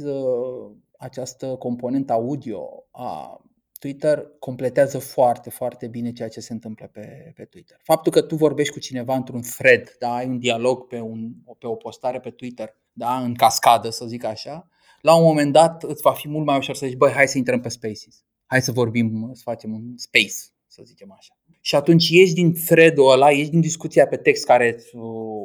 această 0.98 1.56
componentă 1.56 2.14
audio 2.14 2.88
a 2.92 3.42
Twitter 3.80 4.32
completează 4.40 5.00
foarte, 5.00 5.50
foarte 5.50 5.88
bine 5.88 6.12
ceea 6.12 6.30
ce 6.30 6.40
se 6.40 6.54
întâmplă 6.54 6.88
pe, 6.88 7.32
pe 7.36 7.44
Twitter. 7.44 7.80
Faptul 7.84 8.12
că 8.12 8.22
tu 8.22 8.36
vorbești 8.36 8.74
cu 8.74 8.80
cineva 8.80 9.16
într-un 9.16 9.42
thread, 9.42 9.96
da, 10.00 10.14
ai 10.14 10.28
un 10.28 10.40
dialog 10.40 10.88
pe, 10.88 11.00
un, 11.00 11.32
pe 11.60 11.68
o 11.68 11.76
postare 11.76 12.20
pe 12.20 12.30
Twitter, 12.30 12.76
da, 12.94 13.20
în 13.20 13.34
cascadă, 13.34 13.90
să 13.90 14.06
zic 14.06 14.24
așa, 14.24 14.70
la 15.02 15.16
un 15.16 15.24
moment 15.24 15.54
dat 15.54 15.84
îți 15.84 16.02
va 16.02 16.12
fi 16.12 16.28
mult 16.28 16.46
mai 16.46 16.58
ușor 16.58 16.76
să 16.76 16.86
zici, 16.86 16.98
băi, 16.98 17.12
hai 17.12 17.28
să 17.28 17.38
intrăm 17.38 17.60
pe 17.60 17.70
Spaces. 17.70 18.24
Hai 18.46 18.62
să 18.62 18.72
vorbim, 18.72 19.32
să 19.34 19.42
facem 19.44 19.74
un 19.74 19.98
space, 19.98 20.34
să 20.68 20.82
zicem 20.86 21.12
așa. 21.18 21.38
Și 21.62 21.76
atunci 21.76 22.10
ieși 22.10 22.34
din 22.34 22.54
thread-ul 22.54 23.12
ăla, 23.12 23.32
ieși 23.32 23.50
din 23.50 23.62
discuția 23.62 24.08
pe 24.08 24.18
text 24.18 24.46
care 24.46 24.74
îți 24.76 24.96
uh, 24.96 25.02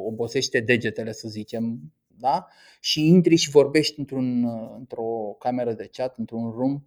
obosește 0.07 0.61
degetele, 0.61 1.13
să 1.13 1.29
zicem, 1.29 1.81
da? 2.07 2.47
și 2.81 3.07
intri 3.07 3.37
și 3.37 3.51
vorbești 3.51 3.99
într-un, 3.99 4.45
uh, 4.45 4.75
într-o 4.79 5.37
cameră 5.39 5.73
de 5.73 5.89
chat, 5.93 6.19
într-un 6.19 6.51
room 6.51 6.73
Uh, 6.73 6.81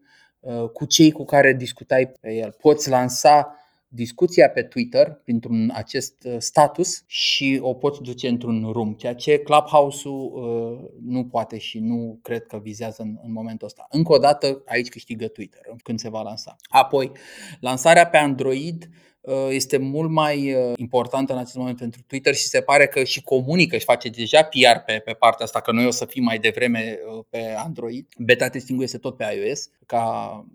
cu 0.73 0.85
cei 0.85 1.11
cu 1.11 1.25
care 1.25 1.53
discutai 1.53 2.11
pe 2.21 2.33
el. 2.33 2.55
Poți 2.61 2.89
lansa 2.89 3.57
discuția 3.87 4.49
pe 4.49 4.61
Twitter 4.61 5.19
printr-un 5.23 5.71
acest 5.73 6.23
uh, 6.23 6.35
status 6.39 7.03
și 7.05 7.59
o 7.61 7.73
poți 7.73 8.01
duce 8.01 8.27
într-un 8.27 8.69
room, 8.71 8.93
ceea 8.93 9.15
ce 9.15 9.39
Clubhouse-ul 9.39 10.31
uh, 10.33 10.89
nu 11.01 11.25
poate 11.25 11.57
și 11.57 11.79
nu 11.79 12.19
cred 12.21 12.45
că 12.45 12.57
vizează 12.57 13.01
în, 13.01 13.17
în 13.23 13.31
momentul 13.31 13.67
ăsta. 13.67 13.87
Încă 13.89 14.13
o 14.13 14.17
dată, 14.17 14.61
aici 14.65 14.89
câștigă 14.89 15.27
Twitter 15.27 15.61
când 15.83 15.99
se 15.99 16.09
va 16.09 16.21
lansa. 16.21 16.55
Apoi, 16.69 17.11
lansarea 17.59 18.07
pe 18.07 18.17
Android 18.17 18.87
Uh, 18.87 19.16
este 19.49 19.77
mult 19.77 20.09
mai 20.09 20.53
uh, 20.53 20.73
importantă 20.75 21.33
în 21.33 21.39
acest 21.39 21.55
moment 21.55 21.77
pentru 21.77 22.01
Twitter 22.07 22.35
și 22.35 22.47
se 22.47 22.61
pare 22.61 22.87
că 22.87 23.03
și 23.03 23.21
comunică 23.23 23.77
și 23.77 23.85
face 23.85 24.09
deja 24.09 24.43
PR 24.43 24.79
pe, 24.85 25.01
pe 25.05 25.13
partea 25.13 25.45
asta, 25.45 25.61
că 25.61 25.71
noi 25.71 25.85
o 25.85 25.91
să 25.91 26.05
fim 26.05 26.23
mai 26.23 26.39
devreme 26.39 26.99
uh, 27.17 27.23
pe 27.29 27.55
Android. 27.57 28.07
Beta 28.17 28.49
testing 28.49 28.81
este 28.81 28.97
tot 28.97 29.17
pe 29.17 29.43
iOS, 29.45 29.69
ca, 29.85 30.45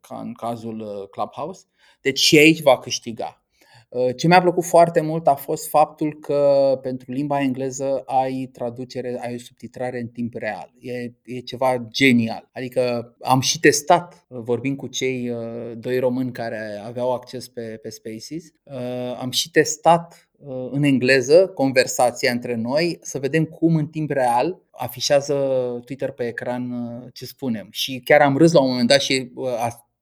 ca 0.00 0.20
în 0.20 0.32
cazul 0.32 1.08
Clubhouse. 1.10 1.64
Deci 2.00 2.18
și 2.18 2.38
aici 2.38 2.60
va 2.60 2.78
câștiga. 2.78 3.41
Uh, 3.92 4.16
ce 4.16 4.26
mi-a 4.26 4.40
plăcut 4.40 4.64
foarte 4.64 5.00
mult 5.00 5.26
a 5.26 5.34
fost 5.34 5.68
faptul 5.68 6.18
că 6.20 6.78
pentru 6.82 7.12
limba 7.12 7.40
engleză 7.40 8.02
ai 8.06 8.50
traducere, 8.52 9.18
ai 9.22 9.34
o 9.34 9.38
subtitrare 9.38 10.00
în 10.00 10.06
timp 10.06 10.34
real. 10.34 10.72
E, 10.78 11.12
e 11.24 11.40
ceva 11.40 11.86
genial. 11.90 12.48
Adică 12.52 13.14
am 13.20 13.40
și 13.40 13.60
testat, 13.60 14.26
uh, 14.28 14.38
vorbind 14.42 14.76
cu 14.76 14.86
cei 14.86 15.30
uh, 15.30 15.72
doi 15.76 15.98
români 15.98 16.32
care 16.32 16.82
aveau 16.84 17.12
acces 17.14 17.48
pe, 17.48 17.78
pe 17.82 17.90
Spaces, 17.90 18.44
am 19.20 19.30
și 19.30 19.50
testat 19.50 20.28
în 20.70 20.82
engleză 20.82 21.46
conversația 21.46 22.32
între 22.32 22.54
noi, 22.54 22.98
să 23.02 23.18
vedem 23.18 23.44
cum 23.44 23.76
în 23.76 23.86
timp 23.86 24.10
real 24.10 24.62
afișează 24.70 25.34
Twitter 25.84 26.10
pe 26.10 26.26
ecran 26.26 26.72
ce 27.12 27.24
spunem. 27.24 27.68
Și 27.70 28.00
chiar 28.04 28.20
am 28.20 28.36
râs 28.36 28.52
la 28.52 28.60
un 28.60 28.68
moment 28.68 28.88
dat 28.88 29.00
și 29.00 29.32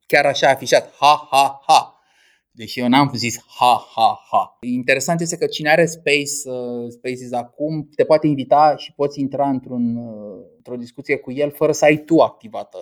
chiar 0.07 0.27
așa 0.27 0.47
a 0.47 0.51
afișat 0.51 0.91
ha 0.99 1.29
ha 1.31 1.61
ha 1.67 2.00
Deși 2.61 2.81
eu 2.81 2.89
n-am 2.89 3.11
zis 3.15 3.45
ha, 3.59 3.87
ha, 3.95 4.21
ha. 4.31 4.59
Interesant 4.61 5.21
este 5.21 5.37
că 5.37 5.47
cine 5.47 5.71
are 5.71 5.87
Space, 5.87 6.33
uh, 6.45 6.89
Spaces 6.89 7.33
acum 7.33 7.89
te 7.95 8.05
poate 8.05 8.27
invita 8.27 8.75
și 8.77 8.93
poți 8.93 9.21
intra 9.21 9.49
într-un, 9.49 9.97
uh, 9.97 10.45
într-o 10.57 10.77
discuție 10.77 11.17
cu 11.17 11.33
el 11.33 11.51
fără 11.51 11.73
să 11.73 11.85
ai 11.85 11.97
tu 11.97 12.19
activată 12.19 12.79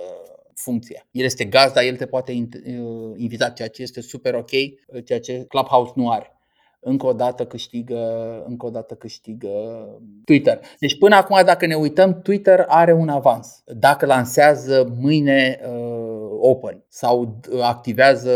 funcția. 0.55 1.07
El 1.11 1.25
este 1.25 1.45
gazda, 1.45 1.85
el 1.85 1.97
te 1.97 2.07
poate 2.07 2.33
uh, 2.33 3.13
invita, 3.17 3.51
ceea 3.51 3.69
ce 3.69 3.83
este 3.83 4.01
super 4.01 4.35
ok, 4.35 4.51
uh, 4.53 5.05
ceea 5.05 5.21
ce 5.21 5.45
Clubhouse 5.49 5.93
nu 5.95 6.11
are 6.11 6.33
încă 6.81 7.07
o 7.07 7.13
dată 7.13 7.47
câștigă, 7.47 8.43
încă 8.47 8.67
o 8.67 8.71
dată 8.71 8.95
câștigă 8.95 9.49
Twitter. 10.25 10.61
Deci 10.79 10.99
până 10.99 11.17
acum, 11.17 11.41
dacă 11.45 11.67
ne 11.67 11.75
uităm, 11.75 12.21
Twitter 12.23 12.65
are 12.69 12.93
un 12.93 13.09
avans. 13.09 13.63
Dacă 13.67 14.07
lansează 14.07 14.95
mâine 15.01 15.61
uh, 15.63 16.09
Open 16.41 16.85
sau 16.89 17.41
activează 17.61 18.33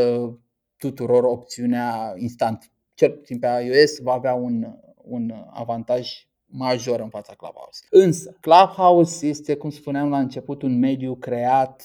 tuturor 0.82 1.24
opțiunea 1.24 2.14
instant. 2.16 2.70
Cel 2.94 3.10
puțin 3.10 3.38
pe 3.38 3.46
iOS 3.46 3.98
va 3.98 4.12
avea 4.12 4.34
un, 4.34 4.66
un 4.96 5.32
avantaj 5.50 6.08
major 6.46 7.00
în 7.00 7.08
fața 7.08 7.34
Clubhouse. 7.34 7.86
Însă, 7.90 8.36
Clubhouse 8.40 9.26
este, 9.26 9.54
cum 9.54 9.70
spuneam 9.70 10.08
la 10.08 10.18
început, 10.18 10.62
un 10.62 10.78
mediu 10.78 11.16
creat 11.16 11.82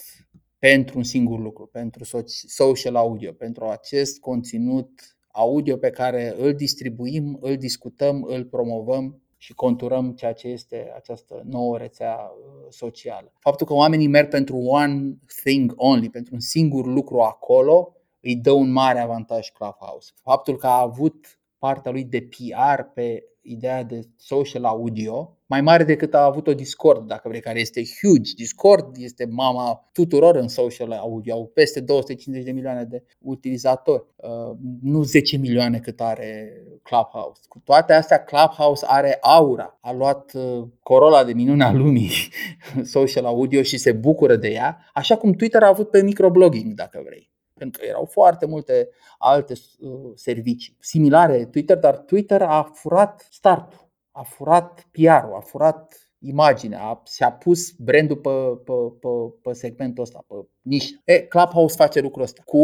pentru 0.59 0.97
un 0.97 1.03
singur 1.03 1.39
lucru, 1.39 1.65
pentru 1.65 2.03
social 2.47 2.95
audio, 2.95 3.31
pentru 3.31 3.65
acest 3.65 4.19
conținut 4.19 5.17
audio 5.27 5.77
pe 5.77 5.89
care 5.89 6.35
îl 6.37 6.53
distribuim, 6.53 7.37
îl 7.41 7.57
discutăm, 7.57 8.23
îl 8.23 8.45
promovăm 8.45 9.21
și 9.37 9.53
conturăm 9.53 10.11
ceea 10.11 10.33
ce 10.33 10.47
este 10.47 10.91
această 10.95 11.41
nouă 11.45 11.77
rețea 11.77 12.15
uh, 12.15 12.65
socială. 12.69 13.33
Faptul 13.39 13.67
că 13.67 13.73
oamenii 13.73 14.07
merg 14.07 14.29
pentru 14.29 14.57
one 14.57 15.17
thing 15.43 15.73
only, 15.75 16.09
pentru 16.09 16.33
un 16.33 16.39
singur 16.39 16.85
lucru 16.85 17.19
acolo, 17.19 17.96
îi 18.21 18.35
dă 18.35 18.51
un 18.51 18.71
mare 18.71 18.99
avantaj 18.99 19.49
Clubhouse. 19.49 20.11
Faptul 20.23 20.55
că 20.55 20.67
a 20.67 20.81
avut 20.81 21.39
partea 21.57 21.91
lui 21.91 22.03
de 22.03 22.21
PR 22.21 22.81
pe 22.93 23.23
ideea 23.47 23.83
de 23.83 24.01
social 24.17 24.63
audio, 24.63 25.37
mai 25.45 25.61
mare 25.61 25.83
decât 25.83 26.13
a 26.13 26.23
avut-o 26.23 26.53
Discord, 26.53 27.07
dacă 27.07 27.27
vrei, 27.27 27.41
care 27.41 27.59
este 27.59 27.81
huge. 28.01 28.33
Discord 28.35 28.95
este 28.97 29.25
mama 29.25 29.89
tuturor 29.91 30.35
în 30.35 30.47
social 30.47 30.91
audio, 30.91 31.33
au 31.33 31.51
peste 31.53 31.79
250 31.79 32.45
de 32.45 32.51
milioane 32.51 32.83
de 32.83 33.03
utilizatori, 33.19 34.03
uh, 34.15 34.57
nu 34.81 35.03
10 35.03 35.37
milioane 35.37 35.79
cât 35.79 36.01
are 36.01 36.63
Clubhouse. 36.83 37.41
Cu 37.47 37.59
toate 37.63 37.93
astea, 37.93 38.23
Clubhouse 38.23 38.85
are 38.87 39.17
aura, 39.21 39.77
a 39.81 39.93
luat 39.93 40.33
uh, 40.33 40.67
corola 40.83 41.23
de 41.23 41.33
minune 41.33 41.63
a 41.63 41.71
lumii 41.71 42.11
social 42.95 43.25
audio 43.25 43.61
și 43.61 43.77
se 43.77 43.91
bucură 43.91 44.35
de 44.35 44.47
ea, 44.49 44.77
așa 44.93 45.17
cum 45.17 45.33
Twitter 45.33 45.63
a 45.63 45.67
avut 45.67 45.89
pe 45.89 46.01
microblogging, 46.01 46.73
dacă 46.73 47.01
vrei 47.05 47.35
pentru 47.57 47.81
că 47.81 47.87
erau 47.87 48.05
foarte 48.05 48.45
multe 48.45 48.89
alte 49.17 49.53
uh, 49.79 50.11
servicii 50.15 50.75
similare 50.79 51.45
Twitter, 51.45 51.77
dar 51.77 51.97
Twitter 51.97 52.41
a 52.41 52.71
furat 52.73 53.27
start 53.31 53.87
a 54.17 54.23
furat 54.23 54.87
PR-ul, 54.91 55.35
a 55.35 55.39
furat 55.39 56.11
imaginea, 56.19 56.81
a, 56.81 57.03
și-a 57.15 57.31
pus 57.31 57.71
brandul 57.71 58.17
pe, 58.17 58.29
pe, 58.65 58.73
pe, 58.99 59.07
pe 59.41 59.53
segmentul 59.53 60.03
ăsta, 60.03 60.25
pe 60.27 60.35
nișă. 60.61 61.01
E, 61.05 61.19
Clubhouse 61.19 61.75
face 61.75 61.99
lucrul 61.99 62.23
ăsta 62.23 62.41
cu 62.45 62.61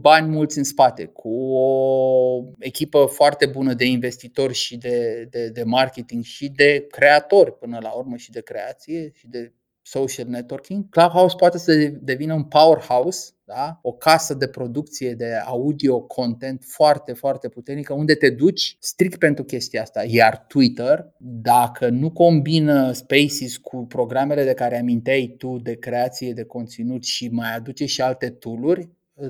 bani 0.00 0.28
mulți 0.28 0.58
în 0.58 0.64
spate, 0.64 1.04
cu 1.04 1.28
o 1.54 2.44
echipă 2.58 3.04
foarte 3.04 3.46
bună 3.46 3.74
de 3.74 3.84
investitori 3.84 4.54
și 4.54 4.76
de, 4.76 5.26
de, 5.30 5.48
de 5.48 5.62
marketing 5.62 6.22
și 6.22 6.48
de 6.48 6.86
creatori 6.90 7.58
până 7.58 7.78
la 7.82 7.90
urmă 7.90 8.16
și 8.16 8.30
de 8.30 8.42
creație 8.42 9.10
și 9.14 9.28
de 9.28 9.52
social 9.86 10.26
networking. 10.26 10.88
Clubhouse 10.88 11.36
poate 11.36 11.58
să 11.58 11.72
devină 12.00 12.34
un 12.34 12.44
powerhouse, 12.44 13.30
da? 13.44 13.78
o 13.82 13.92
casă 13.92 14.34
de 14.34 14.46
producție 14.46 15.14
de 15.14 15.34
audio 15.44 16.00
content 16.00 16.64
foarte, 16.66 17.12
foarte 17.12 17.48
puternică, 17.48 17.92
unde 17.92 18.14
te 18.14 18.30
duci 18.30 18.76
strict 18.80 19.18
pentru 19.18 19.44
chestia 19.44 19.82
asta. 19.82 20.04
Iar 20.06 20.44
Twitter, 20.48 21.12
dacă 21.18 21.88
nu 21.88 22.10
combină 22.10 22.92
Spaces 22.92 23.56
cu 23.56 23.86
programele 23.86 24.44
de 24.44 24.54
care 24.54 24.78
aminteai 24.78 25.34
tu 25.38 25.58
de 25.58 25.74
creație 25.74 26.32
de 26.32 26.44
conținut 26.44 27.04
și 27.04 27.28
mai 27.28 27.54
aduce 27.54 27.86
și 27.86 28.00
alte 28.00 28.30
tooluri, 28.30 28.88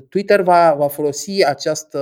Twitter 0.09 0.41
va, 0.41 0.73
va 0.73 0.87
folosi 0.87 1.45
această, 1.45 1.99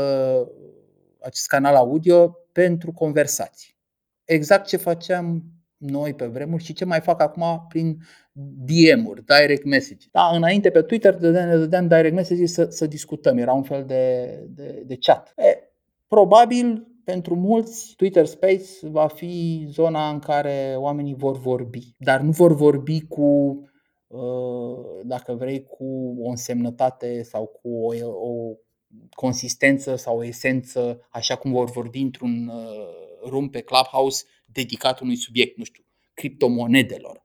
acest 1.22 1.48
canal 1.48 1.76
audio 1.76 2.38
pentru 2.52 2.92
conversații. 2.92 3.78
Exact 4.24 4.68
ce 4.68 4.78
făceam 4.78 5.44
noi 5.86 6.14
pe 6.14 6.26
vremuri 6.26 6.64
și 6.64 6.74
ce 6.74 6.86
mai 6.86 7.00
fac 7.02 7.22
acum 7.22 7.66
prin 7.68 7.98
DM-uri, 8.66 9.24
direct 9.26 9.66
message. 9.66 10.08
Da, 10.12 10.30
înainte 10.36 10.70
pe 10.70 10.82
Twitter 10.82 11.16
ne 11.16 11.58
dădeam 11.58 11.88
direct 11.88 12.16
message 12.16 12.46
să, 12.46 12.66
să 12.70 12.88
discutăm, 12.88 13.38
era 13.38 13.54
un 13.54 13.64
fel 13.64 13.84
de, 13.86 14.28
de, 14.50 14.84
de 14.86 14.98
chat. 15.00 15.34
E, 15.38 15.58
probabil 16.08 16.88
pentru 17.04 17.36
mulți 17.36 17.94
Twitter 17.96 18.26
Space 18.26 18.66
va 18.82 19.08
fi 19.08 19.66
zona 19.70 20.10
în 20.10 20.20
care 20.20 20.76
oamenii 20.78 21.16
vor 21.16 21.38
vorbi, 21.38 21.96
dar 21.98 22.22
nu 22.22 22.32
vor 22.32 22.56
vorbi 22.56 23.08
cu 23.08 23.24
uh, 24.08 25.02
dacă 25.04 25.34
vrei, 25.34 25.64
cu 25.64 26.16
o 26.20 26.30
însemnătate 26.30 27.24
sau 27.24 27.46
cu 27.46 27.70
o, 27.70 27.94
o 28.06 28.56
consistență 29.10 29.96
sau 29.96 30.18
o 30.18 30.24
esență, 30.24 31.08
așa 31.10 31.36
cum 31.36 31.52
vor 31.52 31.70
vorbi 31.70 32.02
într-un 32.02 32.48
uh, 32.48 33.30
room 33.30 33.50
pe 33.50 33.62
Clubhouse 33.62 34.24
dedicat 34.54 35.00
unui 35.00 35.16
subiect, 35.16 35.58
nu 35.58 35.64
știu, 35.64 35.84
criptomonedelor, 36.14 37.24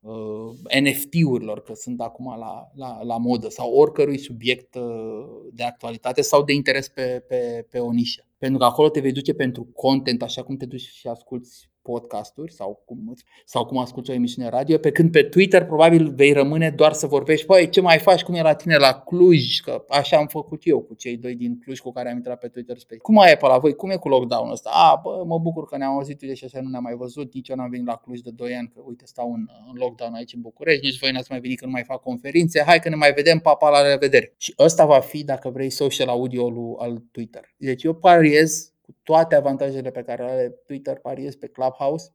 uh, 0.00 0.80
NFT-urilor, 0.80 1.62
că 1.62 1.74
sunt 1.74 2.00
acum 2.00 2.38
la, 2.38 2.70
la, 2.74 3.02
la 3.02 3.16
modă, 3.16 3.48
sau 3.48 3.72
oricărui 3.72 4.18
subiect 4.18 4.74
uh, 4.74 5.26
de 5.52 5.62
actualitate 5.62 6.22
sau 6.22 6.44
de 6.44 6.52
interes 6.52 6.88
pe, 6.88 7.24
pe, 7.28 7.66
pe 7.70 7.78
o 7.78 7.90
nișă. 7.90 8.24
Pentru 8.38 8.58
că 8.58 8.64
acolo 8.64 8.88
te 8.88 9.00
vei 9.00 9.12
duce 9.12 9.34
pentru 9.34 9.64
content, 9.64 10.22
așa 10.22 10.42
cum 10.42 10.56
te 10.56 10.66
duci 10.66 10.80
și 10.80 11.06
asculti 11.06 11.48
podcasturi 11.90 12.52
sau 12.52 12.82
cum, 12.86 13.14
sau 13.44 13.66
cum 13.66 13.78
asculti 13.78 14.10
o 14.10 14.12
emisiune 14.12 14.48
radio, 14.48 14.78
pe 14.78 14.90
când 14.90 15.10
pe 15.10 15.22
Twitter 15.22 15.64
probabil 15.64 16.12
vei 16.14 16.32
rămâne 16.32 16.70
doar 16.70 16.92
să 16.92 17.06
vorbești, 17.06 17.46
păi 17.46 17.68
ce 17.68 17.80
mai 17.80 17.98
faci, 17.98 18.22
cum 18.22 18.34
e 18.34 18.42
la 18.42 18.54
tine 18.54 18.76
la 18.76 18.92
Cluj, 18.92 19.60
că 19.60 19.84
așa 19.88 20.16
am 20.16 20.26
făcut 20.26 20.60
eu 20.64 20.80
cu 20.80 20.94
cei 20.94 21.16
doi 21.16 21.34
din 21.34 21.58
Cluj 21.58 21.78
cu 21.78 21.92
care 21.92 22.10
am 22.10 22.16
intrat 22.16 22.38
pe 22.38 22.48
Twitter 22.48 22.78
Space. 22.78 23.00
Cum 23.00 23.14
mai 23.14 23.32
e 23.32 23.36
pe 23.36 23.46
la 23.46 23.58
voi, 23.58 23.74
cum 23.74 23.90
e 23.90 23.96
cu 23.96 24.08
lockdown-ul 24.08 24.52
ăsta? 24.52 24.70
A, 24.72 25.00
bă, 25.02 25.24
mă 25.26 25.38
bucur 25.38 25.64
că 25.64 25.76
ne-am 25.76 25.92
auzit 25.92 26.18
de 26.18 26.34
și 26.34 26.44
așa 26.44 26.60
nu 26.60 26.68
ne-am 26.68 26.82
mai 26.82 26.94
văzut, 26.94 27.34
nici 27.34 27.48
eu 27.48 27.56
n-am 27.56 27.70
venit 27.70 27.86
la 27.86 27.96
Cluj 27.96 28.20
de 28.20 28.30
2 28.30 28.54
ani, 28.54 28.70
că 28.74 28.80
uite 28.84 29.06
stau 29.06 29.32
în, 29.32 29.46
în 29.72 29.78
lockdown 29.78 30.14
aici 30.14 30.32
în 30.32 30.40
București, 30.40 30.84
nici 30.84 30.98
voi 30.98 31.10
n-ați 31.10 31.30
mai 31.30 31.40
venit 31.40 31.58
că 31.58 31.64
nu 31.64 31.70
mai 31.70 31.84
fac 31.84 32.00
conferințe, 32.00 32.62
hai 32.66 32.78
că 32.78 32.88
ne 32.88 32.94
mai 32.94 33.12
vedem, 33.12 33.38
papa, 33.38 33.70
la 33.70 33.88
revedere. 33.90 34.34
Și 34.36 34.54
ăsta 34.58 34.84
va 34.86 35.00
fi, 35.00 35.24
dacă 35.24 35.50
vrei, 35.50 35.70
social 35.70 36.08
audio 36.08 36.76
al 36.78 37.02
Twitter. 37.10 37.54
Deci 37.56 37.82
eu 37.82 37.94
pariez 37.94 38.72
cu 38.90 38.96
toate 39.02 39.34
avantajele 39.34 39.90
pe 39.90 40.02
care 40.02 40.24
le 40.24 40.30
are 40.30 40.48
Twitter, 40.66 40.98
pariez 40.98 41.34
pe 41.34 41.48
Clubhouse, 41.48 42.10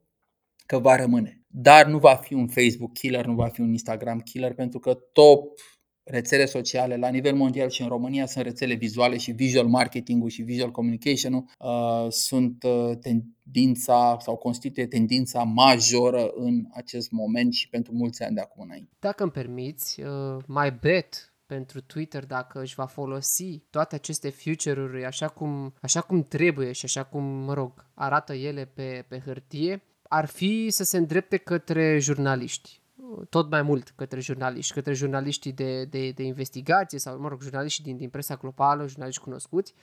că 0.66 0.80
va 0.80 0.96
rămâne. 0.96 1.42
Dar 1.48 1.86
nu 1.86 1.98
va 1.98 2.16
fi 2.16 2.34
un 2.34 2.48
Facebook 2.48 2.94
killer, 2.94 3.26
nu 3.26 3.34
va 3.34 3.48
fi 3.48 3.62
un 3.62 3.72
Instagram 3.72 4.20
killer, 4.20 4.54
pentru 4.54 4.80
că 4.80 4.94
top 4.94 5.54
rețele 6.04 6.46
sociale 6.46 6.98
la 6.98 7.10
nivel 7.10 7.36
mondial 7.36 7.70
și 7.70 7.82
în 7.82 7.88
România 7.88 8.26
sunt 8.26 8.46
rețele 8.46 8.74
vizuale 8.74 9.18
și 9.18 9.32
visual 9.32 9.68
marketing-ul 9.68 10.30
și 10.30 10.42
visual 10.42 10.72
communication-ul 10.72 11.46
uh, 11.60 12.12
sunt 12.12 12.64
uh, 12.64 12.98
tendința 13.02 14.18
sau 14.20 14.36
constituie 14.36 14.88
tendința 14.88 15.44
majoră 15.44 16.28
în 16.36 16.66
acest 16.74 17.12
moment 17.12 17.54
și 17.54 17.70
pentru 17.70 17.94
mulți 17.94 18.24
ani 18.24 18.36
de 18.36 18.42
acum 18.42 18.64
înainte. 18.64 18.92
Dacă 19.00 19.24
îmi 19.24 19.32
permiți, 19.32 20.02
uh, 20.02 20.44
mai 20.48 20.72
bet 20.72 21.35
pentru 21.46 21.82
Twitter 21.82 22.26
dacă 22.26 22.62
își 22.62 22.76
va 22.76 22.86
folosi 22.86 23.60
toate 23.70 23.96
aceste 23.96 24.30
future-uri 24.30 25.06
așa 25.06 25.28
cum, 25.28 25.74
așa 25.82 26.02
cum 26.02 26.24
trebuie 26.24 26.72
și 26.72 26.86
așa 26.86 27.04
cum, 27.04 27.24
mă 27.24 27.54
rog, 27.54 27.86
arată 27.94 28.34
ele 28.34 28.66
pe, 28.66 29.06
pe 29.08 29.20
hârtie, 29.20 29.84
ar 30.08 30.26
fi 30.26 30.70
să 30.70 30.84
se 30.84 30.98
îndrepte 30.98 31.38
către 31.38 32.00
jurnaliști. 32.00 32.82
Tot 33.30 33.50
mai 33.50 33.62
mult 33.62 33.90
către 33.96 34.20
jurnaliști, 34.20 34.74
către 34.74 34.94
jurnaliștii 34.94 35.52
de, 35.52 35.86
de, 35.86 36.12
de 36.12 36.24
investigație 36.24 37.00
sau, 37.00 37.20
mă 37.20 37.28
rog, 37.28 37.42
jurnaliștii 37.42 37.84
din, 37.84 37.98
din 37.98 38.10
presa 38.10 38.36
globală, 38.36 38.88
jurnaliști 38.88 39.22
cunoscuți, 39.22 39.74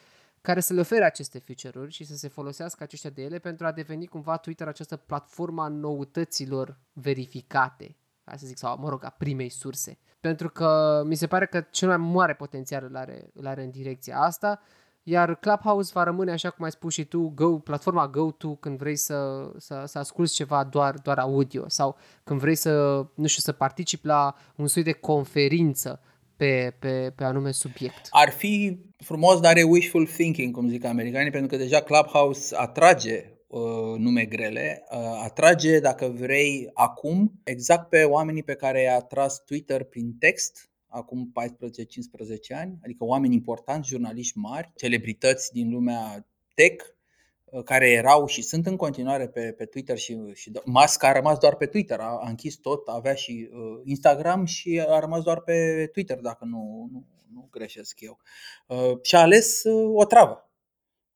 care 0.41 0.61
să 0.61 0.73
le 0.73 0.81
ofere 0.81 1.05
aceste 1.05 1.39
feature-uri 1.39 1.93
și 1.93 2.05
să 2.05 2.17
se 2.17 2.29
folosească 2.29 2.83
aceștia 2.83 3.11
de 3.11 3.23
ele 3.23 3.39
pentru 3.39 3.67
a 3.67 3.73
deveni 3.73 4.07
cumva 4.07 4.37
Twitter 4.37 4.69
această 4.69 4.97
platformă 4.97 5.63
a 5.63 5.69
noutăților 5.69 6.79
verificate, 6.93 7.97
ca 8.25 8.37
să 8.37 8.47
zic, 8.47 8.59
sau, 8.59 8.79
mă 8.79 8.89
rog, 8.89 9.05
a 9.05 9.15
primei 9.19 9.49
surse. 9.49 9.99
Pentru 10.21 10.49
că 10.49 11.03
mi 11.07 11.15
se 11.15 11.27
pare 11.27 11.47
că 11.47 11.61
cel 11.61 11.89
mai 11.89 11.97
mare 11.97 12.35
potențial 12.35 12.87
îl 12.89 12.97
are, 12.97 13.31
îl 13.35 13.47
are 13.47 13.63
în 13.63 13.71
direcția 13.71 14.19
asta, 14.19 14.61
iar 15.03 15.35
Clubhouse 15.35 15.91
va 15.95 16.03
rămâne, 16.03 16.33
așa 16.33 16.51
cum 16.51 16.65
ai 16.65 16.71
spus 16.71 16.93
și 16.93 17.05
tu, 17.05 17.33
go, 17.35 17.59
platforma 17.59 18.09
go-to 18.09 18.55
când 18.55 18.79
vrei 18.79 18.97
să, 18.97 19.51
să, 19.57 19.83
să 19.87 19.99
asculti 19.99 20.33
ceva 20.33 20.65
doar, 20.65 20.95
doar 20.95 21.19
audio 21.19 21.65
sau 21.69 21.97
când 22.25 22.41
vrei 22.41 22.55
să, 22.55 23.07
nu 23.15 23.27
știu, 23.27 23.43
să 23.43 23.53
participi 23.53 24.07
la 24.07 24.35
un 24.57 24.67
soi 24.67 24.83
de 24.83 24.93
conferință 24.93 26.01
pe, 26.37 26.77
pe, 26.79 27.13
pe 27.17 27.25
anume 27.25 27.51
subiect. 27.51 28.07
Ar 28.11 28.31
fi 28.31 28.79
frumos, 28.97 29.41
dar 29.41 29.57
e 29.57 29.63
wishful 29.63 30.07
thinking, 30.07 30.55
cum 30.55 30.69
zic 30.69 30.85
americanii, 30.85 31.31
pentru 31.31 31.49
că 31.49 31.57
deja 31.57 31.81
Clubhouse 31.81 32.57
atrage 32.57 33.25
uh, 33.27 33.32
nume 33.99 34.25
grele, 34.25 34.85
uh, 34.91 34.99
atrage, 35.23 35.79
dacă 35.79 36.07
vrei, 36.07 36.71
acum, 36.73 37.41
exact 37.45 37.89
pe 37.89 38.05
oamenii 38.05 38.43
pe 38.43 38.55
care 38.55 38.81
i-a 38.81 38.95
atras 38.95 39.45
Twitter 39.45 39.85
prin 39.85 40.17
text, 40.19 40.71
acum 40.87 41.33
14-15 41.33 42.57
ani, 42.57 42.79
adică 42.83 43.05
oameni 43.05 43.35
importanți, 43.35 43.89
jurnaliști 43.89 44.39
mari, 44.39 44.73
celebrități 44.77 45.53
din 45.53 45.71
lumea 45.71 46.27
tech, 46.55 46.85
uh, 47.45 47.63
care 47.63 47.91
erau 47.91 48.27
și 48.27 48.43
sunt 48.43 48.67
în 48.67 48.77
continuare 48.77 49.29
pe, 49.29 49.53
pe 49.53 49.65
Twitter 49.65 49.99
și, 49.99 50.19
și 50.35 50.53
Musk 50.65 51.03
a 51.03 51.13
rămas 51.13 51.39
doar 51.39 51.57
pe 51.57 51.67
Twitter, 51.67 52.01
a, 52.01 52.19
a 52.23 52.29
închis 52.29 52.57
tot, 52.57 52.89
avea 52.89 53.15
și 53.15 53.49
uh, 53.53 53.81
Instagram 53.85 54.45
și 54.45 54.85
a 54.89 54.99
rămas 54.99 55.23
doar 55.23 55.41
pe 55.41 55.89
Twitter, 55.93 56.19
dacă 56.19 56.45
nu, 56.45 56.89
nu, 56.93 57.07
nu 57.33 57.49
greșesc 57.51 58.01
eu. 58.01 58.19
Uh, 58.67 58.99
și 59.03 59.15
a 59.15 59.21
ales 59.21 59.63
uh, 59.65 59.93
o 59.95 60.05
travă. 60.05 60.51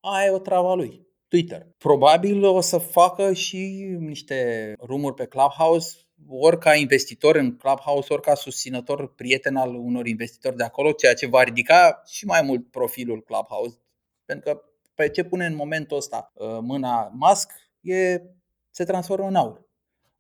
Aia 0.01 0.26
e 0.26 0.30
o 0.30 0.39
travă 0.39 0.68
a 0.68 0.74
lui, 0.74 1.06
Twitter. 1.29 1.66
Probabil 1.79 2.45
o 2.45 2.61
să 2.61 2.79
facă 2.79 3.33
și 3.33 3.57
niște 3.99 4.72
rumuri 4.81 5.14
pe 5.14 5.27
Clubhouse 5.27 6.07
ori 6.29 6.59
ca 6.59 6.74
investitor 6.74 7.37
în 7.37 7.57
Clubhouse, 7.57 8.12
ori 8.12 8.22
ca 8.22 8.35
susținător, 8.35 9.14
prieten 9.14 9.57
al 9.57 9.74
unor 9.74 10.07
investitori 10.07 10.57
de 10.57 10.64
acolo, 10.64 10.93
ceea 10.93 11.14
ce 11.14 11.27
va 11.27 11.43
ridica 11.43 12.03
și 12.07 12.27
mai 12.27 12.43
mult 12.43 12.70
profilul 12.70 13.22
Clubhouse. 13.22 13.79
Pentru 14.24 14.53
că 14.53 14.62
pe 14.95 15.09
ce 15.09 15.24
pune 15.24 15.47
în 15.47 15.55
momentul 15.55 15.97
ăsta 15.97 16.33
uh, 16.35 16.59
mâna 16.61 17.11
Musk 17.14 17.51
e, 17.81 18.22
se 18.70 18.85
transformă 18.85 19.27
în 19.27 19.35
aur. 19.35 19.64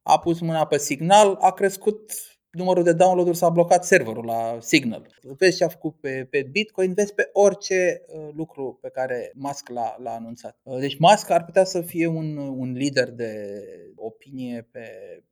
A 0.02 0.18
pus 0.18 0.40
mâna 0.40 0.66
pe 0.66 0.78
signal, 0.78 1.34
a 1.40 1.52
crescut 1.52 2.12
numărul 2.56 2.82
de 2.82 2.92
download-uri 2.92 3.36
s-a 3.36 3.48
blocat 3.48 3.84
serverul 3.84 4.24
la 4.24 4.58
Signal. 4.60 5.06
Vezi 5.38 5.56
ce 5.56 5.64
a 5.64 5.68
făcut 5.68 6.00
pe, 6.00 6.26
pe 6.30 6.48
Bitcoin, 6.50 6.92
vezi 6.94 7.14
pe 7.14 7.30
orice 7.32 8.02
uh, 8.06 8.28
lucru 8.34 8.78
pe 8.80 8.88
care 8.88 9.32
Musk 9.34 9.68
l-a, 9.68 9.96
l-a 10.02 10.14
anunțat. 10.14 10.58
Uh, 10.62 10.78
deci 10.78 10.98
Musk 10.98 11.30
ar 11.30 11.44
putea 11.44 11.64
să 11.64 11.80
fie 11.80 12.06
un, 12.06 12.36
un 12.36 12.72
lider 12.72 13.10
de 13.10 13.62
opinie 13.96 14.68
pe 14.70 14.88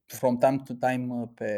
from 0.07 0.39
time 0.39 0.63
to 0.65 0.75
time 0.87 1.07
uh, 1.15 1.29
pe, 1.35 1.53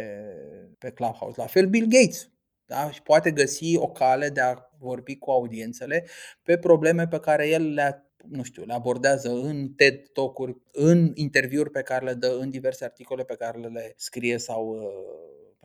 pe 0.78 0.90
Clubhouse. 0.90 1.40
La 1.40 1.46
fel 1.46 1.66
Bill 1.66 1.86
Gates. 1.88 2.30
Da? 2.66 2.90
Și 2.90 3.02
poate 3.02 3.30
găsi 3.30 3.76
o 3.76 3.88
cale 3.88 4.28
de 4.28 4.40
a 4.40 4.54
vorbi 4.78 5.16
cu 5.16 5.30
audiențele 5.30 6.04
pe 6.42 6.58
probleme 6.58 7.06
pe 7.06 7.18
care 7.20 7.48
el 7.48 7.72
le-a 7.72 8.00
nu 8.28 8.42
știu, 8.42 8.64
le 8.64 8.72
abordează 8.72 9.28
în 9.28 9.68
TED 9.68 10.08
Talk-uri, 10.12 10.56
în 10.72 11.10
interviuri 11.14 11.70
pe 11.70 11.82
care 11.82 12.04
le 12.04 12.14
dă, 12.14 12.36
în 12.40 12.50
diverse 12.50 12.84
articole 12.84 13.24
pe 13.24 13.34
care 13.34 13.58
le 13.58 13.92
scrie 13.96 14.38
sau 14.38 14.76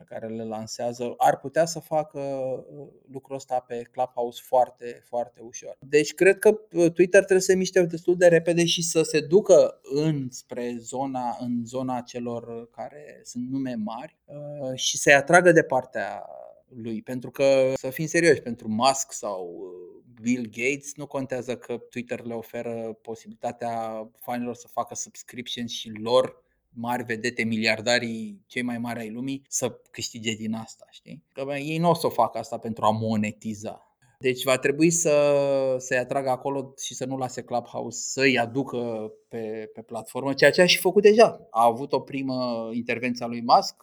pe 0.02 0.14
care 0.14 0.34
le 0.34 0.44
lansează 0.44 1.14
ar 1.16 1.38
putea 1.38 1.64
să 1.64 1.78
facă 1.78 2.20
uh, 2.20 2.86
lucrul 3.12 3.36
ăsta 3.36 3.64
pe 3.66 3.88
Clubhouse 3.90 4.42
foarte, 4.44 5.02
foarte 5.04 5.40
ușor. 5.40 5.76
Deci 5.80 6.14
cred 6.14 6.38
că 6.38 6.48
uh, 6.48 6.92
Twitter 6.92 7.20
trebuie 7.20 7.40
să 7.40 7.50
se 7.50 7.56
miște 7.56 7.82
destul 7.82 8.16
de 8.16 8.26
repede 8.26 8.64
și 8.64 8.82
să 8.82 9.02
se 9.02 9.20
ducă 9.20 9.80
înspre 9.82 10.76
zona, 10.78 11.36
în 11.40 11.64
zona 11.64 12.00
celor 12.00 12.70
care 12.70 13.20
sunt 13.24 13.48
nume 13.50 13.74
mari 13.74 14.16
uh, 14.24 14.74
și 14.74 14.98
să-i 14.98 15.14
atragă 15.14 15.52
de 15.52 15.62
partea 15.62 16.24
lui. 16.68 17.02
Pentru 17.02 17.30
că, 17.30 17.72
să 17.74 17.90
fim 17.90 18.06
serioși, 18.06 18.40
pentru 18.40 18.68
Musk 18.68 19.12
sau 19.12 19.70
Bill 20.20 20.46
Gates 20.50 20.94
nu 20.96 21.06
contează 21.06 21.56
că 21.56 21.76
Twitter 21.76 22.24
le 22.24 22.34
oferă 22.34 22.98
posibilitatea 23.02 24.08
fanilor 24.20 24.54
să 24.54 24.68
facă 24.68 24.94
subscriptions 24.94 25.70
și 25.70 25.90
lor 25.90 26.44
mari 26.74 27.04
vedete, 27.04 27.44
miliardarii 27.44 28.42
cei 28.46 28.62
mai 28.62 28.78
mari 28.78 29.00
ai 29.00 29.10
lumii, 29.10 29.42
să 29.48 29.80
câștige 29.90 30.34
din 30.34 30.54
asta, 30.54 30.86
știi? 30.90 31.22
Că 31.32 31.42
bă, 31.44 31.56
ei 31.56 31.78
nu 31.78 31.90
o 31.90 31.94
să 31.94 32.06
o 32.06 32.10
facă 32.10 32.38
asta 32.38 32.58
pentru 32.58 32.84
a 32.84 32.90
monetiza. 32.90 33.86
Deci 34.18 34.44
va 34.44 34.58
trebui 34.58 34.90
să, 34.90 35.34
să-i 35.78 35.98
atragă 35.98 36.30
acolo 36.30 36.74
și 36.82 36.94
să 36.94 37.04
nu 37.04 37.16
lase 37.16 37.42
Clubhouse 37.42 37.98
să-i 38.00 38.38
aducă 38.38 39.12
pe, 39.28 39.70
pe 39.74 39.82
platformă, 39.82 40.32
ceea 40.32 40.50
ce 40.50 40.60
a 40.60 40.66
și 40.66 40.78
făcut 40.78 41.02
deja. 41.02 41.46
A 41.50 41.64
avut 41.64 41.92
o 41.92 42.00
primă 42.00 42.68
intervenție 42.72 43.24
a 43.24 43.28
lui 43.28 43.42
Musk, 43.42 43.82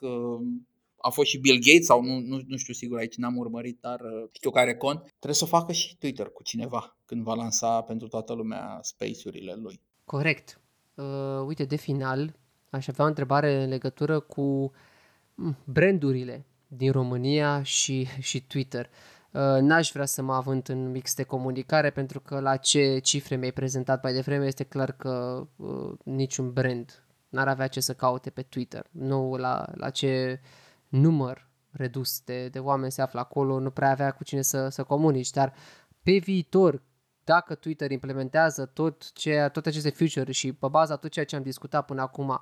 a 0.97 1.09
fost 1.09 1.29
și 1.29 1.37
Bill 1.37 1.59
Gates 1.65 1.85
sau 1.85 2.01
nu, 2.01 2.19
nu, 2.19 2.39
nu 2.47 2.57
știu 2.57 2.73
sigur 2.73 2.97
aici, 2.97 3.15
n-am 3.15 3.37
urmărit, 3.37 3.77
dar 3.81 3.99
știu 4.31 4.49
care 4.49 4.75
cont. 4.75 5.01
Trebuie 5.01 5.33
să 5.33 5.43
o 5.43 5.47
facă 5.57 5.71
și 5.71 5.97
Twitter 5.97 6.29
cu 6.29 6.43
cineva 6.43 6.97
când 7.05 7.23
va 7.23 7.33
lansa 7.33 7.81
pentru 7.81 8.07
toată 8.07 8.33
lumea 8.33 8.79
space-urile 8.81 9.53
lui. 9.53 9.81
Corect. 10.05 10.61
Uh, 10.95 11.45
uite, 11.45 11.63
de 11.63 11.75
final, 11.75 12.38
aș 12.69 12.87
avea 12.87 13.05
o 13.05 13.07
întrebare 13.07 13.63
în 13.63 13.69
legătură 13.69 14.19
cu 14.19 14.71
mm, 15.35 15.57
brandurile 15.63 16.45
din 16.67 16.91
România 16.91 17.63
și, 17.63 18.07
și 18.19 18.41
Twitter. 18.41 18.89
Uh, 19.31 19.41
n-aș 19.59 19.91
vrea 19.91 20.05
să 20.05 20.21
mă 20.21 20.33
avânt 20.33 20.67
în 20.67 20.91
mix 20.91 21.15
de 21.15 21.23
comunicare 21.23 21.89
pentru 21.89 22.19
că 22.19 22.39
la 22.39 22.57
ce 22.57 22.99
cifre 22.99 23.35
mi-ai 23.35 23.51
prezentat 23.51 24.03
mai 24.03 24.13
devreme 24.13 24.45
este 24.45 24.63
clar 24.63 24.91
că 24.91 25.45
uh, 25.55 25.91
niciun 26.03 26.53
brand 26.53 27.03
n-ar 27.29 27.47
avea 27.47 27.67
ce 27.67 27.79
să 27.79 27.93
caute 27.93 28.29
pe 28.29 28.41
Twitter. 28.41 28.87
Nu 28.91 29.35
la, 29.35 29.65
la 29.75 29.89
ce 29.89 30.41
număr 30.87 31.49
redus 31.71 32.21
de, 32.21 32.47
de 32.47 32.59
oameni 32.59 32.91
se 32.91 33.01
află 33.01 33.19
acolo, 33.19 33.59
nu 33.59 33.69
prea 33.69 33.89
avea 33.89 34.11
cu 34.11 34.23
cine 34.23 34.41
să, 34.41 34.69
să 34.69 34.83
comunici, 34.83 35.29
dar 35.29 35.53
pe 36.03 36.17
viitor, 36.17 36.81
dacă 37.23 37.55
Twitter 37.55 37.91
implementează 37.91 38.65
tot 38.65 39.11
ce, 39.11 39.49
toate 39.51 39.69
aceste 39.69 39.89
feature 39.89 40.31
și 40.31 40.53
pe 40.53 40.67
baza 40.67 40.95
tot 40.95 41.11
ceea 41.11 41.25
ce 41.25 41.35
am 41.35 41.41
discutat 41.41 41.85
până 41.85 42.01
acum, 42.01 42.41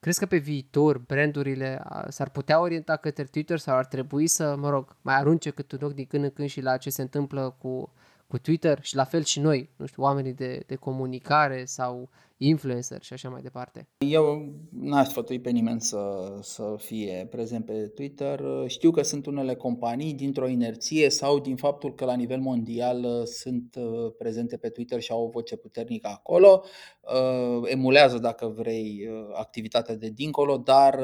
Crezi 0.00 0.18
că 0.18 0.26
pe 0.26 0.36
viitor 0.36 0.98
brandurile 0.98 1.82
s-ar 2.08 2.30
putea 2.30 2.60
orienta 2.60 2.96
către 2.96 3.24
Twitter 3.24 3.58
sau 3.58 3.76
ar 3.76 3.86
trebui 3.86 4.26
să, 4.26 4.56
mă 4.56 4.70
rog, 4.70 4.96
mai 5.02 5.14
arunce 5.14 5.50
cât 5.50 5.72
un 5.72 5.78
ochi 5.82 5.94
din 5.94 6.06
când 6.06 6.24
în 6.24 6.30
când 6.30 6.48
și 6.48 6.60
la 6.60 6.76
ce 6.76 6.90
se 6.90 7.02
întâmplă 7.02 7.56
cu, 7.58 7.92
cu 8.28 8.38
Twitter 8.38 8.78
și 8.82 8.94
la 8.94 9.04
fel 9.04 9.24
și 9.24 9.40
noi, 9.40 9.70
nu 9.76 9.86
știu, 9.86 10.02
oamenii 10.02 10.34
de, 10.34 10.62
de 10.66 10.74
comunicare 10.74 11.64
sau 11.64 12.10
influencer 12.38 13.02
și 13.02 13.12
așa 13.12 13.28
mai 13.28 13.42
departe. 13.42 13.88
Eu 13.98 14.52
n-aș 14.70 15.08
sfătui 15.08 15.40
pe 15.40 15.50
nimeni 15.50 15.80
să, 15.80 16.38
să 16.40 16.74
fie 16.78 17.26
prezent 17.30 17.64
pe 17.64 17.72
Twitter. 17.72 18.40
Știu 18.66 18.90
că 18.90 19.02
sunt 19.02 19.26
unele 19.26 19.54
companii 19.54 20.14
dintr-o 20.14 20.48
inerție 20.48 21.10
sau 21.10 21.38
din 21.38 21.56
faptul 21.56 21.94
că 21.94 22.04
la 22.04 22.14
nivel 22.14 22.40
mondial 22.40 23.04
uh, 23.04 23.24
sunt 23.24 23.76
uh, 23.78 24.12
prezente 24.18 24.56
pe 24.56 24.68
Twitter 24.68 25.00
și 25.00 25.12
au 25.12 25.24
o 25.24 25.28
voce 25.28 25.56
puternică 25.56 26.08
acolo. 26.08 26.62
Uh, 27.00 27.70
emulează, 27.70 28.18
dacă 28.18 28.46
vrei, 28.46 29.08
activitatea 29.32 29.94
de 29.94 30.08
dincolo, 30.08 30.56
dar 30.56 31.00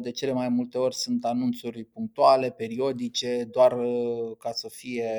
de 0.00 0.10
cele 0.10 0.32
mai 0.32 0.48
multe 0.48 0.78
ori 0.78 0.94
sunt 0.94 1.24
anunțuri 1.24 1.84
punctuale, 1.84 2.50
periodice, 2.50 3.48
doar 3.50 3.76
ca 4.38 4.52
să 4.52 4.68
fie 4.70 5.10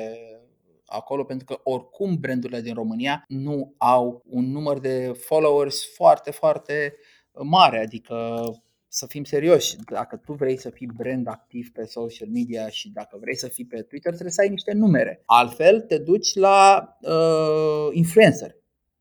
acolo 0.88 1.24
pentru 1.24 1.46
că 1.46 1.60
oricum 1.62 2.16
brandurile 2.20 2.60
din 2.60 2.74
România 2.74 3.24
nu 3.28 3.74
au 3.76 4.22
un 4.26 4.50
număr 4.50 4.78
de 4.78 5.12
followers 5.18 5.94
foarte, 5.94 6.30
foarte 6.30 6.94
mare, 7.42 7.78
adică 7.78 8.42
să 8.88 9.06
fim 9.06 9.24
serioși, 9.24 9.76
dacă 9.90 10.16
tu 10.16 10.32
vrei 10.32 10.58
să 10.58 10.70
fii 10.70 10.90
brand 10.96 11.28
activ 11.28 11.70
pe 11.72 11.84
social 11.84 12.28
media 12.28 12.68
și 12.68 12.90
dacă 12.90 13.18
vrei 13.20 13.36
să 13.36 13.48
fii 13.48 13.66
pe 13.66 13.82
Twitter, 13.82 14.10
trebuie 14.10 14.32
să 14.32 14.40
ai 14.40 14.48
niște 14.48 14.72
numere. 14.72 15.22
Altfel 15.24 15.80
te 15.80 15.98
duci 15.98 16.34
la 16.34 16.88
uh, 17.00 17.88
influencer 17.92 18.57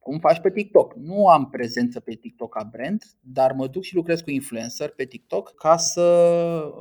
cum 0.07 0.19
faci 0.19 0.39
pe 0.39 0.51
TikTok. 0.51 0.93
Nu 0.95 1.27
am 1.27 1.49
prezență 1.49 1.99
pe 1.99 2.15
TikTok 2.15 2.53
ca 2.53 2.69
brand, 2.71 3.03
dar 3.21 3.51
mă 3.51 3.67
duc 3.67 3.83
și 3.83 3.95
lucrez 3.95 4.21
cu 4.21 4.29
influencer 4.29 4.89
pe 4.89 5.05
TikTok 5.05 5.55
ca 5.55 5.77
să 5.77 6.01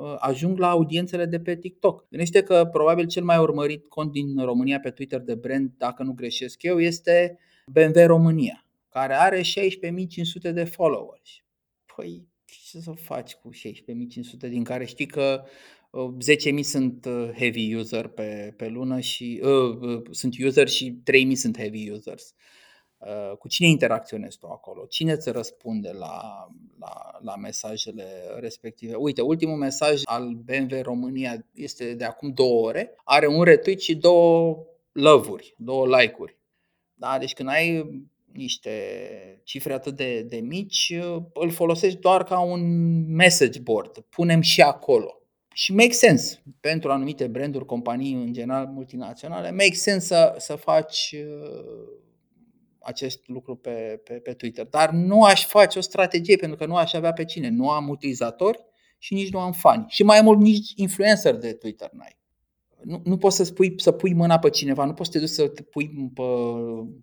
uh, 0.00 0.16
ajung 0.18 0.58
la 0.58 0.68
audiențele 0.68 1.24
de 1.24 1.40
pe 1.40 1.56
TikTok. 1.56 2.06
Gândește 2.10 2.42
că 2.42 2.68
probabil 2.72 3.06
cel 3.06 3.24
mai 3.24 3.38
urmărit 3.38 3.88
cont 3.88 4.12
din 4.12 4.38
România 4.44 4.80
pe 4.80 4.90
Twitter 4.90 5.20
de 5.20 5.34
brand, 5.34 5.70
dacă 5.76 6.02
nu 6.02 6.12
greșesc 6.12 6.62
eu, 6.62 6.80
este 6.80 7.38
BMW 7.72 8.06
România, 8.06 8.66
care 8.88 9.14
are 9.14 9.40
16.500 9.40 9.44
de 10.52 10.64
followers. 10.64 11.30
Păi, 11.96 12.28
ce 12.44 12.78
să 12.78 12.90
faci 12.90 13.34
cu 13.34 13.50
16.500 13.54 14.48
din 14.48 14.64
care 14.64 14.84
știi 14.84 15.06
că 15.06 15.42
10.000 16.46 16.52
uh, 16.52 16.62
sunt 16.62 17.04
uh, 17.04 17.30
heavy 17.36 17.74
user 17.74 18.06
pe, 18.06 18.54
pe 18.56 18.68
lună 18.68 19.00
și 19.00 19.40
uh, 19.42 19.78
uh, 19.80 20.02
sunt 20.10 20.34
user 20.44 20.68
și 20.68 21.02
3.000 21.28 21.32
sunt 21.32 21.58
heavy 21.58 21.90
users. 21.90 22.24
Uh, 22.24 22.64
cu 23.38 23.48
cine 23.48 23.68
interacționezi 23.68 24.38
tu 24.38 24.46
acolo, 24.46 24.84
cine 24.84 25.12
îți 25.12 25.30
răspunde 25.30 25.90
la, 25.92 26.46
la, 26.78 27.18
la 27.20 27.36
mesajele 27.36 28.04
respective. 28.38 28.94
Uite, 28.94 29.20
ultimul 29.20 29.56
mesaj 29.56 30.00
al 30.04 30.34
BMW 30.44 30.82
România 30.82 31.46
este 31.54 31.94
de 31.94 32.04
acum 32.04 32.32
două 32.32 32.66
ore, 32.66 32.94
are 33.04 33.26
un 33.26 33.42
retweet 33.42 33.80
și 33.80 33.94
două 33.94 34.58
love-uri, 34.92 35.54
două 35.58 35.86
like-uri. 35.86 36.36
Da? 36.94 37.18
Deci 37.18 37.32
când 37.32 37.48
ai 37.48 37.90
niște 38.32 38.70
cifre 39.44 39.72
atât 39.72 39.96
de, 39.96 40.22
de 40.22 40.36
mici, 40.36 40.94
îl 41.32 41.50
folosești 41.50 41.98
doar 41.98 42.24
ca 42.24 42.40
un 42.40 42.60
message 43.14 43.60
board. 43.60 43.98
Punem 43.98 44.40
și 44.40 44.60
acolo. 44.62 45.20
Și 45.52 45.72
make 45.72 45.92
sense 45.92 46.42
pentru 46.60 46.90
anumite 46.90 47.26
branduri, 47.26 47.64
companii 47.64 48.12
în 48.12 48.32
general 48.32 48.66
multinaționale, 48.66 49.50
make 49.50 49.74
sense 49.74 50.06
să, 50.06 50.34
să 50.38 50.54
faci 50.54 51.14
uh, 51.14 52.04
acest 52.86 53.28
lucru 53.28 53.56
pe, 53.56 54.00
pe, 54.04 54.12
pe 54.12 54.32
Twitter. 54.32 54.66
Dar 54.66 54.90
nu 54.90 55.22
aș 55.22 55.46
face 55.46 55.78
o 55.78 55.80
strategie 55.80 56.36
pentru 56.36 56.56
că 56.56 56.66
nu 56.66 56.76
aș 56.76 56.92
avea 56.92 57.12
pe 57.12 57.24
cine. 57.24 57.48
Nu 57.48 57.70
am 57.70 57.88
utilizatori 57.88 58.64
și 58.98 59.14
nici 59.14 59.32
nu 59.32 59.38
am 59.38 59.52
fani. 59.52 59.84
Și 59.88 60.02
mai 60.02 60.20
mult 60.22 60.38
nici 60.38 60.72
influencer 60.76 61.34
de 61.34 61.52
Twitter 61.52 61.90
n-ai. 61.92 62.18
Nu, 62.82 63.00
nu 63.04 63.16
poți 63.16 63.36
să, 63.36 63.44
spui, 63.44 63.74
să 63.76 63.92
pui 63.92 64.14
mâna 64.14 64.38
pe 64.38 64.50
cineva, 64.50 64.84
nu 64.84 64.92
poți 64.92 65.10
să 65.10 65.18
te 65.18 65.24
duci 65.24 65.34
să 65.34 65.48
te 65.48 65.62
pui 65.62 66.10
pe 66.14 66.22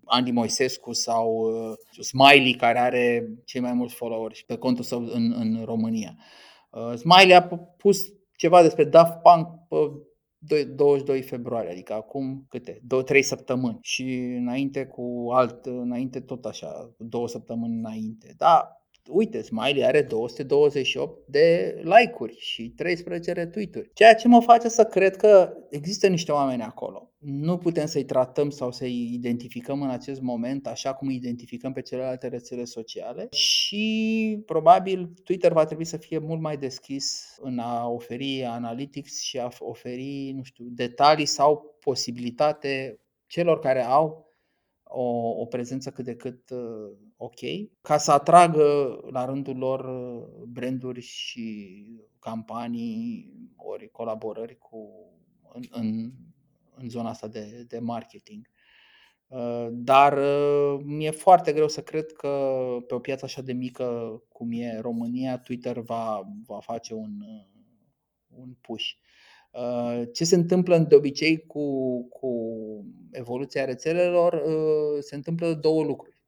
Andy 0.04 0.30
Moisescu 0.30 0.92
sau 0.92 1.34
uh, 1.34 2.04
Smiley 2.04 2.54
care 2.54 2.78
are 2.78 3.28
cei 3.44 3.60
mai 3.60 3.72
mulți 3.72 3.94
followers 3.94 4.40
pe 4.40 4.56
contul 4.56 4.84
său 4.84 4.98
în, 4.98 5.34
în 5.38 5.62
România. 5.64 6.16
Uh, 6.70 6.94
Smiley 6.94 7.34
a 7.34 7.42
pus 7.76 8.12
ceva 8.36 8.62
despre 8.62 8.84
Daft 8.84 9.12
Punk 9.12 9.46
pe 9.68 9.76
22 10.74 11.22
februarie, 11.22 11.70
adică 11.70 11.92
acum 11.92 12.46
câte? 12.48 12.80
2-3 13.16 13.20
săptămâni 13.20 13.78
și 13.80 14.16
înainte 14.38 14.86
cu 14.86 15.28
alt, 15.32 15.66
înainte 15.66 16.20
tot 16.20 16.44
așa, 16.44 16.94
două 16.98 17.28
săptămâni 17.28 17.78
înainte. 17.78 18.34
Da, 18.36 18.83
uite, 19.08 19.42
Smiley 19.42 19.84
are 19.84 20.02
228 20.02 21.26
de 21.26 21.74
like-uri 21.82 22.36
și 22.38 22.68
13 22.68 23.32
retweet-uri. 23.32 23.90
Ceea 23.94 24.14
ce 24.14 24.28
mă 24.28 24.40
face 24.40 24.68
să 24.68 24.84
cred 24.84 25.16
că 25.16 25.56
există 25.70 26.06
niște 26.06 26.32
oameni 26.32 26.62
acolo. 26.62 27.08
nu 27.18 27.58
putem 27.58 27.86
să-i 27.86 28.04
tratăm 28.04 28.50
sau 28.50 28.72
să-i 28.72 29.10
identificăm 29.12 29.82
în 29.82 29.90
acest 29.90 30.20
moment 30.20 30.66
așa 30.66 30.94
cum 30.94 31.08
îi 31.08 31.14
identificăm 31.14 31.72
pe 31.72 31.80
celelalte 31.80 32.28
rețele 32.28 32.64
sociale 32.64 33.28
și 33.30 34.42
probabil 34.46 35.12
Twitter 35.24 35.52
va 35.52 35.64
trebui 35.64 35.84
să 35.84 35.96
fie 35.96 36.18
mult 36.18 36.40
mai 36.40 36.56
deschis 36.56 37.36
în 37.40 37.58
a 37.58 37.88
oferi 37.88 38.44
analytics 38.44 39.20
și 39.20 39.38
a 39.38 39.48
oferi, 39.58 40.32
nu 40.36 40.42
știu, 40.42 40.64
detalii 40.68 41.26
sau 41.26 41.76
posibilitate 41.80 42.98
celor 43.26 43.58
care 43.58 43.84
au 43.84 44.33
o, 44.94 45.40
o 45.40 45.44
prezență 45.46 45.90
cât 45.90 46.04
de 46.04 46.16
cât 46.16 46.50
uh, 46.50 46.96
ok, 47.16 47.38
ca 47.80 47.98
să 47.98 48.12
atragă 48.12 48.98
la 49.10 49.24
rândul 49.24 49.56
lor 49.56 49.84
uh, 49.84 50.42
branduri 50.48 51.00
și 51.00 51.86
campanii 52.18 53.32
ori 53.56 53.90
colaborări 53.90 54.58
cu, 54.58 54.78
în, 55.52 55.62
în, 55.70 56.12
în 56.74 56.88
zona 56.88 57.08
asta 57.08 57.28
de, 57.28 57.64
de 57.68 57.78
marketing. 57.78 58.50
Uh, 59.26 59.68
dar 59.70 60.18
mi-e 60.84 61.10
foarte 61.10 61.52
greu 61.52 61.68
să 61.68 61.82
cred 61.82 62.12
că 62.12 62.56
pe 62.86 62.94
o 62.94 62.98
piață 62.98 63.24
așa 63.24 63.42
de 63.42 63.52
mică 63.52 64.22
cum 64.28 64.52
e 64.52 64.78
România, 64.80 65.38
Twitter 65.38 65.78
va, 65.78 66.22
va 66.46 66.60
face 66.60 66.94
un, 66.94 67.10
un 68.28 68.54
push. 68.60 68.90
Uh, 69.54 70.02
ce 70.12 70.24
se 70.24 70.34
întâmplă 70.34 70.78
de 70.78 70.94
obicei 70.94 71.46
cu, 71.46 71.62
cu 72.08 72.30
evoluția 73.10 73.64
rețelelor? 73.64 74.32
Uh, 74.32 75.02
se 75.02 75.14
întâmplă 75.14 75.52
două 75.52 75.82
lucruri. 75.82 76.22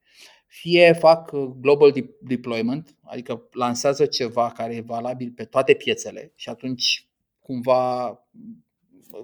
Fie 0.47 0.93
fac 0.93 1.33
uh, 1.33 1.51
global 1.61 1.93
deployment, 2.21 2.97
adică 3.03 3.49
lansează 3.53 4.07
ceva 4.07 4.51
care 4.51 4.75
e 4.75 4.81
valabil 4.81 5.33
pe 5.37 5.45
toate 5.45 5.75
piețele 5.75 6.33
și 6.35 6.49
atunci 6.49 7.09
cumva 7.41 8.21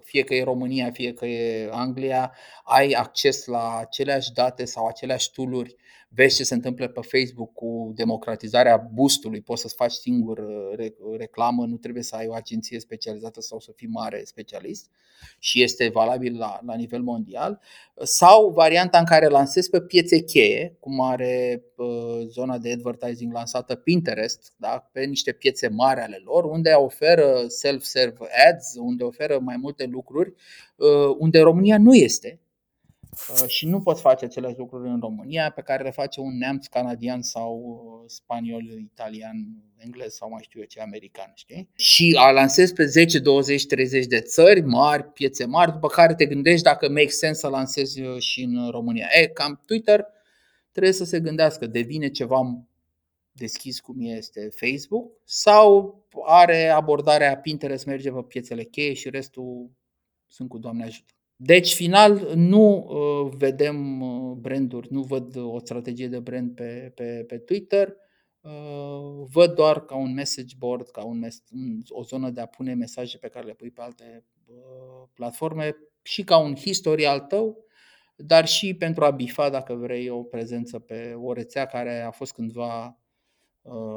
fie 0.05 0.23
că 0.23 0.35
e 0.35 0.45
România, 0.45 0.91
fie 0.91 1.13
că 1.13 1.27
e 1.27 1.69
Anglia, 1.73 2.35
ai 2.65 2.91
acces 2.91 3.47
la 3.47 3.77
aceleași 3.79 4.33
date 4.33 4.65
sau 4.65 4.87
aceleași 4.87 5.33
tooluri 5.33 5.77
vezi 6.15 6.37
ce 6.37 6.45
se 6.45 6.55
întâmplă 6.55 6.89
pe 6.89 7.01
Facebook 7.01 7.53
cu 7.53 7.93
democratizarea 7.95 8.77
boostului, 8.77 9.41
poți 9.41 9.61
să-ți 9.61 9.75
faci 9.75 9.93
singur 9.93 10.39
uh, 10.39 10.91
reclamă, 11.17 11.67
nu 11.67 11.77
trebuie 11.77 12.03
să 12.03 12.17
ai 12.17 12.27
o 12.27 12.35
agenție 12.35 12.81
specializată 12.81 13.41
sau 13.41 13.61
să 13.61 13.73
fii 13.77 13.89
mare 13.89 14.23
specialist 14.25 14.91
și 15.39 15.63
este 15.63 15.89
valabil 15.89 16.39
la, 16.39 16.61
la 16.67 16.75
nivel 16.75 17.03
mondial, 17.03 17.61
sau 18.03 18.51
varianta 18.51 18.99
în 18.99 19.05
care 19.05 19.27
lansezi 19.27 19.71
pe 19.71 19.81
piețe 19.81 20.21
cheie, 20.21 20.77
cum 20.81 21.01
are 21.01 21.65
uh, 21.77 22.27
zona 22.29 22.59
de 22.59 22.73
advertising 22.73 23.33
lansată 23.33 23.75
Pinterest, 23.75 24.53
da? 24.57 24.89
pe 24.93 25.05
niște 25.05 25.33
piețe 25.33 25.69
mari 25.69 26.01
ale 26.01 26.21
lor, 26.25 26.45
unde 26.45 26.71
oferă 26.71 27.45
self-serve 27.47 28.27
ads, 28.51 28.75
unde 28.77 29.05
oferă 29.05 29.39
mai 29.39 29.57
multe 29.57 29.85
lucruri, 29.85 30.35
uh, 30.77 31.17
unde 31.19 31.41
România 31.41 31.79
nu 31.79 31.95
este 31.95 32.37
Uh, 32.37 32.52
și 33.47 33.67
nu 33.67 33.81
poți 33.81 34.01
face 34.01 34.25
aceleași 34.25 34.59
lucruri 34.59 34.89
în 34.89 35.01
România 35.01 35.51
pe 35.51 35.63
care 35.63 35.83
le 35.83 35.91
face 35.91 36.21
un 36.21 36.39
neamț 36.39 36.67
canadian 36.67 37.23
sau 37.23 37.59
uh, 37.59 38.11
spaniol, 38.11 38.63
italian, 38.63 39.37
englez 39.77 40.15
sau 40.15 40.29
mai 40.31 40.43
știu 40.43 40.61
eu 40.61 40.67
ce, 40.67 40.81
american, 40.81 41.33
știi? 41.35 41.69
Și 41.75 42.17
a 42.19 42.31
lansezi 42.31 42.73
pe 42.73 42.85
10, 42.85 43.19
20, 43.19 43.67
30 43.67 44.07
de 44.07 44.21
țări 44.21 44.61
mari, 44.61 45.05
piețe 45.05 45.45
mari, 45.45 45.73
după 45.73 45.89
care 45.89 46.15
te 46.15 46.27
gândești 46.27 46.63
dacă 46.63 46.89
make 46.89 47.09
sense 47.09 47.41
să 47.41 47.49
lansezi 47.49 48.03
uh, 48.03 48.19
și 48.19 48.43
în 48.43 48.71
România. 48.71 49.07
E, 49.13 49.27
cam 49.27 49.61
Twitter 49.67 50.07
trebuie 50.71 50.93
să 50.93 51.05
se 51.05 51.21
gândească, 51.21 51.67
devine 51.67 52.09
ceva 52.09 52.65
deschis 53.33 53.81
cum 53.81 53.97
este 53.99 54.49
Facebook 54.55 55.13
sau 55.25 56.01
are 56.27 56.69
abordarea 56.69 57.37
Pinterest, 57.37 57.87
merge 57.87 58.11
pe 58.11 58.23
piețele 58.23 58.65
cheie 58.65 58.93
și 58.93 59.11
restul 59.11 59.71
sunt 60.27 60.49
cu 60.49 60.59
Doamne 60.59 60.85
ajută. 60.85 61.13
Deci, 61.37 61.75
final, 61.75 62.33
nu 62.35 62.77
uh, 62.77 63.33
vedem 63.39 64.01
uh, 64.01 64.37
branduri, 64.37 64.89
nu 64.93 65.03
văd 65.03 65.37
o 65.37 65.59
strategie 65.59 66.09
de 66.09 66.21
brand 66.21 66.55
pe, 66.55 66.93
pe, 66.95 67.25
pe 67.27 67.39
Twitter, 67.39 67.97
uh, 68.41 69.27
văd 69.33 69.55
doar 69.55 69.85
ca 69.85 69.97
un 69.97 70.13
message 70.15 70.55
board, 70.59 70.89
ca 70.89 71.05
un 71.05 71.19
mes- 71.19 71.43
o 71.89 72.03
zonă 72.03 72.31
de 72.31 72.41
a 72.41 72.47
pune 72.47 72.75
mesaje 72.75 73.19
pe 73.19 73.29
care 73.29 73.47
le 73.47 73.55
pui 73.55 73.71
pe 73.71 73.81
alte 73.81 74.25
platforme 75.15 75.77
și 76.03 76.25
ca 76.25 76.37
un 76.39 76.55
history 76.57 77.07
al 77.07 77.21
tău, 77.21 77.65
dar 78.17 78.47
și 78.47 78.75
pentru 78.75 79.05
a 79.05 79.11
bifa, 79.11 79.51
dacă 79.51 79.75
vrei, 79.75 80.09
o 80.09 80.23
prezență 80.23 80.79
pe 80.79 81.15
o 81.15 81.33
rețea 81.33 81.67
care 81.67 82.01
a 82.01 82.11
fost 82.11 82.33
cândva 82.33 82.99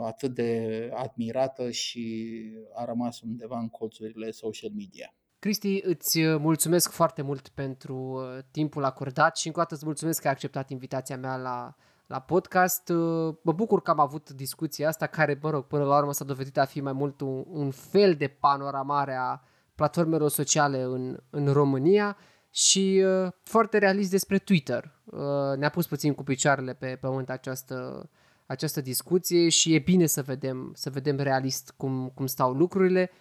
atât 0.04 0.34
de 0.34 0.90
admirată 0.94 1.72
și 1.72 2.36
a 2.74 2.86
rămas 2.86 3.22
undeva 3.22 3.60
în 3.60 3.70
colțurile 3.70 4.32
social 4.32 4.72
media. 4.76 5.16
Cristi, 5.40 5.82
îți 5.84 6.20
uh, 6.20 6.40
mulțumesc 6.40 6.92
foarte 6.92 7.22
mult 7.22 7.48
pentru 7.48 7.96
uh, 7.96 8.44
timpul 8.52 8.84
acordat 8.84 9.38
și 9.38 9.48
încă 9.48 9.60
o 9.60 9.62
dată 9.62 9.76
îți 9.76 9.86
mulțumesc 9.86 10.22
că 10.22 10.28
ai 10.28 10.34
acceptat 10.34 10.70
invitația 10.70 11.18
mea 11.18 11.36
la, 11.36 11.76
la 12.08 12.20
podcast. 12.20 12.90
Uh, 12.90 13.36
mă 13.42 13.52
bucur 13.52 13.82
că 13.82 13.92
am 13.92 14.00
avut 14.00 14.30
discuția 14.30 14.88
asta 14.88 15.08
care, 15.08 15.40
mă 15.42 15.50
rog, 15.50 15.66
până 15.66 15.84
la 15.84 15.98
urmă 15.98 16.14
s-a 16.14 16.26
dovedit 16.26 16.58
a 16.58 16.66
fi 16.66 16.82
mai 16.82 16.94
mult 16.94 17.22
un, 17.22 17.44
un 17.48 17.72
fel 17.72 18.16
de 18.16 18.28
panoramare 18.28 19.16
a 19.16 19.42
platformelor 19.76 20.30
sociale 20.30 20.82
în, 20.82 21.18
în 21.30 21.54
România 21.54 22.18
și 22.52 23.04
uh, 23.06 23.32
foarte 23.44 23.78
realist 23.78 24.10
despre 24.10 24.38
Twitter. 24.38 24.94
Uh, 25.06 25.58
ne-a 25.58 25.70
pus 25.70 25.88
puțin 25.88 26.14
cu 26.14 26.24
picioarele 26.24 26.74
pe 26.74 26.98
pământ 27.02 27.30
această, 27.30 28.10
această 28.46 28.82
discuție 28.82 29.50
și 29.50 29.74
e 29.74 29.80
bine 29.80 30.06
să 30.06 30.22
vedem, 30.22 30.72
să 30.76 30.90
vedem 30.90 31.18
realist 31.18 31.74
cum, 31.78 32.12
cum 32.14 32.26
stau 32.26 32.54
lucrurile. 32.54 33.12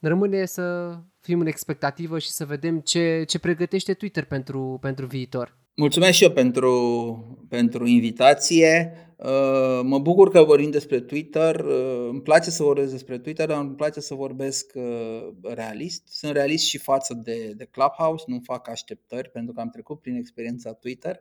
Rămâne 0.00 0.44
să 0.44 0.96
fim 1.28 1.40
în 1.40 1.46
expectativă 1.46 2.18
și 2.18 2.30
să 2.30 2.46
vedem 2.46 2.80
ce, 2.80 3.24
ce 3.26 3.38
pregătește 3.38 3.94
Twitter 3.94 4.24
pentru, 4.24 4.78
pentru 4.80 5.06
viitor. 5.06 5.56
Mulțumesc 5.80 6.12
și 6.12 6.22
eu 6.22 6.30
pentru, 6.30 7.46
pentru 7.48 7.86
invitație. 7.86 8.92
Uh, 9.16 9.80
mă 9.82 9.98
bucur 9.98 10.30
că 10.30 10.42
vorbim 10.42 10.70
despre 10.70 11.00
Twitter. 11.00 11.60
Uh, 11.60 12.08
îmi 12.10 12.22
place 12.22 12.50
să 12.50 12.62
vorbesc 12.62 12.90
despre 12.90 13.18
Twitter, 13.18 13.46
dar 13.46 13.60
îmi 13.60 13.74
place 13.74 14.00
să 14.00 14.14
vorbesc 14.14 14.72
uh, 14.74 15.28
realist. 15.42 16.08
Sunt 16.08 16.32
realist 16.32 16.66
și 16.66 16.78
față 16.78 17.14
de, 17.14 17.52
de 17.56 17.64
Clubhouse, 17.64 18.24
nu 18.26 18.40
fac 18.42 18.68
așteptări 18.68 19.30
pentru 19.30 19.52
că 19.54 19.60
am 19.60 19.68
trecut 19.68 20.00
prin 20.00 20.14
experiența 20.14 20.72
Twitter. 20.72 21.20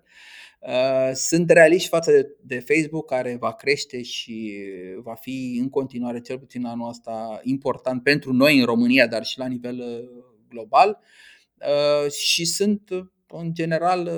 Sunt 1.14 1.50
realist 1.50 1.88
față 1.88 2.12
de, 2.12 2.36
de 2.42 2.60
Facebook, 2.60 3.08
care 3.08 3.38
va 3.40 3.54
crește 3.54 4.02
și 4.02 4.54
va 5.02 5.14
fi 5.14 5.58
în 5.62 5.70
continuare, 5.70 6.22
cel 6.22 6.40
puțin 6.40 6.66
anul 6.66 6.90
ăsta, 6.90 7.40
important 7.44 8.04
pentru 8.04 8.34
noi 8.34 8.60
în 8.60 8.66
România, 8.66 9.08
dar 9.08 9.26
și 9.26 9.40
la 9.40 9.48
nivel 9.48 10.10
global. 10.50 11.00
Și 12.10 12.46
sunt, 12.46 12.90
în 13.28 13.54
general, 13.54 14.10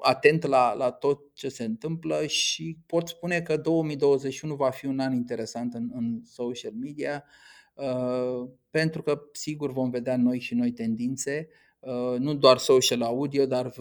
atent 0.00 0.46
la, 0.46 0.74
la 0.74 0.90
tot 0.90 1.20
ce 1.34 1.48
se 1.48 1.64
întâmplă 1.64 2.26
și 2.26 2.78
pot 2.86 3.08
spune 3.08 3.40
că 3.40 3.56
2021 3.56 4.54
va 4.54 4.70
fi 4.70 4.86
un 4.86 4.98
an 4.98 5.12
interesant 5.12 5.74
în, 5.74 5.90
în 5.92 6.20
social 6.24 6.72
media 6.72 7.24
uh, 7.74 8.50
pentru 8.70 9.02
că 9.02 9.20
sigur 9.32 9.72
vom 9.72 9.90
vedea 9.90 10.16
noi 10.16 10.40
și 10.40 10.54
noi 10.54 10.72
tendințe, 10.72 11.48
uh, 11.80 12.18
nu 12.18 12.34
doar 12.34 12.58
social 12.58 13.02
audio, 13.02 13.46
dar 13.46 13.72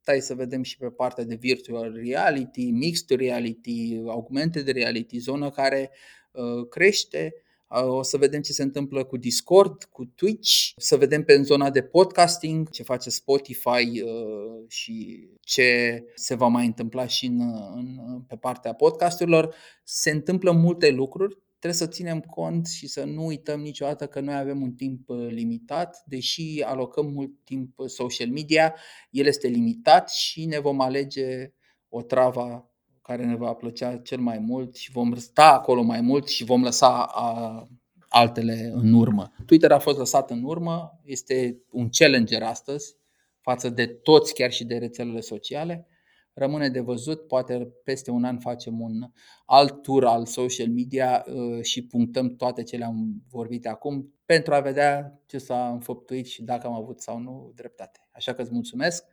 stai 0.00 0.20
să 0.20 0.34
vedem 0.34 0.62
și 0.62 0.76
pe 0.76 0.90
partea 0.90 1.24
de 1.24 1.34
virtual 1.34 1.92
reality, 1.94 2.70
mixed 2.70 3.18
reality, 3.18 4.02
augmented 4.06 4.68
reality, 4.68 5.18
zonă 5.18 5.50
care 5.50 5.90
uh, 6.32 6.68
crește 6.68 7.34
o 7.68 8.02
să 8.02 8.16
vedem 8.16 8.40
ce 8.40 8.52
se 8.52 8.62
întâmplă 8.62 9.04
cu 9.04 9.16
Discord, 9.16 9.84
cu 9.84 10.04
Twitch, 10.04 10.70
să 10.76 10.96
vedem 10.96 11.24
pe 11.24 11.42
zona 11.42 11.70
de 11.70 11.82
podcasting 11.82 12.70
ce 12.70 12.82
face 12.82 13.10
Spotify 13.10 14.02
uh, 14.02 14.64
și 14.68 15.28
ce 15.40 16.02
se 16.14 16.34
va 16.34 16.46
mai 16.46 16.66
întâmpla 16.66 17.06
și 17.06 17.26
în, 17.26 17.40
în, 17.74 18.20
pe 18.28 18.36
partea 18.36 18.72
podcasturilor. 18.72 19.54
Se 19.84 20.10
întâmplă 20.10 20.50
multe 20.50 20.90
lucruri, 20.90 21.38
trebuie 21.58 21.80
să 21.80 21.86
ținem 21.86 22.20
cont 22.20 22.66
și 22.66 22.86
să 22.86 23.04
nu 23.04 23.26
uităm 23.26 23.60
niciodată 23.60 24.06
că 24.06 24.20
noi 24.20 24.34
avem 24.34 24.62
un 24.62 24.72
timp 24.72 25.08
uh, 25.08 25.26
limitat, 25.30 26.02
deși 26.06 26.62
alocăm 26.64 27.06
mult 27.06 27.30
timp 27.44 27.74
social 27.86 28.28
media, 28.28 28.74
el 29.10 29.26
este 29.26 29.48
limitat 29.48 30.10
și 30.10 30.44
ne 30.44 30.58
vom 30.58 30.80
alege 30.80 31.52
o 31.88 32.02
travă 32.02 32.70
care 33.06 33.24
ne 33.24 33.36
va 33.36 33.52
plăcea 33.52 33.96
cel 33.96 34.18
mai 34.18 34.38
mult 34.38 34.76
și 34.76 34.90
vom 34.90 35.14
sta 35.14 35.52
acolo 35.52 35.82
mai 35.82 36.00
mult 36.00 36.28
și 36.28 36.44
vom 36.44 36.62
lăsa 36.62 37.02
a, 37.02 37.68
altele 38.08 38.70
în 38.74 38.92
urmă. 38.92 39.32
Twitter 39.46 39.72
a 39.72 39.78
fost 39.78 39.98
lăsat 39.98 40.30
în 40.30 40.42
urmă, 40.44 41.00
este 41.04 41.62
un 41.70 41.88
challenger 41.88 42.42
astăzi 42.42 42.96
față 43.40 43.68
de 43.68 43.86
toți, 43.86 44.34
chiar 44.34 44.52
și 44.52 44.64
de 44.64 44.76
rețelele 44.76 45.20
sociale. 45.20 45.86
Rămâne 46.32 46.68
de 46.68 46.80
văzut, 46.80 47.26
poate 47.26 47.72
peste 47.84 48.10
un 48.10 48.24
an 48.24 48.38
facem 48.38 48.80
un 48.80 49.10
alt 49.44 49.82
tur 49.82 50.04
al 50.04 50.26
social 50.26 50.68
media 50.68 51.24
uh, 51.26 51.62
și 51.62 51.86
punctăm 51.86 52.36
toate 52.36 52.62
cele 52.62 52.84
am 52.84 53.22
vorbit 53.30 53.66
acum 53.66 54.14
pentru 54.24 54.54
a 54.54 54.60
vedea 54.60 55.20
ce 55.26 55.38
s-a 55.38 55.68
înfăptuit 55.68 56.26
și 56.26 56.42
dacă 56.42 56.66
am 56.66 56.72
avut 56.72 57.00
sau 57.00 57.18
nu 57.18 57.52
dreptate. 57.54 58.08
Așa 58.12 58.32
că 58.32 58.42
îți 58.42 58.52
mulțumesc 58.52 59.04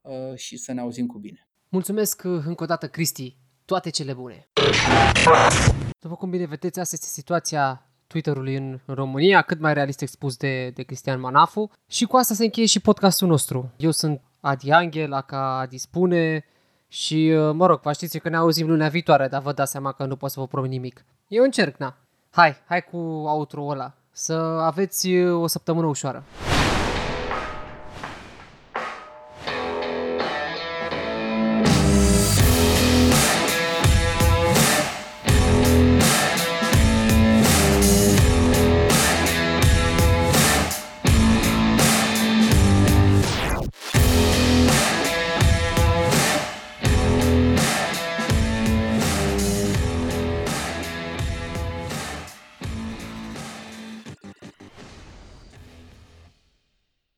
uh, 0.00 0.34
și 0.34 0.56
să 0.56 0.72
ne 0.72 0.80
auzim 0.80 1.06
cu 1.06 1.18
bine. 1.18 1.45
Mulțumesc 1.68 2.22
uh, 2.24 2.42
încă 2.46 2.62
o 2.62 2.66
dată, 2.66 2.88
Cristi. 2.88 3.36
Toate 3.64 3.90
cele 3.90 4.12
bune. 4.12 4.48
După 5.98 6.14
cum 6.14 6.30
bine 6.30 6.44
vedeți, 6.44 6.80
asta 6.80 6.94
este 6.94 7.06
situația 7.12 7.86
Twitter-ului 8.06 8.56
în 8.56 8.80
România, 8.86 9.42
cât 9.42 9.60
mai 9.60 9.74
realist 9.74 10.00
expus 10.02 10.36
de, 10.36 10.70
de 10.70 10.82
Cristian 10.82 11.20
Manafu. 11.20 11.70
Și 11.90 12.04
cu 12.04 12.16
asta 12.16 12.34
se 12.34 12.44
încheie 12.44 12.66
și 12.66 12.80
podcastul 12.80 13.28
nostru. 13.28 13.72
Eu 13.76 13.90
sunt 13.90 14.20
Adi 14.40 14.70
Angel, 14.70 15.12
aka 15.12 15.58
Adi 15.58 15.78
Spune 15.78 16.44
și, 16.88 17.32
uh, 17.36 17.54
mă 17.54 17.66
rog, 17.66 17.80
vă 17.80 17.92
știți 17.92 18.18
că 18.18 18.28
ne 18.28 18.36
auzim 18.36 18.66
lunea 18.66 18.88
viitoare, 18.88 19.28
dar 19.28 19.42
vă 19.42 19.52
dați 19.52 19.70
seama 19.70 19.92
că 19.92 20.04
nu 20.04 20.16
pot 20.16 20.30
să 20.30 20.40
vă 20.40 20.46
promit 20.46 20.70
nimic. 20.70 21.04
Eu 21.28 21.42
încerc, 21.42 21.76
na. 21.76 21.96
Hai, 22.30 22.56
hai 22.66 22.82
cu 22.82 22.96
outro 22.96 23.66
ăla. 23.66 23.94
Să 24.10 24.32
aveți 24.62 25.08
uh, 25.08 25.42
o 25.42 25.46
săptămână 25.46 25.86
ușoară. 25.86 26.24